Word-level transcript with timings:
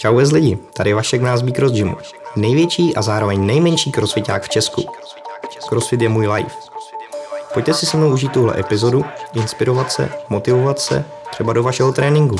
Čau 0.00 0.16
bez 0.16 0.32
lidi, 0.32 0.58
tady 0.72 0.92
Vašek 0.92 1.22
Mrázbí 1.22 1.52
Cross 1.52 1.72
Gymu. 1.72 1.96
Největší 2.36 2.96
a 2.96 3.02
zároveň 3.02 3.46
nejmenší 3.46 3.92
crossfiták 3.92 4.42
v 4.42 4.48
Česku. 4.48 4.84
Crossfit 5.68 6.00
je 6.00 6.08
můj 6.08 6.28
life. 6.28 6.56
Pojďte 7.54 7.74
si 7.74 7.86
se 7.86 7.96
mnou 7.96 8.12
užít 8.12 8.32
tuhle 8.32 8.60
epizodu, 8.60 9.04
inspirovat 9.34 9.92
se, 9.92 10.08
motivovat 10.28 10.78
se, 10.78 11.04
třeba 11.30 11.52
do 11.52 11.62
vašeho 11.62 11.92
tréninku. 11.92 12.36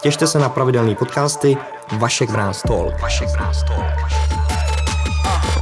Těšte 0.00 0.26
se 0.26 0.38
na 0.38 0.48
pravidelné 0.48 0.94
podcasty 0.94 1.56
Vašek 1.98 2.30
Mráz 2.30 2.62
Talk. 2.62 3.00
Vašek 3.00 3.28
Mráz 3.28 3.62
Talk. 3.62 4.21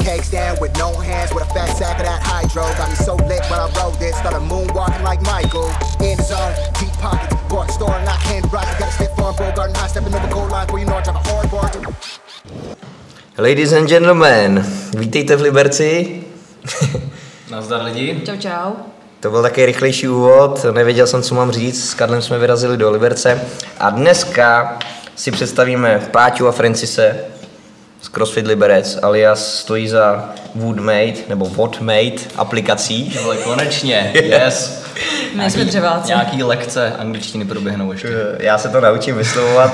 Cake 0.00 0.24
stand 0.24 0.58
with 0.60 0.72
no 0.78 0.92
hands 0.98 1.32
with 1.34 1.44
a 1.44 1.50
fat 1.54 1.70
sack 1.76 1.98
of 2.00 2.06
that 2.06 2.22
hydro. 2.22 2.62
Got 2.78 2.88
me 2.90 2.96
so 2.96 3.14
lit 3.28 3.42
when 3.50 3.60
I 3.60 3.68
rode 3.76 3.94
this, 3.98 4.16
started 4.16 4.40
moonwalking 4.40 5.02
like 5.02 5.20
Michael. 5.22 5.68
In 6.00 6.16
the 6.16 6.24
zone, 6.24 6.54
deep 6.80 6.92
pockets, 7.00 7.34
bought 7.48 7.70
store 7.70 7.94
and 7.94 8.08
I 8.08 8.16
hand 8.28 8.52
rock. 8.52 8.66
Got 8.78 8.88
a 8.88 8.92
stiff 8.92 9.18
arm, 9.18 9.36
bull 9.36 9.52
garden 9.52 9.74
high, 9.76 9.88
stepping 9.88 10.14
over 10.14 10.28
goal 10.28 10.48
line, 10.48 10.66
where 10.68 10.80
you 10.82 10.86
know 10.86 10.96
I 10.96 11.02
drive 11.02 11.16
a 11.16 11.24
hard 11.28 11.50
bar. 11.50 11.70
Ladies 13.38 13.72
and 13.72 13.88
gentlemen, 13.88 14.64
vítejte 14.96 15.36
v 15.36 15.40
Liberci. 15.40 16.24
Nazdar 17.50 17.82
lidi. 17.82 18.20
Čau, 18.26 18.36
čau. 18.36 18.72
To 19.20 19.30
byl 19.30 19.42
takový 19.42 19.66
rychlejší 19.66 20.08
úvod, 20.08 20.66
nevěděl 20.72 21.06
jsem, 21.06 21.22
co 21.22 21.34
mám 21.34 21.50
říct, 21.50 21.90
s 21.90 21.94
Karlem 21.94 22.22
jsme 22.22 22.38
vyrazili 22.38 22.76
do 22.76 22.90
Liberce 22.90 23.40
a 23.78 23.90
dneska 23.90 24.78
si 25.16 25.30
představíme 25.30 26.08
Páťu 26.10 26.48
a 26.48 26.52
Francise, 26.52 27.24
z 28.02 28.08
CrossFit 28.08 28.46
Liberec, 28.46 28.98
alias 29.02 29.58
stojí 29.58 29.88
za 29.88 30.30
Woodmate, 30.54 31.14
nebo 31.28 31.48
Whatmate 31.48 32.20
aplikací. 32.36 33.18
Ale 33.24 33.36
konečně, 33.36 34.12
yes. 34.22 34.82
My 35.34 35.50
jsme 35.50 35.64
dřeváci. 35.64 36.08
Nějaký 36.08 36.42
lekce 36.42 36.92
angličtiny 36.98 37.44
proběhnou 37.44 37.92
ještě. 37.92 38.08
Já 38.38 38.58
se 38.58 38.68
to 38.68 38.80
naučím 38.80 39.16
vyslovovat. 39.16 39.72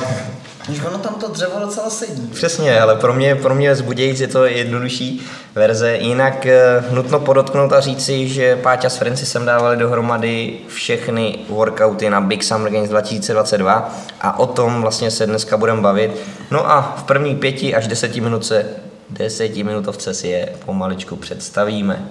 Už 0.68 0.80
ono 0.84 0.98
tam 0.98 1.14
to 1.14 1.28
dřevo 1.28 1.60
docela 1.60 1.90
sedí. 1.90 2.26
Přesně, 2.26 2.80
ale 2.80 2.96
pro 2.96 3.14
mě, 3.14 3.34
pro 3.34 3.54
mě 3.54 3.74
zbudějíc 3.74 4.20
je 4.20 4.28
to 4.28 4.44
jednodušší 4.44 5.26
verze. 5.54 5.96
Jinak 5.96 6.46
eh, 6.46 6.84
nutno 6.90 7.20
podotknout 7.20 7.72
a 7.72 7.80
říci, 7.80 8.28
že 8.28 8.56
Páťa 8.56 8.90
s 8.90 8.96
Francisem 8.96 9.46
dávali 9.46 9.76
dohromady 9.76 10.58
všechny 10.68 11.38
workouty 11.48 12.10
na 12.10 12.20
Big 12.20 12.44
Summer 12.44 12.72
Games 12.72 12.90
2022 12.90 13.94
a 14.20 14.38
o 14.38 14.46
tom 14.46 14.82
vlastně 14.82 15.10
se 15.10 15.26
dneska 15.26 15.56
budeme 15.56 15.80
bavit. 15.80 16.20
No 16.50 16.70
a 16.70 16.94
v 16.98 17.02
první 17.02 17.36
pěti 17.36 17.74
až 17.74 17.86
deseti 17.86 18.20
minutce, 18.20 18.66
desetiminutovce 19.10 20.14
si 20.14 20.28
je 20.28 20.52
pomaličku 20.64 21.16
představíme. 21.16 22.08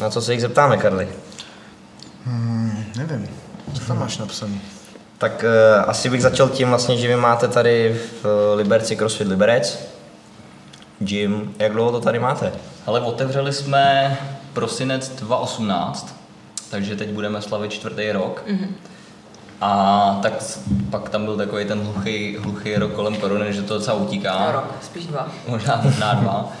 Na 0.00 0.10
co 0.10 0.22
se 0.22 0.32
jich 0.32 0.40
zeptáme, 0.40 0.76
Karli? 0.76 1.08
Hmm, 2.24 2.84
nevím, 2.96 3.28
co 3.74 3.84
tam 3.84 3.98
máš 3.98 4.18
napsaný? 4.18 4.60
Tak 5.18 5.44
uh, 5.44 5.90
asi 5.90 6.10
bych 6.10 6.22
začal 6.22 6.48
tím 6.48 6.68
vlastně, 6.68 6.96
že 6.96 7.08
vy 7.08 7.16
máte 7.16 7.48
tady 7.48 8.00
v 8.22 8.54
Liberci 8.54 8.96
CrossFit 8.96 9.28
Liberec. 9.28 9.88
Gym, 10.98 11.54
jak 11.58 11.72
dlouho 11.72 11.92
to 11.92 12.00
tady 12.00 12.18
máte? 12.18 12.52
Ale 12.86 13.00
otevřeli 13.00 13.52
jsme 13.52 14.16
prosinec 14.52 15.08
2018, 15.08 16.16
takže 16.70 16.96
teď 16.96 17.08
budeme 17.08 17.42
slavit 17.42 17.72
čtvrtý 17.72 18.12
rok. 18.12 18.44
Mm-hmm. 18.48 18.68
A 19.60 20.18
tak 20.22 20.32
pak 20.90 21.08
tam 21.08 21.24
byl 21.24 21.36
takový 21.36 21.64
ten 21.64 21.80
hluchý, 21.80 22.36
hluchý 22.36 22.76
rok 22.76 22.92
kolem 22.92 23.16
korony, 23.16 23.52
že 23.52 23.62
to 23.62 23.74
docela 23.74 23.96
utíká. 23.96 24.46
No, 24.46 24.52
rok, 24.52 24.74
spíš 24.82 25.06
dva. 25.06 25.28
Možná, 25.48 25.80
možná 25.82 26.14
dva. 26.14 26.52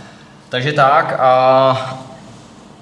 takže 0.48 0.72
tak 0.72 1.16
a, 1.20 1.98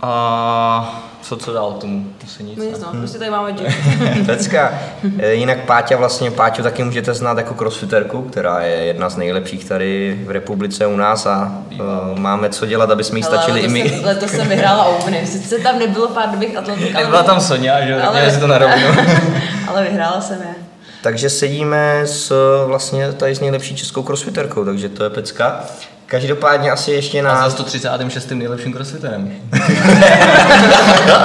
a 0.04 1.04
co, 1.22 1.36
co 1.36 1.52
dál 1.52 1.72
tomu? 1.72 2.06
se 2.26 2.42
nic, 2.42 2.58
nic 2.58 2.78
no, 2.80 2.88
prostě 2.98 3.18
tady 3.18 3.30
máme 3.30 3.52
gym. 3.52 3.66
Pecka. 4.26 4.72
Eh, 5.18 5.32
jinak 5.32 5.58
Páťa 5.58 5.96
vlastně, 5.96 6.30
Páťu 6.30 6.62
taky 6.62 6.84
můžete 6.84 7.14
znát 7.14 7.38
jako 7.38 7.54
crossfiterku, 7.54 8.22
která 8.22 8.60
je 8.60 8.74
jedna 8.74 9.08
z 9.08 9.16
nejlepších 9.16 9.64
tady 9.64 10.20
v 10.26 10.30
republice 10.30 10.86
u 10.86 10.96
nás 10.96 11.26
a 11.26 11.52
uh, 11.72 12.18
máme 12.18 12.50
co 12.50 12.66
dělat, 12.66 12.90
aby 12.90 13.04
jsme 13.04 13.18
jí 13.18 13.22
stačili 13.22 13.60
i 13.60 13.68
my. 13.68 13.88
Jsem, 13.88 14.04
letos 14.04 14.30
jsem 14.30 14.48
vyhrála 14.48 14.84
Openy, 14.84 15.26
sice 15.26 15.58
tam 15.58 15.78
nebylo 15.78 16.08
pár 16.08 16.30
dobrých 16.30 16.56
atletik, 16.56 16.96
ale... 16.96 17.06
Byla 17.06 17.22
tam 17.22 17.40
Sonja, 17.40 17.86
že 17.86 18.02
ale, 18.02 18.30
si 18.30 18.40
to 18.40 18.46
narovinu. 18.46 18.86
ale 19.68 19.82
vyhrála 19.82 20.20
jsem 20.20 20.42
je. 20.42 20.54
Takže 21.02 21.30
sedíme 21.30 22.02
s 22.04 22.32
vlastně 22.66 23.12
tady 23.12 23.34
s 23.34 23.40
nejlepší 23.40 23.76
českou 23.76 24.02
crossfiterkou, 24.02 24.64
takže 24.64 24.88
to 24.88 25.04
je 25.04 25.10
pecka. 25.10 25.64
Každopádně 26.06 26.70
asi 26.70 26.92
ještě 26.92 27.22
na... 27.22 27.30
A 27.32 27.44
za 27.44 27.50
136. 27.50 28.30
nejlepším 28.30 28.72
crossfiterem. 28.72 29.32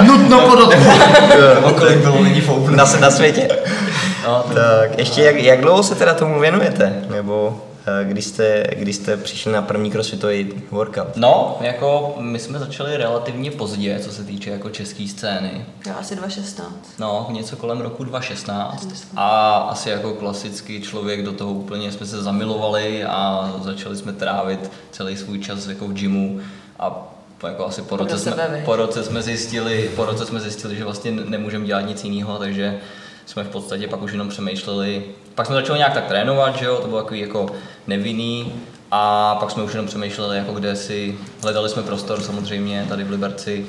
Nutno 0.00 0.40
podotknout. 0.40 1.00
kolik 1.78 1.98
bylo 1.98 2.20
lidí 2.20 2.42
na, 2.70 2.84
na 3.00 3.10
světě. 3.10 3.48
No, 4.26 4.44
tak, 4.54 4.98
ještě 4.98 5.22
jak, 5.22 5.36
jak 5.36 5.60
dlouho 5.60 5.82
se 5.82 5.94
teda 5.94 6.14
tomu 6.14 6.40
věnujete? 6.40 6.94
Nebo 7.10 7.62
když 8.04 8.24
jste, 8.24 8.64
když 8.74 8.96
jste 8.96 9.16
přišli 9.16 9.52
na 9.52 9.62
první 9.62 9.90
crossfitový 9.90 10.52
workout? 10.70 11.16
No, 11.16 11.56
jako 11.60 12.14
my 12.18 12.38
jsme 12.38 12.58
začali 12.58 12.96
relativně 12.96 13.50
pozdě, 13.50 13.98
co 14.00 14.12
se 14.12 14.24
týče 14.24 14.50
jako 14.50 14.70
české 14.70 15.08
scény. 15.08 15.66
Já 15.86 15.94
asi 15.94 16.16
2016. 16.16 16.72
No, 16.98 17.26
něco 17.30 17.56
kolem 17.56 17.80
roku 17.80 18.04
2016. 18.04 19.06
A 19.16 19.56
asi 19.56 19.90
jako 19.90 20.12
klasický 20.12 20.80
člověk 20.80 21.22
do 21.22 21.32
toho 21.32 21.52
úplně 21.52 21.92
jsme 21.92 22.06
se 22.06 22.22
zamilovali 22.22 23.04
a 23.04 23.52
začali 23.62 23.96
jsme 23.96 24.12
trávit 24.12 24.70
celý 24.90 25.16
svůj 25.16 25.38
čas 25.38 25.66
jako 25.66 25.88
v 25.88 25.92
gymu 25.92 26.40
a 26.78 27.06
jako 27.46 27.66
asi 27.66 27.82
po 27.82 27.96
roce, 27.96 28.18
jsme, 28.18 28.62
po 28.64 28.76
roce 28.76 29.04
jsme 29.04 29.22
zjistili, 29.22 29.90
po 29.96 30.04
roce 30.04 30.26
jsme 30.26 30.40
zjistili, 30.40 30.76
že 30.76 30.84
vlastně 30.84 31.10
nemůžeme 31.10 31.66
dělat 31.66 31.80
nic 31.80 32.04
jiného, 32.04 32.38
takže 32.38 32.80
jsme 33.26 33.44
v 33.44 33.48
podstatě 33.48 33.88
pak 33.88 34.02
už 34.02 34.12
jenom 34.12 34.28
přemýšleli, 34.28 35.04
pak 35.34 35.46
jsme 35.46 35.54
začali 35.54 35.78
nějak 35.78 35.94
tak 35.94 36.06
trénovat, 36.06 36.56
že 36.58 36.64
jo, 36.64 36.76
to 36.76 36.88
bylo 36.88 37.02
takový 37.02 37.20
jako 37.20 37.46
nevinný, 37.86 38.52
a 38.90 39.34
pak 39.40 39.50
jsme 39.50 39.62
už 39.62 39.72
jenom 39.72 39.86
přemýšleli, 39.86 40.36
jako 40.36 40.52
kde 40.52 40.76
si, 40.76 41.18
hledali 41.42 41.68
jsme 41.68 41.82
prostor 41.82 42.20
samozřejmě 42.20 42.86
tady 42.88 43.04
v 43.04 43.10
Liberci. 43.10 43.66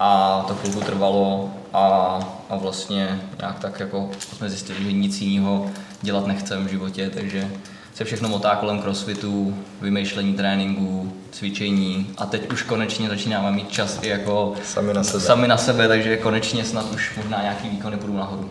A 0.00 0.44
to 0.48 0.54
chvilku 0.54 0.80
trvalo 0.80 1.50
a, 1.72 2.18
a 2.50 2.56
vlastně 2.56 3.20
nějak 3.40 3.58
tak 3.58 3.80
jako 3.80 4.10
jsme 4.36 4.50
zjistili, 4.50 4.84
že 4.84 4.92
nic 4.92 5.20
jiného 5.20 5.66
dělat 6.02 6.26
nechcem 6.26 6.66
v 6.66 6.70
životě, 6.70 7.10
takže 7.14 7.50
se 7.94 8.04
všechno 8.04 8.28
motá 8.28 8.56
kolem 8.56 8.82
crossfitu, 8.82 9.58
vymýšlení 9.80 10.34
tréninku, 10.34 11.12
cvičení. 11.30 12.10
A 12.18 12.26
teď 12.26 12.52
už 12.52 12.62
konečně 12.62 13.08
začínáme 13.08 13.50
mít 13.50 13.70
čas 13.70 13.98
i 14.02 14.08
jako 14.08 14.54
sami 14.64 14.94
na 14.94 15.04
sebe, 15.04 15.24
sami 15.24 15.48
na 15.48 15.56
sebe 15.56 15.88
takže 15.88 16.16
konečně 16.16 16.64
snad 16.64 16.92
už 16.94 17.16
možná 17.16 17.42
nějaký 17.42 17.68
výkony 17.68 17.96
půjdu 17.96 18.16
nahoru. 18.16 18.50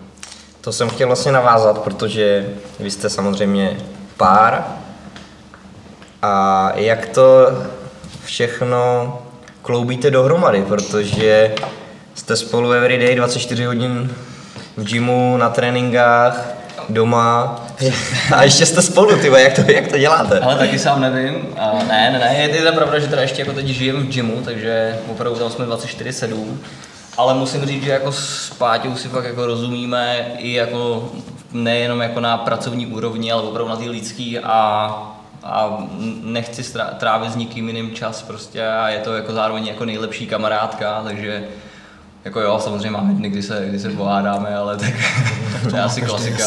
To 0.68 0.74
jsem 0.74 0.90
chtěl 0.90 1.08
vlastně 1.08 1.32
navázat, 1.32 1.78
protože 1.78 2.50
vy 2.80 2.92
jste 2.92 3.10
samozřejmě 3.10 3.78
pár. 4.18 4.64
A 6.22 6.72
jak 6.76 7.06
to 7.06 7.48
všechno 8.26 9.14
kloubíte 9.62 10.12
dohromady, 10.12 10.62
protože 10.62 11.56
jste 12.16 12.36
spolu 12.36 12.72
everyday 12.72 13.16
24 13.16 13.66
hodin 13.66 14.12
v 14.78 14.84
gymu, 14.84 15.38
na 15.38 15.50
tréninkách, 15.50 16.50
doma. 16.90 17.66
A 18.36 18.44
ještě 18.44 18.66
jste 18.66 18.82
spolu, 18.82 19.18
ty, 19.18 19.28
jak 19.28 19.54
to, 19.54 19.72
jak 19.72 19.88
to 19.88 19.98
děláte? 19.98 20.40
Ale 20.40 20.56
taky 20.56 20.80
sám 20.80 21.02
nevím. 21.02 21.48
A 21.58 21.72
ne, 21.88 22.10
ne, 22.12 22.20
ne, 22.20 22.36
je, 22.36 22.72
to 22.72 22.76
pravda, 22.76 23.00
že 23.00 23.08
teda 23.08 23.22
ještě 23.22 23.42
jako 23.42 23.54
teď 23.54 23.68
žijem 23.68 24.04
v 24.04 24.08
gymu, 24.08 24.42
takže 24.46 25.00
opravdu 25.12 25.40
tam 25.40 25.50
jsme 25.50 25.66
24-7 25.66 26.58
ale 27.18 27.34
musím 27.34 27.66
říct, 27.66 27.84
že 27.84 27.92
jako 27.92 28.12
s 28.12 28.54
Páťou 28.58 28.96
si 28.96 29.08
fakt 29.08 29.26
jako 29.26 29.46
rozumíme 29.46 30.26
i 30.38 30.54
jako 30.54 31.12
nejenom 31.54 32.02
jako 32.02 32.20
na 32.20 32.38
pracovní 32.38 32.88
úrovni, 32.88 33.32
ale 33.32 33.44
opravdu 33.44 33.70
na 33.70 33.76
ty 33.76 33.90
lidský 33.90 34.40
a, 34.40 34.88
a 35.44 35.78
nechci 36.24 36.74
trávit 36.98 37.32
s 37.32 37.36
nikým 37.36 37.68
jiným 37.68 37.96
čas 37.96 38.22
prostě 38.22 38.68
a 38.68 38.90
je 38.90 39.00
to 39.00 39.14
jako 39.14 39.34
zároveň 39.34 39.68
jako 39.68 39.86
nejlepší 39.86 40.28
kamarádka, 40.28 41.02
takže 41.04 41.44
jako 42.26 42.42
jo, 42.42 42.60
samozřejmě 42.64 42.92
máme 42.92 43.14
dny, 43.14 43.30
kdy 43.30 43.44
se, 43.44 43.66
kdy 43.70 43.80
se 43.80 43.90
pohádáme, 43.90 44.56
ale 44.56 44.78
tak, 44.78 44.94
tak 45.54 45.62
to 45.70 45.76
je 45.76 45.82
asi 45.82 46.02
klasika. 46.02 46.44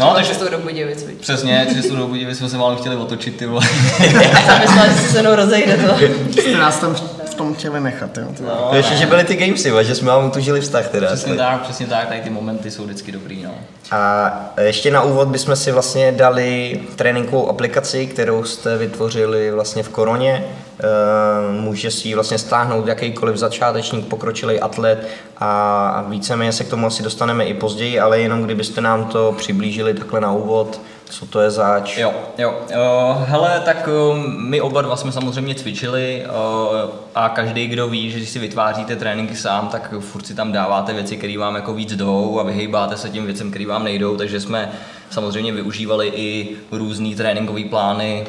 No, 0.00 0.14
takže 0.14 0.34
to 0.34 0.48
do 0.48 0.58
Budějovic, 0.58 1.06
Přesně, 1.20 1.66
cestu 1.74 1.96
do 1.96 2.06
Budějovic 2.06 2.38
jsme 2.38 2.48
se 2.48 2.56
málem 2.56 2.76
chtěli 2.78 2.96
otočit, 2.96 3.36
ty 3.36 3.46
vole. 3.46 3.66
Já 4.00 4.40
jsem 4.40 4.58
myslela, 4.60 4.86
že 4.86 4.94
se 4.94 5.08
se 5.08 5.22
mnou 5.22 5.34
rozejde 5.34 5.76
to. 5.76 5.94
Jste 6.40 6.58
nás 6.58 6.78
tam 6.78 6.96
tom 7.40 7.54
chtěli 7.54 7.80
nechat, 7.80 8.18
jo. 8.18 8.26
No, 8.40 8.70
ještě, 8.76 8.96
že 8.96 9.06
byly 9.06 9.24
ty 9.24 9.36
gamesy, 9.36 9.72
že 9.82 9.94
jsme 9.94 10.10
vám 10.10 10.26
utužili 10.26 10.60
vztah 10.60 10.88
teda. 10.88 11.06
Přesně 11.06 11.34
tak, 11.34 11.60
přesně 11.62 11.86
tak, 11.86 12.08
tady 12.08 12.20
ty 12.20 12.30
momenty 12.30 12.70
jsou 12.70 12.84
vždycky 12.84 13.12
dobrý, 13.12 13.42
no. 13.42 13.50
A 13.90 14.32
ještě 14.60 14.90
na 14.90 15.02
úvod 15.02 15.28
bychom 15.28 15.56
si 15.56 15.72
vlastně 15.72 16.12
dali 16.12 16.80
tréninkovou 16.96 17.48
aplikaci, 17.48 18.06
kterou 18.06 18.44
jste 18.44 18.76
vytvořili 18.78 19.50
vlastně 19.50 19.82
v 19.82 19.88
koroně. 19.88 20.44
Eh, 20.82 21.52
může 21.52 21.90
si 21.90 22.08
ji 22.08 22.14
vlastně 22.14 22.38
stáhnout 22.38 22.86
jakýkoliv 22.86 23.36
začátečník, 23.36 24.06
pokročilý 24.06 24.60
atlet 24.60 25.08
a 25.38 26.04
víceméně 26.08 26.52
se 26.52 26.64
k 26.64 26.68
tomu 26.68 26.86
asi 26.86 27.02
dostaneme 27.02 27.44
i 27.44 27.54
později, 27.54 28.00
ale 28.00 28.20
jenom 28.20 28.42
kdybyste 28.42 28.80
nám 28.80 29.04
to 29.04 29.34
přiblížili 29.38 29.94
takhle 29.94 30.20
na 30.20 30.32
úvod, 30.32 30.80
Co 31.10 31.26
to 31.26 31.40
je 31.40 31.50
zač? 31.50 31.96
Jo, 31.98 32.12
jo. 32.38 32.54
Uh, 32.70 33.24
hele, 33.24 33.62
tak 33.64 33.88
uh, 33.88 34.18
my 34.38 34.60
oba 34.60 34.82
dva 34.82 34.96
jsme 34.96 35.12
samozřejmě 35.12 35.54
cvičili 35.54 36.22
uh, 36.26 36.90
a 37.14 37.28
každý, 37.28 37.66
kdo 37.66 37.88
ví, 37.88 38.10
že 38.10 38.16
když 38.16 38.30
si 38.30 38.38
vytváříte 38.38 38.96
tréninky 38.96 39.36
sám, 39.36 39.68
tak 39.68 39.94
furt 40.00 40.26
si 40.26 40.34
tam 40.34 40.52
dáváte 40.52 40.92
věci, 40.92 41.16
které 41.16 41.38
vám 41.38 41.54
jako 41.54 41.74
víc 41.74 41.96
jdou 41.96 42.40
a 42.40 42.42
vyhejbáte 42.42 42.96
se 42.96 43.10
těm 43.10 43.24
věcem, 43.24 43.50
které 43.50 43.66
vám 43.66 43.84
nejdou, 43.84 44.16
takže 44.16 44.40
jsme 44.40 44.72
samozřejmě 45.10 45.52
využívali 45.52 46.12
i 46.14 46.56
různý 46.72 47.14
tréninkové 47.14 47.64
plány, 47.64 48.26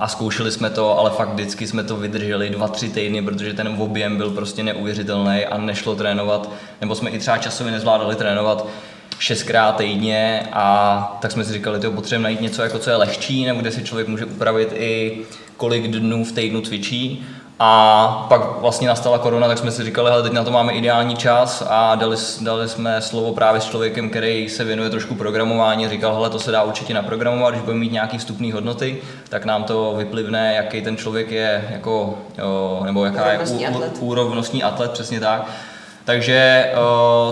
a 0.00 0.08
zkoušeli 0.08 0.50
jsme 0.52 0.70
to, 0.70 0.98
ale 0.98 1.10
fakt 1.10 1.28
vždycky 1.28 1.66
jsme 1.66 1.84
to 1.84 1.96
vydrželi 1.96 2.50
dva, 2.50 2.68
tři 2.68 2.88
týdny, 2.88 3.22
protože 3.22 3.54
ten 3.54 3.76
objem 3.78 4.16
byl 4.16 4.30
prostě 4.30 4.62
neuvěřitelný 4.62 5.46
a 5.46 5.58
nešlo 5.58 5.94
trénovat, 5.94 6.50
nebo 6.80 6.94
jsme 6.94 7.10
i 7.10 7.18
třeba 7.18 7.38
časově 7.38 7.72
nezvládali 7.72 8.16
trénovat 8.16 8.66
šestkrát 9.18 9.76
týdně 9.76 10.48
a 10.52 11.18
tak 11.22 11.32
jsme 11.32 11.44
si 11.44 11.52
říkali, 11.52 11.82
že 11.82 11.90
potřebujeme 11.90 12.22
najít 12.22 12.40
něco, 12.40 12.62
jako 12.62 12.78
co 12.78 12.90
je 12.90 12.96
lehčí, 12.96 13.44
nebo 13.44 13.60
kde 13.60 13.70
si 13.70 13.84
člověk 13.84 14.08
může 14.08 14.24
upravit 14.24 14.72
i 14.72 15.20
kolik 15.56 15.88
dnů 15.88 16.24
v 16.24 16.32
týdnu 16.32 16.60
cvičí 16.60 17.26
a 17.62 18.26
pak 18.28 18.60
vlastně 18.60 18.88
nastala 18.88 19.18
korona, 19.18 19.48
tak 19.48 19.58
jsme 19.58 19.70
si 19.70 19.84
říkali, 19.84 20.10
hele, 20.10 20.22
teď 20.22 20.32
na 20.32 20.44
to 20.44 20.50
máme 20.50 20.72
ideální 20.72 21.16
čas 21.16 21.66
a 21.68 21.94
dali, 21.94 22.16
dali 22.40 22.68
jsme 22.68 23.02
slovo 23.02 23.32
právě 23.32 23.60
s 23.60 23.64
člověkem, 23.64 24.10
který 24.10 24.48
se 24.48 24.64
věnuje 24.64 24.90
trošku 24.90 25.14
programování. 25.14 25.88
Říkal, 25.88 26.14
hele, 26.14 26.30
to 26.30 26.38
se 26.38 26.50
dá 26.50 26.62
určitě 26.62 26.94
naprogramovat, 26.94 27.54
když 27.54 27.62
budeme 27.62 27.80
mít 27.80 27.92
nějaký 27.92 28.18
vstupní 28.18 28.52
hodnoty, 28.52 28.98
tak 29.28 29.44
nám 29.44 29.64
to 29.64 29.94
vyplivne, 29.96 30.54
jaký 30.54 30.82
ten 30.82 30.96
člověk 30.96 31.30
je, 31.30 31.68
jako, 31.70 32.18
jo, 32.38 32.80
nebo 32.84 33.04
jaká 33.04 33.32
je 33.32 33.38
úrovnostní 34.00 34.62
atlet, 34.62 34.90
přesně 34.90 35.20
tak. 35.20 35.46
Takže 36.04 36.70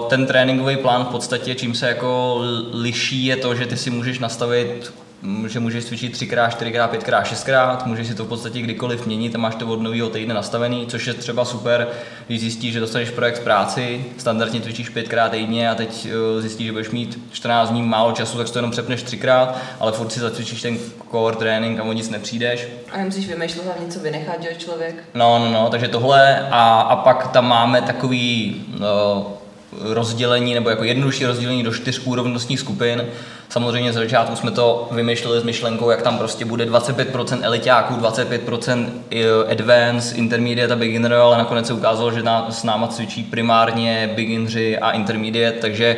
ten 0.09 0.27
tréninkový 0.27 0.77
plán 0.77 1.05
v 1.05 1.09
podstatě, 1.09 1.55
čím 1.55 1.75
se 1.75 1.89
jako 1.89 2.41
liší, 2.73 3.27
je 3.27 3.37
to, 3.37 3.55
že 3.55 3.67
ty 3.67 3.77
si 3.77 3.91
můžeš 3.91 4.19
nastavit 4.19 4.93
že 5.47 5.61
můžeš 5.61 5.85
cvičit 5.85 6.13
3 6.13 6.29
4 6.49 6.73
5 6.91 7.05
6 7.23 7.49
můžeš 7.85 8.07
si 8.07 8.15
to 8.15 8.25
v 8.25 8.29
podstatě 8.29 8.61
kdykoliv 8.61 9.07
měnit 9.07 9.35
a 9.35 9.39
máš 9.39 9.55
to 9.55 9.67
od 9.67 9.83
nového 9.83 10.09
týdne 10.09 10.35
nastavený, 10.35 10.87
což 10.87 11.07
je 11.07 11.15
třeba 11.15 11.45
super, 11.45 11.89
když 12.27 12.41
zjistíš, 12.41 12.73
že 12.73 12.81
dostaneš 12.81 13.11
projekt 13.11 13.37
z 13.37 13.41
práci, 13.41 14.05
standardně 14.19 14.61
cvičíš 14.61 14.89
5 14.89 15.09
krát 15.09 15.33
týdně 15.33 15.71
a 15.71 15.75
teď 15.75 16.09
eh, 16.11 16.41
zjistíš, 16.41 16.67
že 16.67 16.73
budeš 16.73 16.91
mít 16.91 17.19
14 17.33 17.71
dní 17.71 17.83
málo 17.83 18.13
času, 18.13 18.39
tak 18.39 18.51
to 18.51 18.59
jenom 18.59 18.71
přepneš 18.71 19.03
3 19.03 19.21
ale 19.81 19.93
furt 19.93 20.13
si 20.13 20.21
zacvičíš 20.21 20.63
ten 20.63 20.79
core 21.11 21.37
trénink 21.37 21.81
a 21.81 21.83
o 21.83 21.93
nic 21.93 22.11
nepřijdeš. 22.11 22.69
A 22.93 22.97
nemusíš 22.97 23.29
vymýšlet 23.29 23.65
hlavně, 23.65 23.87
co 23.89 24.01
vynechat, 24.01 24.43
že 24.43 24.49
člověk. 24.59 25.05
No, 25.15 25.39
no, 25.39 25.51
no, 25.53 25.69
takže 25.71 25.89
tohle 25.89 26.49
a, 26.51 26.81
a 26.81 26.97
pak 26.97 27.29
tam 27.29 27.49
máme 27.49 27.83
takový 27.83 28.63
no, 28.79 29.39
rozdělení 29.81 30.55
nebo 30.55 30.71
jako 30.71 30.85
jednodušší 30.85 31.27
rozdělení 31.27 31.63
do 31.63 31.75
čtyř 31.75 32.01
úrovnostních 32.05 32.61
skupin. 32.61 33.03
Samozřejmě 33.49 33.93
z 33.93 33.95
začátku 33.95 34.37
jsme 34.37 34.51
to 34.51 34.89
vymýšleli 34.91 35.41
s 35.41 35.45
myšlenkou, 35.45 35.91
jak 35.91 36.03
tam 36.03 36.19
prostě 36.19 36.45
bude 36.45 36.67
25% 36.67 37.39
elitáků, 37.43 37.95
25% 37.95 38.87
advanced, 39.51 40.19
intermediate 40.19 40.73
a 40.73 40.77
beginner, 40.77 41.13
ale 41.13 41.39
nakonec 41.39 41.67
se 41.67 41.73
ukázalo, 41.73 42.13
že 42.13 42.23
s 42.49 42.65
náma 42.65 42.87
cvičí 42.87 43.23
primárně 43.23 44.11
beginneři 44.17 44.79
a 44.79 44.91
intermediate, 44.91 45.59
takže 45.61 45.97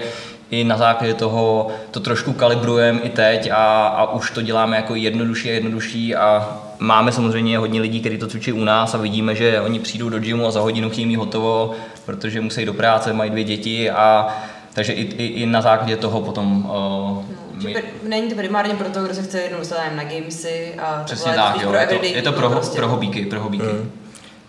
i 0.50 0.64
na 0.64 0.76
základě 0.76 1.14
toho 1.14 1.68
to 1.90 2.00
trošku 2.00 2.32
kalibrujeme 2.32 3.00
i 3.00 3.08
teď 3.08 3.50
a, 3.50 3.86
a 3.86 4.12
už 4.12 4.30
to 4.30 4.42
děláme 4.42 4.76
jako 4.76 4.94
jednodušší 4.94 5.50
a 5.50 5.52
jednodušší 5.52 6.16
a 6.16 6.58
máme 6.78 7.12
samozřejmě 7.12 7.58
hodně 7.58 7.80
lidí, 7.80 8.00
kteří 8.00 8.18
to 8.18 8.26
cvičí 8.26 8.52
u 8.52 8.64
nás 8.64 8.94
a 8.94 8.98
vidíme, 8.98 9.34
že 9.34 9.60
oni 9.60 9.78
přijdou 9.78 10.08
do 10.08 10.18
gymu 10.18 10.46
a 10.46 10.50
za 10.50 10.60
hodinu 10.60 10.90
chtějí 10.90 11.06
mít 11.06 11.16
hotovo, 11.16 11.72
protože 12.06 12.40
musí 12.40 12.64
do 12.64 12.74
práce, 12.74 13.12
mají 13.12 13.30
dvě 13.30 13.44
děti 13.44 13.90
a 13.90 14.28
takže 14.74 14.92
i, 14.92 15.02
i, 15.02 15.26
i 15.26 15.46
na 15.46 15.62
základě 15.62 15.96
toho 15.96 16.20
potom 16.20 16.56
uh, 16.56 16.70
no, 16.70 17.24
my... 17.64 17.76
Není 18.02 18.28
to 18.28 18.34
primárně 18.34 18.74
pro 18.74 18.88
to, 18.88 19.02
kdo 19.02 19.14
se 19.14 19.22
chce 19.22 19.40
jednou 19.40 19.58
dostat 19.58 19.76
na 19.96 20.04
gamesy 20.04 20.74
a 20.78 21.02
Přesně 21.04 21.32
tak, 21.32 21.62
jo, 21.62 21.72
je 21.72 21.86
to, 21.86 22.04
je 22.04 22.22
to 22.22 22.32
pro, 22.32 22.50
prostě. 22.50 22.76
pro 22.76 22.88
hobíky, 22.88 23.26
pro 23.26 23.40
hobíky. 23.40 23.66
Mm. 23.66 23.90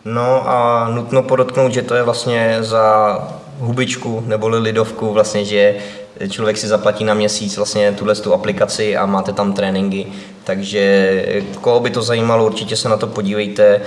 No 0.06 0.50
a 0.50 0.88
nutno 0.90 1.24
podotknout, 1.24 1.74
že 1.74 1.82
to 1.82 1.96
je 1.96 2.04
vlastně 2.04 2.58
za 2.60 3.18
hubičku 3.60 4.24
neboli 4.28 4.60
lidovku 4.60 5.14
vlastně, 5.14 5.46
že 5.46 5.76
člověk 6.30 6.58
si 6.58 6.68
zaplatí 6.68 7.04
na 7.04 7.14
měsíc 7.14 7.58
vlastně 7.58 7.92
tuhle 7.92 8.16
tu 8.16 8.34
aplikaci 8.34 8.98
a 8.98 9.06
máte 9.06 9.34
tam 9.34 9.54
tréninky, 9.54 10.08
takže 10.44 11.26
koho 11.62 11.80
by 11.80 11.90
to 11.90 12.02
zajímalo, 12.02 12.46
určitě 12.46 12.76
se 12.76 12.90
na 12.90 12.98
to 12.98 13.08
podívejte, 13.08 13.82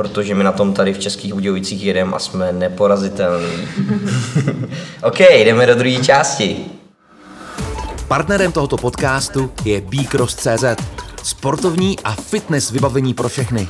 protože 0.00 0.34
my 0.34 0.44
na 0.44 0.52
tom 0.52 0.74
tady 0.74 0.92
v 0.92 0.98
Českých 0.98 1.34
Budějovicích 1.34 1.84
jedeme 1.84 2.16
a 2.16 2.18
jsme 2.18 2.52
neporazitelní. 2.52 3.68
OK, 5.02 5.20
jdeme 5.20 5.66
do 5.66 5.74
druhé 5.74 5.96
části. 5.96 6.56
Partnerem 8.08 8.52
tohoto 8.52 8.76
podcastu 8.76 9.52
je 9.64 9.80
Bcross.cz, 9.80 10.64
sportovní 11.22 11.98
a 12.04 12.12
fitness 12.12 12.70
vybavení 12.70 13.14
pro 13.14 13.28
všechny. 13.28 13.68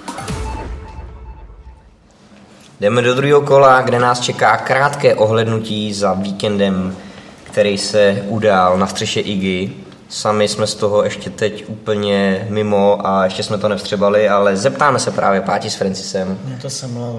Jdeme 2.81 3.03
do 3.03 3.15
druhého 3.15 3.41
kola, 3.41 3.83
kde 3.83 3.99
nás 3.99 4.21
čeká 4.21 4.57
krátké 4.57 5.15
ohlednutí 5.15 5.93
za 5.93 6.13
víkendem, 6.13 6.97
který 7.45 7.79
se 7.79 8.23
udál 8.29 8.79
na 8.79 8.87
střeše 8.87 9.21
Igi. 9.21 9.73
Sami 10.11 10.49
jsme 10.49 10.67
z 10.67 10.75
toho 10.75 11.05
ještě 11.05 11.31
teď 11.31 11.65
úplně 11.69 12.47
mimo 12.49 13.07
a 13.07 13.25
ještě 13.25 13.43
jsme 13.43 13.59
to 13.59 13.69
nevstřebali, 13.69 14.29
ale 14.29 14.57
zeptáme 14.57 14.99
se 14.99 15.11
právě 15.11 15.41
Páti 15.41 15.71
s 15.71 15.75
Francisem. 15.75 16.39
No 16.45 16.57
to 16.63 16.71
jsem. 16.71 16.97
Uh, 16.97 17.17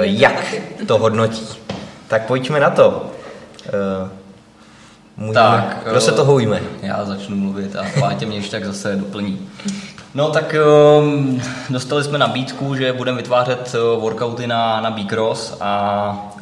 jak 0.00 0.54
to 0.86 0.98
hodnotí? 0.98 1.48
Tak 2.08 2.26
pojďme 2.26 2.60
na 2.60 2.70
to. 2.70 3.10
Uh, 4.02 4.08
můžeme, 5.16 5.34
tak, 5.34 5.78
kdo 5.90 6.00
se 6.00 6.12
toho 6.12 6.34
ujme? 6.34 6.60
Já 6.82 7.04
začnu 7.04 7.36
mluvit 7.36 7.76
a 7.76 7.86
Pátě 8.00 8.26
mě 8.26 8.36
ještě 8.36 8.50
tak 8.50 8.64
zase 8.64 8.96
doplní. 8.96 9.48
No 10.14 10.30
tak 10.30 10.54
um, 10.98 11.42
dostali 11.70 12.04
jsme 12.04 12.18
nabídku, 12.18 12.74
že 12.74 12.92
budeme 12.92 13.16
vytvářet 13.16 13.74
uh, 13.74 14.02
workouty 14.02 14.46
na, 14.46 14.80
na 14.80 14.90
Bicross 14.90 15.56
a 15.60 16.32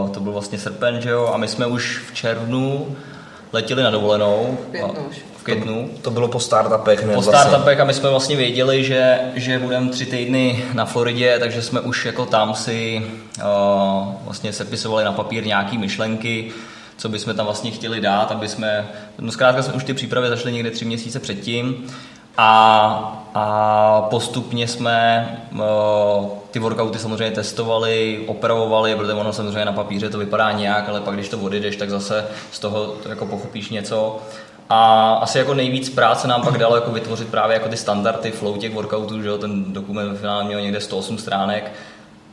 uh, 0.00 0.10
to 0.10 0.20
byl 0.20 0.32
vlastně 0.32 0.58
srpen, 0.58 1.00
že 1.00 1.10
jo, 1.10 1.30
a 1.34 1.36
my 1.36 1.48
jsme 1.48 1.66
už 1.66 2.02
v 2.10 2.14
červnu 2.14 2.96
letěli 3.52 3.82
na 3.82 3.90
dovolenou. 3.90 4.58
V 4.66 4.70
květnu 4.70 5.00
už. 5.10 5.16
V 5.36 5.42
květnu. 5.42 5.90
To, 5.94 6.00
to 6.02 6.10
bylo 6.10 6.28
po 6.28 6.40
startupech. 6.40 7.00
Po 7.00 7.06
vlastně. 7.06 7.32
startupech 7.32 7.80
a 7.80 7.84
my 7.84 7.94
jsme 7.94 8.10
vlastně 8.10 8.36
věděli, 8.36 8.84
že, 8.84 9.18
že 9.34 9.58
budeme 9.58 9.90
tři 9.90 10.06
týdny 10.06 10.64
na 10.72 10.84
Floridě, 10.84 11.38
takže 11.38 11.62
jsme 11.62 11.80
už 11.80 12.04
jako 12.04 12.26
tam 12.26 12.54
si 12.54 13.02
uh, 13.38 13.44
vlastně 14.24 14.52
sepisovali 14.52 15.04
na 15.04 15.12
papír 15.12 15.46
nějaký 15.46 15.78
myšlenky, 15.78 16.52
co 16.96 17.08
bychom 17.08 17.34
tam 17.34 17.46
vlastně 17.46 17.70
chtěli 17.70 18.00
dát, 18.00 18.32
aby 18.32 18.48
jsme, 18.48 18.88
no 19.18 19.32
zkrátka 19.32 19.62
jsme 19.62 19.74
už 19.74 19.84
ty 19.84 19.94
přípravy 19.94 20.28
začali 20.28 20.52
někde 20.52 20.70
tři 20.70 20.84
měsíce 20.84 21.20
předtím 21.20 21.86
a, 22.40 23.30
a 23.34 24.06
postupně 24.10 24.68
jsme 24.68 25.28
uh, 25.52 25.60
ty 26.50 26.58
workouty 26.58 26.98
samozřejmě 26.98 27.30
testovali, 27.30 28.24
opravovali, 28.26 28.94
protože 28.94 29.12
ono 29.12 29.32
samozřejmě 29.32 29.64
na 29.64 29.72
papíře 29.72 30.08
to 30.08 30.18
vypadá 30.18 30.52
nějak, 30.52 30.88
ale 30.88 31.00
pak 31.00 31.14
když 31.14 31.28
to 31.28 31.38
odjedeš, 31.38 31.76
tak 31.76 31.90
zase 31.90 32.26
z 32.52 32.58
toho 32.58 32.86
to 32.86 33.08
jako 33.08 33.26
pochopíš 33.26 33.70
něco. 33.70 34.18
A 34.70 35.12
asi 35.12 35.38
jako 35.38 35.54
nejvíc 35.54 35.88
práce 35.88 36.28
nám 36.28 36.42
pak 36.42 36.58
dalo 36.58 36.74
jako 36.74 36.90
vytvořit 36.90 37.28
právě 37.28 37.54
jako 37.54 37.68
ty 37.68 37.76
standardy 37.76 38.30
flow 38.30 38.56
těch 38.56 38.74
workoutů, 38.74 39.22
že 39.22 39.28
jo, 39.28 39.38
ten 39.38 39.72
dokument 39.72 40.12
ve 40.12 40.18
finále 40.18 40.44
měl 40.44 40.60
někde 40.60 40.80
108 40.80 41.18
stránek, 41.18 41.72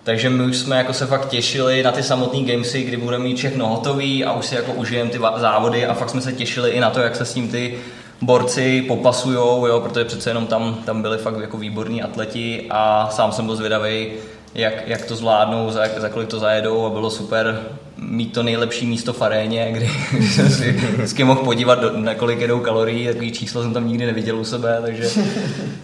takže 0.03 0.29
my 0.29 0.43
už 0.43 0.57
jsme 0.57 0.77
jako 0.77 0.93
se 0.93 1.05
fakt 1.05 1.29
těšili 1.29 1.83
na 1.83 1.91
ty 1.91 2.03
samotné 2.03 2.41
gamesy, 2.41 2.83
kdy 2.83 2.97
budeme 2.97 3.23
mít 3.23 3.37
všechno 3.37 3.67
hotový 3.67 4.25
a 4.25 4.33
už 4.33 4.45
si 4.45 4.55
jako 4.55 4.71
užijeme 4.71 5.09
ty 5.09 5.19
závody 5.35 5.85
a 5.85 5.93
fakt 5.93 6.09
jsme 6.09 6.21
se 6.21 6.33
těšili 6.33 6.71
i 6.71 6.79
na 6.79 6.89
to, 6.89 6.99
jak 6.99 7.15
se 7.15 7.25
s 7.25 7.33
tím 7.33 7.51
ty 7.51 7.79
borci 8.21 8.81
popasujou, 8.81 9.65
jo, 9.65 9.79
protože 9.79 10.05
přece 10.05 10.29
jenom 10.29 10.47
tam, 10.47 10.75
tam 10.85 11.01
byli 11.01 11.17
fakt 11.17 11.39
jako 11.41 11.57
výborní 11.57 12.03
atleti 12.03 12.67
a 12.69 13.09
sám 13.11 13.31
jsem 13.31 13.45
byl 13.45 13.55
zvědavý, 13.55 14.11
jak, 14.55 14.87
jak 14.87 15.05
to 15.05 15.15
zvládnou, 15.15 15.71
za, 15.71 15.81
za 15.97 16.09
kolik 16.09 16.29
to 16.29 16.39
zajedou 16.39 16.85
a 16.85 16.89
bylo 16.89 17.09
super 17.09 17.59
mít 17.97 18.33
to 18.33 18.43
nejlepší 18.43 18.85
místo 18.85 19.13
v 19.13 19.21
aréně, 19.21 19.71
kdy, 19.71 19.89
jsem 20.27 20.49
si 20.49 20.71
vždycky 20.71 21.23
mohl 21.23 21.43
podívat, 21.43 21.79
do, 21.79 21.97
na 21.97 22.15
kolik 22.15 22.39
jedou 22.39 22.59
kalorií, 22.59 23.07
takový 23.07 23.31
číslo 23.31 23.63
jsem 23.63 23.73
tam 23.73 23.87
nikdy 23.87 24.05
neviděl 24.05 24.39
u 24.39 24.43
sebe, 24.43 24.77
takže, 24.81 25.09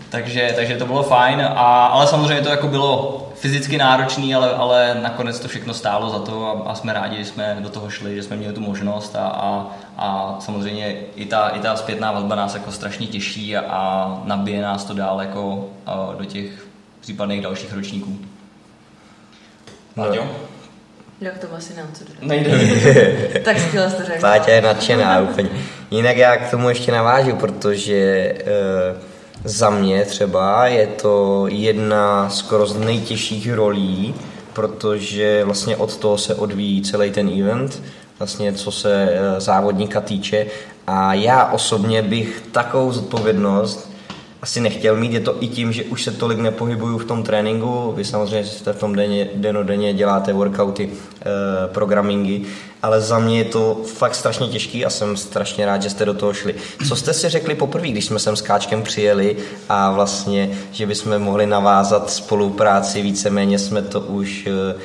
takže, 0.09 0.53
takže 0.55 0.77
to 0.77 0.85
bylo 0.85 1.03
fajn, 1.03 1.41
a, 1.41 1.85
ale 1.85 2.07
samozřejmě 2.07 2.43
to 2.43 2.49
jako 2.49 2.67
bylo 2.67 3.17
fyzicky 3.35 3.77
náročný, 3.77 4.35
ale, 4.35 4.53
ale 4.53 4.99
nakonec 5.01 5.39
to 5.39 5.47
všechno 5.47 5.73
stálo 5.73 6.09
za 6.09 6.19
to 6.19 6.45
a, 6.45 6.71
a 6.71 6.75
jsme 6.75 6.93
rádi, 6.93 7.17
že 7.17 7.25
jsme 7.25 7.57
do 7.59 7.69
toho 7.69 7.89
šli, 7.89 8.15
že 8.15 8.23
jsme 8.23 8.35
měli 8.35 8.53
tu 8.53 8.61
možnost 8.61 9.15
a, 9.15 9.27
a, 9.27 9.67
a 9.97 10.37
samozřejmě 10.39 10.95
i 11.15 11.25
ta, 11.25 11.49
i 11.49 11.59
ta 11.59 11.75
zpětná 11.75 12.11
vazba 12.11 12.35
nás 12.35 12.53
jako 12.53 12.71
strašně 12.71 13.07
těší 13.07 13.57
a, 13.57 13.61
a 13.61 14.21
nabije 14.25 14.61
nás 14.61 14.83
to 14.83 14.93
dál 14.93 15.21
jako 15.21 15.69
do 16.17 16.25
těch 16.25 16.67
případných 17.01 17.41
dalších 17.41 17.73
ročníků. 17.73 18.17
No. 19.95 20.31
Jak 21.21 21.37
to 21.37 21.47
asi 21.55 21.73
nám 21.77 21.87
co 21.93 22.03
dodat. 22.03 22.21
Nejde. 22.21 22.51
tak 23.43 23.59
skvěle 23.59 23.91
to 23.91 24.03
řekl. 24.05 24.21
Páťa 24.21 24.51
je 24.51 24.61
nadšená 24.61 25.19
úplně. 25.19 25.49
Jinak 25.91 26.17
já 26.17 26.37
k 26.37 26.51
tomu 26.51 26.69
ještě 26.69 26.91
navážu, 26.91 27.35
protože 27.35 28.33
uh, 28.93 29.01
za 29.43 29.69
mě 29.69 30.05
třeba 30.05 30.67
je 30.67 30.87
to 30.87 31.45
jedna 31.47 32.29
skoro 32.29 32.65
z 32.65 32.77
nejtěžších 32.77 33.53
rolí, 33.53 34.15
protože 34.53 35.43
vlastně 35.43 35.77
od 35.77 35.97
toho 35.97 36.17
se 36.17 36.35
odvíjí 36.35 36.81
celý 36.81 37.11
ten 37.11 37.39
event, 37.39 37.81
vlastně 38.19 38.53
co 38.53 38.71
se 38.71 39.09
eh, 39.11 39.41
závodníka 39.41 40.01
týče 40.01 40.45
A 40.87 41.13
já 41.13 41.45
osobně 41.45 42.01
bych 42.01 42.43
takovou 42.51 42.91
zodpovědnost 42.91 43.90
asi 44.41 44.59
nechtěl 44.59 44.95
mít, 44.95 45.13
je 45.13 45.19
to 45.19 45.35
i 45.39 45.47
tím, 45.47 45.71
že 45.71 45.83
už 45.83 46.03
se 46.03 46.11
tolik 46.11 46.39
nepohybuju 46.39 46.97
v 46.97 47.05
tom 47.05 47.23
tréninku, 47.23 47.93
vy 47.95 48.05
samozřejmě 48.05 48.45
jste 48.45 48.73
v 48.73 48.79
tom 48.79 48.95
denně, 48.95 49.29
denodenně 49.35 49.93
děláte 49.93 50.33
workouty, 50.33 50.89
eh, 51.21 51.25
programingy, 51.67 52.41
ale 52.83 53.01
za 53.01 53.19
mě 53.19 53.37
je 53.37 53.45
to 53.45 53.81
fakt 53.85 54.15
strašně 54.15 54.47
těžký 54.47 54.85
a 54.85 54.89
jsem 54.89 55.17
strašně 55.17 55.65
rád, 55.65 55.81
že 55.81 55.89
jste 55.89 56.05
do 56.05 56.13
toho 56.13 56.33
šli. 56.33 56.55
Co 56.87 56.95
jste 56.95 57.13
si 57.13 57.29
řekli 57.29 57.55
poprvé, 57.55 57.87
když 57.87 58.05
jsme 58.05 58.19
sem 58.19 58.35
s 58.35 58.41
Káčkem 58.41 58.81
přijeli 58.81 59.37
a 59.69 59.91
vlastně, 59.91 60.49
že 60.71 60.85
bychom 60.85 61.19
mohli 61.19 61.45
navázat 61.45 62.09
spolupráci, 62.09 63.01
víceméně 63.01 63.59
jsme 63.59 63.81
to 63.81 63.99
už 63.99 64.47
eh, 64.47 64.81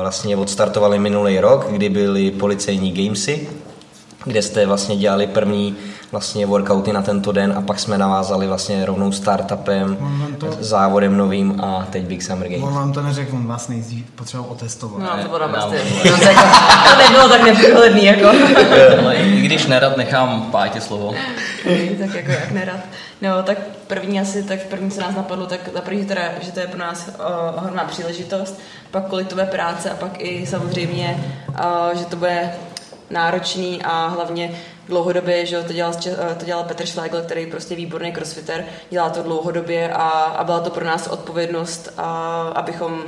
vlastně 0.00 0.36
odstartovali 0.36 0.98
minulý 0.98 1.40
rok, 1.40 1.66
kdy 1.70 1.88
byly 1.88 2.30
policejní 2.30 2.92
gamesy, 2.92 3.48
kde 4.26 4.42
jste 4.42 4.66
vlastně 4.66 4.96
dělali 4.96 5.26
první 5.26 5.76
vlastně 6.12 6.46
workouty 6.46 6.92
na 6.92 7.02
tento 7.02 7.32
den 7.32 7.54
a 7.56 7.60
pak 7.60 7.78
jsme 7.78 7.98
navázali 7.98 8.46
vlastně 8.46 8.86
rovnou 8.86 9.12
startupem, 9.12 9.98
to- 10.38 10.56
závodem 10.60 11.16
novým 11.16 11.60
a 11.64 11.86
teď 11.90 12.02
Big 12.04 12.22
Summer 12.22 12.48
Games. 12.48 12.62
On 12.64 12.74
vám 12.74 12.92
to 12.92 13.02
neřekl, 13.02 13.36
on 13.36 13.46
vás 13.46 13.68
nejdřív 13.68 14.10
potřeboval 14.10 14.52
otestovat. 14.52 14.98
No, 14.98 15.22
to 15.22 15.28
bylo 15.28 15.46
Ne, 15.48 15.52
prostě, 15.52 15.80
no, 16.04 16.10
to, 16.10 16.18
to 16.90 17.02
nebylo 17.02 17.28
tak 17.28 17.42
nepřehledný, 17.42 18.04
jako. 18.04 18.28
Ale 19.02 19.16
i 19.16 19.40
když 19.40 19.66
nerad 19.66 19.96
nechám 19.96 20.42
Pátě 20.42 20.80
slovo. 20.80 21.14
tak 21.98 22.14
jako 22.14 22.30
jak 22.30 22.50
nerad. 22.50 22.80
No, 23.22 23.42
tak 23.42 23.58
první 23.86 24.20
asi, 24.20 24.42
tak 24.42 24.62
první, 24.62 24.90
co 24.90 25.00
nás 25.00 25.14
napadlo, 25.16 25.46
tak 25.46 25.60
za 25.74 25.80
první 25.80 26.04
teda, 26.04 26.22
že 26.42 26.52
to 26.52 26.60
je 26.60 26.66
pro 26.66 26.78
nás 26.78 27.08
uh, 27.08 27.24
ohromná 27.62 27.84
příležitost, 27.84 28.60
pak 28.90 29.06
kolik 29.06 29.28
to 29.28 29.34
bude 29.34 29.46
práce 29.46 29.90
a 29.90 29.94
pak 29.94 30.10
i 30.20 30.46
samozřejmě, 30.46 31.24
uh, 31.48 31.98
že 31.98 32.04
to 32.04 32.16
bude 32.16 32.50
náročný 33.10 33.82
a 33.82 34.06
hlavně 34.06 34.60
dlouhodobě, 34.88 35.46
že 35.46 35.62
to 35.62 35.72
dělal, 35.72 35.92
eh, 36.06 36.34
to 36.34 36.44
dělal 36.44 36.64
Petr 36.64 36.86
Schlegel, 36.86 37.22
který 37.22 37.40
je 37.40 37.46
prostě 37.46 37.74
výborný 37.74 38.12
crossfitter, 38.12 38.64
dělá 38.90 39.10
to 39.10 39.22
dlouhodobě 39.22 39.92
a, 39.92 40.08
a 40.08 40.44
byla 40.44 40.60
to 40.60 40.70
pro 40.70 40.84
nás 40.84 41.06
odpovědnost, 41.06 41.92
a, 41.96 42.40
abychom 42.54 43.02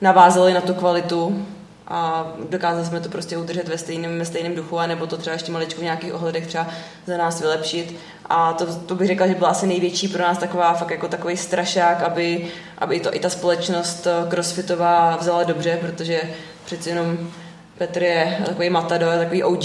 navázali 0.00 0.54
na 0.54 0.60
tu 0.60 0.74
kvalitu 0.74 1.46
a 1.88 2.32
dokázali 2.50 2.86
jsme 2.86 3.00
to 3.00 3.08
prostě 3.08 3.36
udržet 3.36 3.68
ve 3.68 3.78
stejném, 3.78 4.18
ve 4.18 4.24
stejném 4.24 4.54
duchu, 4.54 4.78
nebo 4.86 5.06
to 5.06 5.16
třeba 5.16 5.34
ještě 5.34 5.52
maličko 5.52 5.80
v 5.80 5.84
nějakých 5.84 6.14
ohledech 6.14 6.46
třeba 6.46 6.66
za 7.06 7.16
nás 7.16 7.40
vylepšit. 7.40 7.96
A 8.26 8.52
to, 8.52 8.66
to 8.66 8.94
bych 8.94 9.06
řekla, 9.06 9.26
že 9.26 9.34
byla 9.34 9.50
asi 9.50 9.66
největší 9.66 10.08
pro 10.08 10.22
nás 10.22 10.38
taková 10.38 10.74
fakt 10.74 10.90
jako 10.90 11.08
takový 11.08 11.36
strašák, 11.36 12.02
aby, 12.02 12.50
aby 12.78 13.00
to 13.00 13.14
i 13.14 13.18
ta 13.18 13.30
společnost 13.30 14.06
eh, 14.06 14.30
crossfitová 14.30 15.16
vzala 15.16 15.42
dobře, 15.42 15.78
protože 15.80 16.20
přeci 16.64 16.88
jenom 16.88 17.30
Petr 17.78 18.02
je 18.02 18.38
takový 18.46 18.70
matador, 18.70 19.18
takový 19.18 19.42
OG 19.42 19.64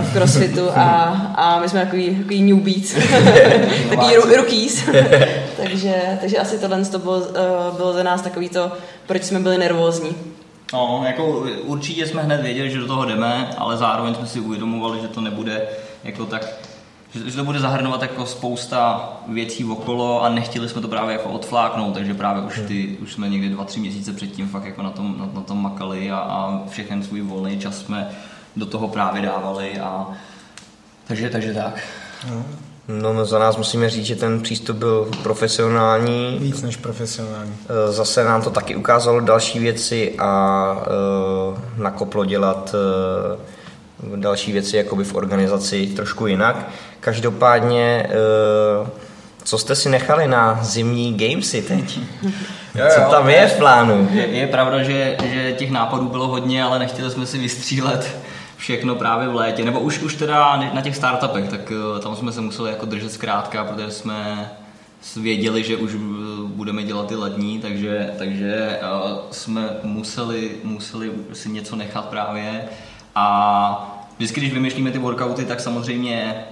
v 0.00 0.12
crossfitu 0.12 0.70
a, 0.70 0.84
a 1.34 1.60
my 1.60 1.68
jsme 1.68 1.84
takový, 1.84 2.16
takový 2.16 2.42
newbies, 2.42 2.94
takový 3.90 4.16
ru, 4.16 4.36
rookies. 4.36 4.84
takže, 5.56 6.18
takže 6.20 6.38
asi 6.38 6.58
tohle 6.58 6.84
to 6.84 6.98
bylo, 6.98 7.22
eh, 7.28 7.76
bylo 7.76 7.92
za 7.92 8.02
nás 8.02 8.22
takový 8.22 8.48
to, 8.48 8.72
proč 9.06 9.24
jsme 9.24 9.40
byli 9.40 9.58
nervózní. 9.58 10.16
No, 10.72 11.02
jako 11.06 11.46
určitě 11.62 12.06
jsme 12.06 12.22
hned 12.22 12.42
věděli, 12.42 12.70
že 12.70 12.78
do 12.78 12.86
toho 12.86 13.04
jdeme, 13.04 13.50
ale 13.58 13.76
zároveň 13.76 14.14
jsme 14.14 14.26
si 14.26 14.40
uvědomovali, 14.40 15.00
že 15.00 15.08
to 15.08 15.20
nebude 15.20 15.68
jako 16.04 16.26
tak, 16.26 16.46
že, 17.16 17.30
že 17.30 17.36
to 17.36 17.44
bude 17.44 17.60
zahrnovat 17.60 18.02
jako 18.02 18.26
spousta 18.26 19.12
věcí 19.28 19.64
okolo 19.64 20.22
a 20.22 20.28
nechtěli 20.28 20.68
jsme 20.68 20.82
to 20.82 20.88
právě 20.88 21.12
jako 21.12 21.28
odfláknout, 21.28 21.94
takže 21.94 22.14
právě 22.14 22.42
už 22.42 22.60
ty, 22.66 22.96
už 23.02 23.12
jsme 23.12 23.28
někdy 23.28 23.48
dva, 23.48 23.64
tři 23.64 23.80
měsíce 23.80 24.12
předtím 24.12 24.48
fakt 24.48 24.64
jako 24.64 24.82
na 24.82 24.90
tom, 24.90 25.18
na, 25.18 25.28
na 25.34 25.40
tom 25.40 25.62
makali 25.62 26.10
a, 26.10 26.18
a 26.18 26.60
všechen 26.68 27.02
svůj 27.02 27.20
volný 27.20 27.58
čas 27.58 27.78
jsme 27.78 28.10
do 28.56 28.66
toho 28.66 28.88
právě 28.88 29.22
dávali 29.22 29.78
a 29.78 30.06
takže, 31.08 31.30
takže 31.30 31.54
tak. 31.54 31.82
No, 32.88 33.12
no 33.12 33.24
za 33.24 33.38
nás 33.38 33.56
musíme 33.56 33.90
říct, 33.90 34.06
že 34.06 34.16
ten 34.16 34.40
přístup 34.40 34.76
byl 34.76 35.08
profesionální, 35.22 36.38
Víc 36.40 36.62
než 36.62 36.76
profesionální. 36.76 37.54
Eh, 37.68 37.92
Zase 37.92 38.24
nám 38.24 38.42
to 38.42 38.50
taky 38.50 38.76
ukázalo 38.76 39.20
další 39.20 39.58
věci 39.58 40.14
a 40.18 40.72
uh, 40.72 41.58
nakoplo 41.82 42.24
dělat 42.24 42.74
uh, 43.34 43.40
další 44.16 44.52
věci 44.52 44.76
jakoby 44.76 45.04
v 45.04 45.14
organizaci 45.14 45.86
trošku 45.86 46.26
jinak. 46.26 46.68
Každopádně, 47.00 48.08
uh, 48.80 48.88
co 49.44 49.58
jste 49.58 49.74
si 49.74 49.88
nechali 49.88 50.28
na 50.28 50.58
zimní 50.62 51.14
gamesy 51.14 51.62
teď? 51.62 51.98
Co 52.94 53.10
tam 53.10 53.28
je 53.28 53.46
v 53.46 53.58
plánu? 53.58 54.08
Je, 54.12 54.26
je 54.26 54.46
pravda, 54.46 54.82
že, 54.82 55.16
že 55.24 55.52
těch 55.52 55.70
nápadů 55.70 56.08
bylo 56.08 56.28
hodně, 56.28 56.64
ale 56.64 56.78
nechtěli 56.78 57.10
jsme 57.10 57.26
si 57.26 57.38
vystřílet 57.38 58.16
všechno 58.56 58.94
právě 58.94 59.28
v 59.28 59.34
létě, 59.34 59.64
nebo 59.64 59.80
už, 59.80 60.02
už 60.02 60.14
teda 60.14 60.56
na 60.74 60.80
těch 60.80 60.96
startupech, 60.96 61.48
tak 61.48 61.72
eh, 61.96 62.00
tam 62.00 62.16
jsme 62.16 62.32
se 62.32 62.40
museli 62.40 62.70
jako 62.70 62.86
držet 62.86 63.12
zkrátka, 63.12 63.64
protože 63.64 63.90
jsme 63.90 64.50
věděli, 65.16 65.64
že 65.64 65.76
už 65.76 65.94
eh, 65.94 65.98
budeme 66.46 66.82
dělat 66.82 67.06
ty 67.06 67.14
lední, 67.14 67.58
takže, 67.60 68.10
takže 68.18 68.54
eh, 68.54 68.86
jsme 69.30 69.68
museli, 69.82 70.50
museli 70.64 71.10
si 71.32 71.48
něco 71.48 71.76
nechat 71.76 72.04
právě 72.04 72.64
a 73.16 73.92
Vždycky, 74.16 74.40
když 74.40 74.52
vymýšlíme 74.52 74.90
ty 74.90 74.98
workouty, 74.98 75.44
tak 75.44 75.60
samozřejmě 75.60 76.44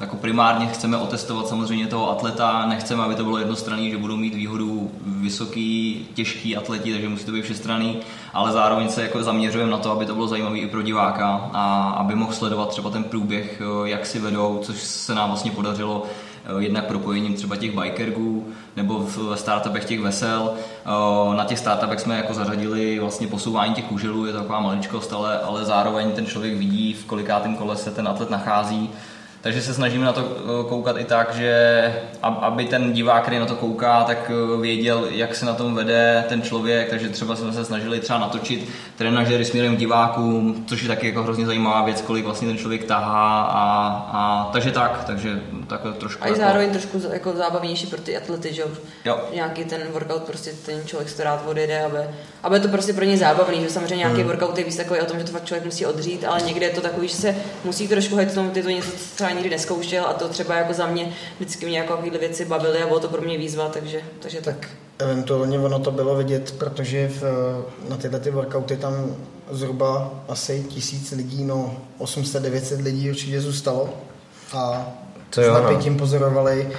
jako 0.00 0.16
primárně 0.16 0.66
chceme 0.66 0.96
otestovat 0.96 1.48
samozřejmě 1.48 1.86
toho 1.86 2.10
atleta, 2.10 2.66
nechceme, 2.66 3.02
aby 3.02 3.14
to 3.14 3.24
bylo 3.24 3.38
jednostranný, 3.38 3.90
že 3.90 3.98
budou 3.98 4.16
mít 4.16 4.34
výhodu 4.34 4.90
vysoký, 5.06 6.06
těžký 6.14 6.56
atleti, 6.56 6.92
takže 6.92 7.08
musí 7.08 7.24
to 7.24 7.32
být 7.32 7.42
všestranný, 7.42 7.98
ale 8.32 8.52
zároveň 8.52 8.88
se 8.88 9.02
jako 9.02 9.22
zaměřujeme 9.22 9.70
na 9.70 9.78
to, 9.78 9.90
aby 9.90 10.06
to 10.06 10.14
bylo 10.14 10.28
zajímavé 10.28 10.58
i 10.58 10.68
pro 10.68 10.82
diváka 10.82 11.50
a 11.52 11.90
aby 11.90 12.14
mohl 12.14 12.32
sledovat 12.32 12.68
třeba 12.68 12.90
ten 12.90 13.04
průběh, 13.04 13.62
jak 13.84 14.06
si 14.06 14.18
vedou, 14.18 14.58
což 14.62 14.76
se 14.76 15.14
nám 15.14 15.28
vlastně 15.28 15.50
podařilo 15.50 16.06
jednak 16.58 16.86
propojením 16.86 17.34
třeba 17.34 17.56
těch 17.56 17.78
bikergů 17.78 18.46
nebo 18.76 18.98
v 18.98 19.34
startupech 19.34 19.84
těch 19.84 20.00
vesel. 20.00 20.54
Eh, 20.54 21.36
Na 21.36 21.44
těch 21.44 21.58
startupech 21.58 22.00
jsme 22.00 22.16
jako 22.16 22.34
zařadili 22.34 22.98
vlastně 22.98 23.26
posouvání 23.26 23.74
těch 23.74 23.92
užilů, 23.92 24.26
je 24.26 24.32
to 24.32 24.38
taková 24.38 24.60
maličkost, 24.60 25.12
ale, 25.12 25.38
ale 25.38 25.64
zároveň 25.64 26.12
ten 26.12 26.26
člověk 26.26 26.54
vidí, 26.54 26.94
v 26.94 27.04
kolikátém 27.04 27.56
kole 27.56 27.76
se 27.76 27.90
ten 27.90 28.08
atlet 28.08 28.30
nachází. 28.30 28.90
Takže 29.42 29.62
se 29.62 29.74
snažíme 29.74 30.04
na 30.04 30.12
to 30.12 30.20
eh, 30.36 30.68
koukat 30.68 30.96
i 30.98 31.04
tak, 31.04 31.34
že 31.34 31.52
ab- 32.22 32.38
aby 32.40 32.64
ten 32.64 32.92
divák, 32.92 33.22
který 33.22 33.38
na 33.38 33.46
to 33.46 33.54
kouká, 33.56 34.04
tak 34.04 34.30
eh, 34.54 34.60
věděl, 34.60 35.06
jak 35.10 35.34
se 35.34 35.46
na 35.46 35.54
tom 35.54 35.74
vede 35.74 36.24
ten 36.28 36.42
člověk, 36.42 36.90
takže 36.90 37.08
třeba 37.08 37.36
jsme 37.36 37.52
se 37.52 37.64
snažili 37.64 38.00
třeba 38.00 38.18
natočit 38.18 38.68
trenažery 38.98 39.44
směrem 39.44 39.76
k 39.76 39.78
divákům, 39.78 40.64
což 40.68 40.82
je 40.82 40.88
taky 40.88 41.06
jako 41.06 41.22
hrozně 41.22 41.46
zajímavá 41.46 41.84
věc, 41.84 42.00
kolik 42.00 42.24
vlastně 42.24 42.48
ten 42.48 42.58
člověk 42.58 42.84
tahá 42.84 43.40
a, 43.42 43.88
a 44.12 44.50
takže 44.52 44.70
tak, 44.70 45.04
takže 45.06 45.40
takhle 45.66 45.92
trošku 45.92 46.22
A 46.24 46.26
i 46.26 46.30
jako- 46.30 46.40
zároveň 46.40 46.70
trošku 46.70 46.98
z- 47.00 47.10
jako 47.12 47.32
zábavnější 47.32 47.86
pro 47.86 48.00
ty 48.00 48.16
atlety, 48.16 48.54
že 48.54 48.62
jo? 49.04 49.18
Nějaký 49.34 49.64
ten 49.64 49.80
workout, 49.92 50.22
prostě 50.22 50.50
ten 50.66 50.86
člověk 50.86 51.12
to 51.16 51.24
rád 51.24 51.42
odjede, 51.46 51.84
aby, 51.84 51.98
aby 52.42 52.56
je 52.56 52.60
to 52.60 52.68
prostě 52.68 52.92
pro 52.92 53.04
ně 53.04 53.16
zábavný, 53.18 53.60
že 53.62 53.70
samozřejmě 53.70 53.96
nějaký 53.96 54.16
Hmm. 54.16 54.26
workout 54.26 54.58
je 54.58 54.64
víc 54.64 54.76
takový 54.76 55.00
o 55.00 55.04
tom, 55.04 55.18
že 55.18 55.24
to 55.24 55.32
fakt 55.32 55.44
člověk 55.44 55.64
musí 55.64 55.86
odřít, 55.86 56.24
ale 56.24 56.42
někde 56.42 56.66
je 56.66 56.72
to 56.72 56.80
takový, 56.80 57.08
že 57.08 57.14
se 57.16 57.34
musí 57.64 57.88
trošku 57.88 58.16
hejt 58.16 58.34
tomu, 58.34 58.50
ty 58.50 58.62
to 58.62 58.68
něco 58.70 58.90
třeba 59.14 59.30
nikdy 59.30 59.50
neskoušel 59.50 60.06
a 60.06 60.12
to 60.12 60.28
třeba 60.28 60.54
jako 60.54 60.72
za 60.72 60.86
mě 60.86 61.12
vždycky 61.40 61.66
mě 61.66 61.78
jako 61.78 61.92
takovéhle 61.92 62.18
věci 62.18 62.44
bavily 62.44 62.82
a 62.82 62.86
bylo 62.86 63.00
to 63.00 63.08
pro 63.08 63.22
mě 63.22 63.38
výzva, 63.38 63.68
takže, 63.68 64.00
takže 64.18 64.40
tak. 64.40 64.56
Tak 64.60 64.68
eventuálně 64.98 65.58
ono 65.58 65.78
to 65.78 65.90
bylo 65.90 66.16
vidět, 66.16 66.54
protože 66.58 67.08
v, 67.08 67.22
na 67.88 67.96
tyhle 67.96 68.20
ty 68.20 68.30
workouty 68.30 68.76
tam 68.76 69.16
zhruba 69.50 70.10
asi 70.28 70.64
tisíc 70.68 71.10
lidí, 71.10 71.44
no 71.44 71.76
800-900 71.98 72.82
lidí 72.82 73.10
určitě 73.10 73.40
zůstalo 73.40 73.88
a 74.52 74.88
To 75.30 75.42
s 75.42 75.46
no. 75.46 75.54
napětím 75.54 75.96
pozorovali, 75.96 76.72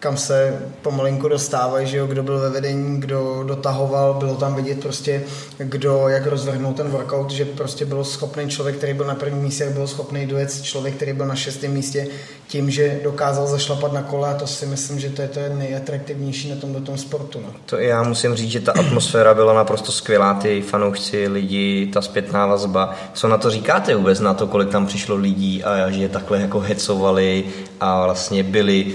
kam 0.00 0.16
se 0.16 0.62
pomalinku 0.82 1.28
dostávají, 1.28 1.86
že 1.86 1.96
jo, 1.96 2.06
kdo 2.06 2.22
byl 2.22 2.38
ve 2.38 2.50
vedení, 2.50 3.00
kdo 3.00 3.44
dotahoval, 3.46 4.14
bylo 4.14 4.34
tam 4.34 4.54
vidět 4.54 4.80
prostě, 4.80 5.22
kdo 5.58 6.08
jak 6.08 6.26
rozvrhnul 6.26 6.72
ten 6.72 6.88
workout, 6.88 7.30
že 7.30 7.44
prostě 7.44 7.84
byl 7.84 8.04
schopný 8.04 8.48
člověk, 8.48 8.76
který 8.76 8.94
byl 8.94 9.06
na 9.06 9.14
prvním 9.14 9.42
místě, 9.42 9.70
byl 9.70 9.86
schopný 9.86 10.26
dojet 10.26 10.62
člověk, 10.62 10.94
který 10.94 11.12
byl 11.12 11.26
na 11.26 11.34
šestém 11.34 11.72
místě, 11.72 12.06
tím, 12.48 12.70
že 12.70 13.00
dokázal 13.04 13.46
zašlapat 13.46 13.92
na 13.92 14.02
kole 14.02 14.28
a 14.28 14.34
to 14.34 14.46
si 14.46 14.66
myslím, 14.66 15.00
že 15.00 15.10
to 15.10 15.22
je 15.22 15.28
to 15.28 15.40
nejatraktivnější 15.54 16.50
na 16.50 16.56
tomto 16.56 16.80
tom 16.80 16.98
sportu. 16.98 17.40
No. 17.40 17.52
To 17.66 17.78
já 17.78 18.02
musím 18.02 18.34
říct, 18.34 18.50
že 18.50 18.60
ta 18.60 18.72
atmosféra 18.72 19.34
byla 19.34 19.54
naprosto 19.54 19.92
skvělá, 19.92 20.34
ty 20.34 20.62
fanoušci, 20.62 21.28
lidi, 21.28 21.90
ta 21.92 22.02
zpětná 22.02 22.46
vazba. 22.46 22.94
Co 23.12 23.28
na 23.28 23.38
to 23.38 23.50
říkáte 23.50 23.94
vůbec, 23.94 24.20
na 24.20 24.34
to, 24.34 24.46
kolik 24.46 24.68
tam 24.68 24.86
přišlo 24.86 25.16
lidí 25.16 25.64
a 25.64 25.90
že 25.90 26.02
je 26.02 26.08
takhle 26.08 26.40
jako 26.40 26.60
hecovali 26.60 27.44
a 27.80 28.04
vlastně 28.04 28.42
byli 28.42 28.94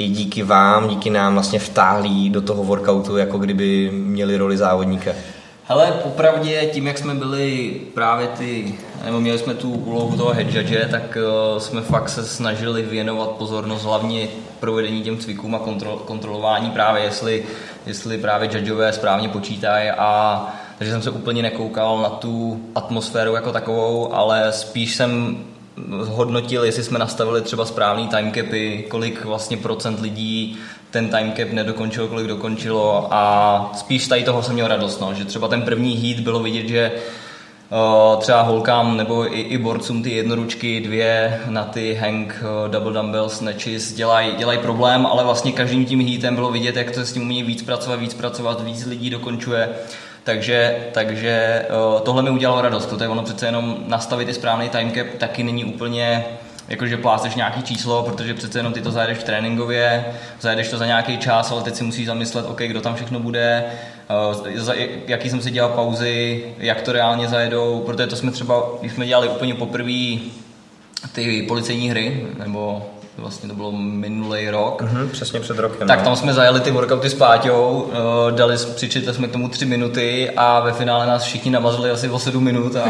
i 0.00 0.08
díky 0.08 0.42
vám, 0.42 0.88
díky 0.88 1.10
nám 1.10 1.34
vlastně 1.34 1.58
vtáhlí 1.58 2.30
do 2.30 2.40
toho 2.40 2.64
workoutu, 2.64 3.16
jako 3.16 3.38
kdyby 3.38 3.90
měli 3.92 4.36
roli 4.36 4.56
závodníka. 4.56 5.10
Hele, 5.64 5.92
popravdě, 6.02 6.66
tím, 6.72 6.86
jak 6.86 6.98
jsme 6.98 7.14
byli 7.14 7.70
právě 7.94 8.26
ty, 8.26 8.74
nebo 9.04 9.20
měli 9.20 9.38
jsme 9.38 9.54
tu 9.54 9.70
úlohu 9.72 10.16
toho 10.16 10.32
head 10.32 10.54
judge, 10.54 10.88
tak 10.90 11.18
uh, 11.52 11.58
jsme 11.58 11.80
fakt 11.80 12.08
se 12.08 12.24
snažili 12.24 12.82
věnovat 12.82 13.30
pozornost 13.30 13.84
hlavně 13.84 14.28
provedení 14.60 15.02
těm 15.02 15.18
cvikům 15.18 15.54
a 15.54 15.58
kontrol, 15.58 15.96
kontrolování 15.96 16.70
právě, 16.70 17.02
jestli, 17.02 17.44
jestli 17.86 18.18
právě 18.18 18.50
judgeové 18.52 18.92
správně 18.92 19.28
počítají 19.28 19.90
a 19.90 20.46
takže 20.78 20.92
jsem 20.92 21.02
se 21.02 21.10
úplně 21.10 21.42
nekoukal 21.42 22.02
na 22.02 22.08
tu 22.08 22.60
atmosféru 22.74 23.34
jako 23.34 23.52
takovou, 23.52 24.14
ale 24.14 24.52
spíš 24.52 24.94
jsem 24.96 25.38
hodnotil, 25.88 26.64
jestli 26.64 26.84
jsme 26.84 26.98
nastavili 26.98 27.42
třeba 27.42 27.64
správný 27.64 28.08
timecapy, 28.08 28.84
kolik 28.88 29.24
vlastně 29.24 29.56
procent 29.56 30.00
lidí 30.00 30.58
ten 30.90 31.08
timecap 31.08 31.52
nedokončilo, 31.52 32.08
kolik 32.08 32.26
dokončilo 32.26 33.08
a 33.10 33.72
spíš 33.74 34.08
tady 34.08 34.24
toho 34.24 34.42
jsem 34.42 34.54
měl 34.54 34.68
radost, 34.68 35.00
no, 35.00 35.14
že 35.14 35.24
třeba 35.24 35.48
ten 35.48 35.62
první 35.62 35.96
heat 35.96 36.20
bylo 36.20 36.40
vidět, 36.40 36.68
že 36.68 36.92
uh, 38.12 38.20
třeba 38.20 38.42
holkám 38.42 38.96
nebo 38.96 39.36
i, 39.36 39.40
i 39.40 39.58
borcům 39.58 40.02
ty 40.02 40.10
jednoručky, 40.10 40.80
dvě 40.80 41.40
na 41.48 41.64
ty 41.64 41.94
hang 41.94 42.42
uh, 42.42 42.70
double 42.70 42.92
dumbbell 42.92 43.28
snatches 43.28 43.92
dělají 43.92 44.32
dělaj 44.38 44.58
problém, 44.58 45.06
ale 45.06 45.24
vlastně 45.24 45.52
každým 45.52 45.84
tím 45.84 46.06
heatem 46.08 46.34
bylo 46.34 46.50
vidět, 46.50 46.76
jak 46.76 46.90
to 46.90 47.00
s 47.00 47.12
tím 47.12 47.22
umí 47.22 47.42
víc 47.42 47.62
pracovat, 47.62 48.00
víc 48.00 48.14
pracovat, 48.14 48.64
víc 48.64 48.86
lidí 48.86 49.10
dokončuje. 49.10 49.68
Takže, 50.24 50.76
takže 50.92 51.66
uh, 51.94 52.00
tohle 52.00 52.22
mi 52.22 52.30
udělalo 52.30 52.62
radost, 52.62 52.86
protože 52.86 53.08
ono 53.08 53.22
přece 53.22 53.46
jenom 53.46 53.76
nastavit 53.86 54.28
i 54.28 54.34
správný 54.34 54.68
timecap 54.68 55.06
taky 55.18 55.42
není 55.42 55.64
úplně 55.64 56.24
jakože 56.68 56.96
pláceš 56.96 57.34
nějaký 57.34 57.62
číslo, 57.62 58.02
protože 58.02 58.34
přece 58.34 58.58
jenom 58.58 58.72
ty 58.72 58.80
to 58.80 58.90
zajedeš 58.90 59.18
v 59.18 59.24
tréninkově, 59.24 60.04
zajedeš 60.40 60.68
to 60.68 60.78
za 60.78 60.86
nějaký 60.86 61.18
čas, 61.18 61.50
ale 61.50 61.62
teď 61.62 61.74
si 61.74 61.84
musíš 61.84 62.06
zamyslet, 62.06 62.46
OK, 62.48 62.60
kdo 62.60 62.80
tam 62.80 62.94
všechno 62.94 63.20
bude, 63.20 63.64
uh, 64.30 64.74
jaký 65.06 65.30
jsem 65.30 65.42
si 65.42 65.50
dělal 65.50 65.70
pauzy, 65.70 66.44
jak 66.58 66.82
to 66.82 66.92
reálně 66.92 67.28
zajedou, 67.28 67.82
protože 67.86 68.06
to 68.06 68.16
jsme 68.16 68.30
třeba, 68.30 68.62
když 68.80 68.92
jsme 68.92 69.06
dělali 69.06 69.28
úplně 69.28 69.54
poprvé 69.54 70.18
ty 71.12 71.42
policejní 71.48 71.90
hry, 71.90 72.26
nebo 72.38 72.90
vlastně 73.20 73.48
to 73.48 73.54
bylo 73.54 73.72
minulý 73.72 74.50
rok. 74.50 74.82
Mhm, 74.82 75.08
přesně 75.08 75.40
před 75.40 75.58
rokem. 75.58 75.88
Tak 75.88 75.98
no. 75.98 76.04
tam 76.04 76.16
jsme 76.16 76.34
zajeli 76.34 76.60
ty 76.60 76.70
workouty 76.70 77.10
s 77.10 77.14
Páťou, 77.14 77.80
uh, 77.80 78.36
dali, 78.36 78.56
přičetli 78.74 79.14
jsme 79.14 79.28
k 79.28 79.32
tomu 79.32 79.48
tři 79.48 79.66
minuty 79.66 80.30
a 80.36 80.60
ve 80.60 80.72
finále 80.72 81.06
nás 81.06 81.22
všichni 81.22 81.50
namazali 81.50 81.90
asi 81.90 82.08
o 82.08 82.18
sedm 82.18 82.44
minut 82.44 82.76
a, 82.76 82.82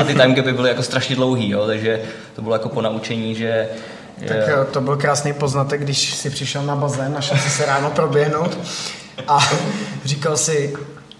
a 0.00 0.04
ty 0.04 0.14
timecapy 0.14 0.52
byly 0.52 0.68
jako 0.68 0.82
strašně 0.82 1.16
dlouhý, 1.16 1.50
jo, 1.50 1.66
takže 1.66 2.02
to 2.36 2.42
bylo 2.42 2.54
jako 2.54 2.68
po 2.68 2.82
naučení, 2.82 3.34
že 3.34 3.68
Tak 4.28 4.36
eh, 4.36 4.64
to 4.70 4.80
byl 4.80 4.96
krásný 4.96 5.32
poznatek, 5.32 5.80
když 5.80 6.14
si 6.14 6.30
přišel 6.30 6.62
na 6.62 6.76
bazén, 6.76 7.12
našel 7.12 7.38
si 7.38 7.50
se 7.50 7.66
ráno 7.66 7.90
proběhnout 7.90 8.58
a 9.28 9.38
říkal 10.04 10.36
si, 10.36 10.74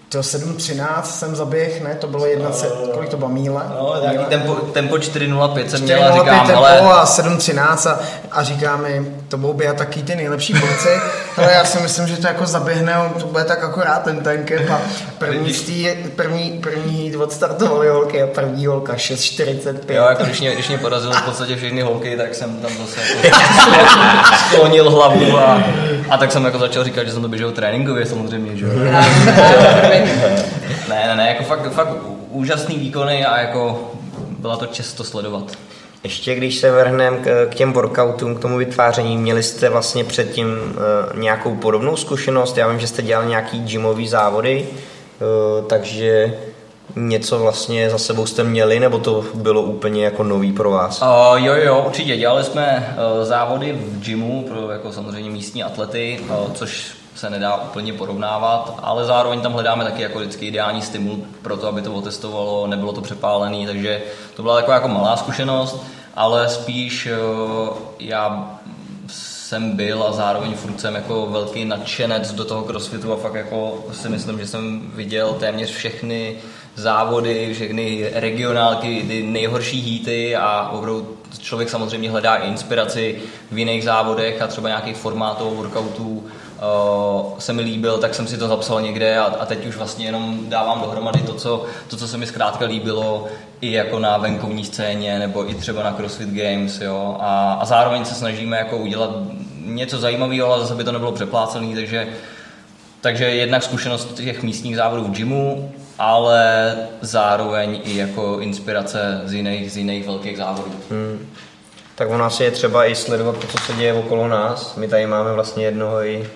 to 0.09 0.19
7.13 0.19 1.01
jsem 1.01 1.35
zaběh, 1.35 1.83
ne, 1.83 1.95
to 1.95 2.07
bylo 2.07 2.25
jedna, 2.25 2.51
se, 2.51 2.67
kolik 2.93 3.09
to 3.09 3.17
bylo, 3.17 3.29
míle? 3.29 3.63
No, 3.79 3.95
nějaký 4.01 4.25
tempo, 4.25 4.55
tempo 4.55 4.95
4.05 4.95 5.67
jsem 5.67 5.81
měl 5.81 6.03
a 6.03 6.09
4.05 6.09 6.19
říkám, 6.19 6.47
tempo 6.47 6.63
ale 6.65 6.79
a 6.79 7.05
7.13 7.05 7.89
a, 7.91 7.99
a 8.31 8.43
říká 8.43 8.77
mi, 8.77 9.05
to 9.27 9.37
budou 9.37 9.53
běhat 9.53 9.77
taky 9.77 10.01
ty 10.01 10.15
nejlepší 10.15 10.53
borci, 10.53 10.89
ale 11.37 11.51
já 11.51 11.65
si 11.65 11.79
myslím, 11.79 12.07
že 12.07 12.17
to 12.17 12.27
jako 12.27 12.45
zaběhne, 12.45 12.97
on 12.97 13.09
to 13.21 13.27
bude 13.27 13.43
tak 13.43 13.63
akorát 13.63 14.03
ten 14.03 14.19
tankep 14.19 14.69
a 14.69 14.81
první, 15.17 15.53
stý, 15.53 15.87
první, 16.15 16.59
první 16.63 17.15
odstartovali 17.15 17.89
holky 17.89 18.23
a 18.23 18.27
první 18.27 18.65
holka 18.65 18.93
6.45. 18.93 19.95
jo, 19.95 20.05
jako 20.09 20.23
když 20.23 20.39
mě, 20.39 20.53
když 20.53 20.67
mě 20.67 20.77
porazili 20.77 21.13
v 21.13 21.21
podstatě 21.21 21.55
všechny 21.55 21.81
holky, 21.81 22.17
tak 22.17 22.35
jsem 22.35 22.57
tam 22.57 22.71
zase 22.77 23.01
jako 23.23 23.37
sklonil 24.47 24.89
hlavu 24.89 25.37
a, 25.37 25.63
a 26.09 26.17
tak 26.17 26.31
jsem 26.31 26.45
jako 26.45 26.59
začal 26.59 26.83
říkat, 26.83 27.03
že 27.03 27.11
jsem 27.11 27.21
to 27.21 27.27
běžel 27.27 27.51
tréninkově 27.51 28.05
samozřejmě, 28.05 28.57
že 28.57 28.65
jo. 28.65 28.71
Ne, 30.89 31.07
ne, 31.07 31.15
ne, 31.15 31.27
jako 31.27 31.43
fakt, 31.43 31.71
fakt 31.73 31.89
úžasný 32.29 32.77
výkony 32.77 33.25
a 33.25 33.39
jako 33.39 33.91
byla 34.39 34.57
to 34.57 34.65
čest 34.65 34.93
to 34.93 35.03
sledovat. 35.03 35.51
Ještě 36.03 36.35
když 36.35 36.55
se 36.55 36.71
vrhneme 36.71 37.17
k, 37.17 37.47
k 37.49 37.55
těm 37.55 37.73
workoutům, 37.73 38.35
k 38.35 38.39
tomu 38.39 38.57
vytváření, 38.57 39.17
měli 39.17 39.43
jste 39.43 39.69
vlastně 39.69 40.03
předtím 40.03 40.47
uh, 40.47 41.19
nějakou 41.19 41.55
podobnou 41.55 41.95
zkušenost? 41.95 42.57
Já 42.57 42.67
vím, 42.67 42.79
že 42.79 42.87
jste 42.87 43.01
dělali 43.01 43.27
nějaký 43.27 43.59
gymový 43.59 44.07
závody, 44.07 44.67
uh, 44.69 45.67
takže 45.67 46.33
něco 46.95 47.39
vlastně 47.39 47.89
za 47.89 47.97
sebou 47.97 48.25
jste 48.25 48.43
měli, 48.43 48.79
nebo 48.79 48.99
to 48.99 49.25
bylo 49.33 49.61
úplně 49.61 50.03
jako 50.03 50.23
nový 50.23 50.53
pro 50.53 50.71
vás? 50.71 51.01
Uh, 51.01 51.45
jo, 51.45 51.53
jo, 51.55 51.83
určitě. 51.87 52.17
Dělali 52.17 52.43
jsme 52.43 52.95
uh, 53.17 53.25
závody 53.25 53.73
v 53.73 53.99
gymu 53.99 54.45
pro 54.49 54.71
jako 54.71 54.91
samozřejmě 54.91 55.29
místní 55.29 55.63
atlety, 55.63 56.19
uh, 56.29 56.53
což 56.53 56.96
se 57.17 57.29
nedá 57.29 57.55
úplně 57.55 57.93
porovnávat, 57.93 58.79
ale 58.81 59.05
zároveň 59.05 59.41
tam 59.41 59.53
hledáme 59.53 59.83
taky 59.83 60.01
jako 60.01 60.19
vždycky 60.19 60.45
ideální 60.45 60.81
stimul 60.81 61.19
pro 61.41 61.57
to, 61.57 61.67
aby 61.67 61.81
to 61.81 61.93
otestovalo, 61.93 62.67
nebylo 62.67 62.93
to 62.93 63.01
přepálené, 63.01 63.67
takže 63.67 64.01
to 64.35 64.41
byla 64.41 64.55
taková 64.55 64.73
jako 64.73 64.87
malá 64.87 65.17
zkušenost, 65.17 65.83
ale 66.15 66.49
spíš 66.49 67.07
uh, 67.07 67.77
já 67.99 68.51
jsem 69.07 69.75
byl 69.75 70.03
a 70.03 70.11
zároveň 70.11 70.53
furt 70.53 70.81
jsem 70.81 70.95
jako 70.95 71.25
velký 71.25 71.65
nadšenec 71.65 72.33
do 72.33 72.45
toho 72.45 72.63
crossfitu 72.63 73.13
a 73.13 73.17
fakt 73.17 73.33
jako 73.33 73.85
si 73.91 74.09
myslím, 74.09 74.39
že 74.39 74.47
jsem 74.47 74.91
viděl 74.95 75.33
téměř 75.39 75.71
všechny 75.71 76.35
závody, 76.75 77.53
všechny 77.53 78.09
regionálky, 78.13 79.05
ty 79.07 79.23
nejhorší 79.23 79.81
hýty 79.81 80.35
a 80.35 80.69
opravdu 80.69 81.17
člověk 81.39 81.69
samozřejmě 81.69 82.11
hledá 82.11 82.35
inspiraci 82.35 83.21
v 83.51 83.57
jiných 83.57 83.83
závodech 83.83 84.41
a 84.41 84.47
třeba 84.47 84.69
nějakých 84.69 84.97
formátů, 84.97 85.49
workoutů 85.49 86.25
uh, 86.57 87.39
se 87.39 87.53
mi 87.53 87.61
líbil, 87.61 87.97
tak 87.97 88.15
jsem 88.15 88.27
si 88.27 88.37
to 88.37 88.47
zapsal 88.47 88.81
někde 88.81 89.17
a, 89.17 89.23
a 89.23 89.45
teď 89.45 89.65
už 89.65 89.77
vlastně 89.77 90.05
jenom 90.05 90.39
dávám 90.49 90.81
dohromady 90.81 91.21
to 91.21 91.33
co, 91.33 91.65
to, 91.87 91.97
co 91.97 92.07
se 92.07 92.17
mi 92.17 92.27
zkrátka 92.27 92.65
líbilo 92.65 93.27
i 93.61 93.71
jako 93.71 93.99
na 93.99 94.17
venkovní 94.17 94.65
scéně 94.65 95.19
nebo 95.19 95.49
i 95.49 95.55
třeba 95.55 95.83
na 95.83 95.93
CrossFit 95.93 96.29
Games, 96.29 96.81
jo. 96.81 97.17
A, 97.19 97.53
a 97.53 97.65
zároveň 97.65 98.05
se 98.05 98.15
snažíme 98.15 98.57
jako 98.57 98.77
udělat 98.77 99.09
něco 99.65 99.97
zajímavého, 99.97 100.53
ale 100.53 100.61
zase 100.61 100.75
by 100.75 100.83
to 100.83 100.91
nebylo 100.91 101.11
přeplácený, 101.11 101.75
takže 101.75 102.07
takže 103.01 103.25
jednak 103.25 103.63
zkušenost 103.63 104.13
těch 104.13 104.43
místních 104.43 104.75
závodů 104.75 105.03
v 105.03 105.11
gymu, 105.11 105.71
ale 105.99 106.75
zároveň 107.01 107.81
i 107.83 107.97
jako 107.97 108.39
inspirace 108.39 109.21
z 109.25 109.33
jiných, 109.33 109.71
z 109.71 109.77
jiných 109.77 110.05
velkých 110.05 110.37
závodů. 110.37 110.71
Hmm. 110.89 111.27
Tak 111.95 112.09
u 112.09 112.17
nás 112.17 112.39
je 112.39 112.51
třeba 112.51 112.85
i 112.85 112.95
sledovat 112.95 113.37
to, 113.37 113.47
co 113.47 113.57
se 113.57 113.73
děje 113.73 113.93
okolo 113.93 114.27
nás. 114.27 114.75
My 114.75 114.87
tady 114.87 115.07
máme 115.07 115.33
vlastně 115.33 115.65
jednoho 115.65 116.03
i 116.03 116.29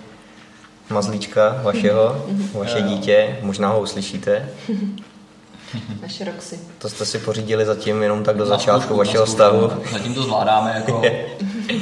mazlíčka 0.91 1.60
vašeho, 1.63 2.25
vaše 2.54 2.82
dítě, 2.82 3.38
možná 3.41 3.69
ho 3.69 3.80
uslyšíte. 3.80 4.49
Naše 6.01 6.25
Roxy. 6.25 6.60
To 6.77 6.89
jste 6.89 7.06
si 7.06 7.19
pořídili 7.19 7.65
zatím 7.65 8.04
jenom 8.04 8.23
tak 8.23 8.38
do 8.38 8.43
Na 8.43 8.49
začátku 8.49 8.82
zkoušku, 8.82 8.97
vašeho 8.97 9.27
stavu. 9.27 9.71
Zatím 9.91 10.13
to 10.15 10.23
zvládáme, 10.23 10.73
jako 10.75 11.01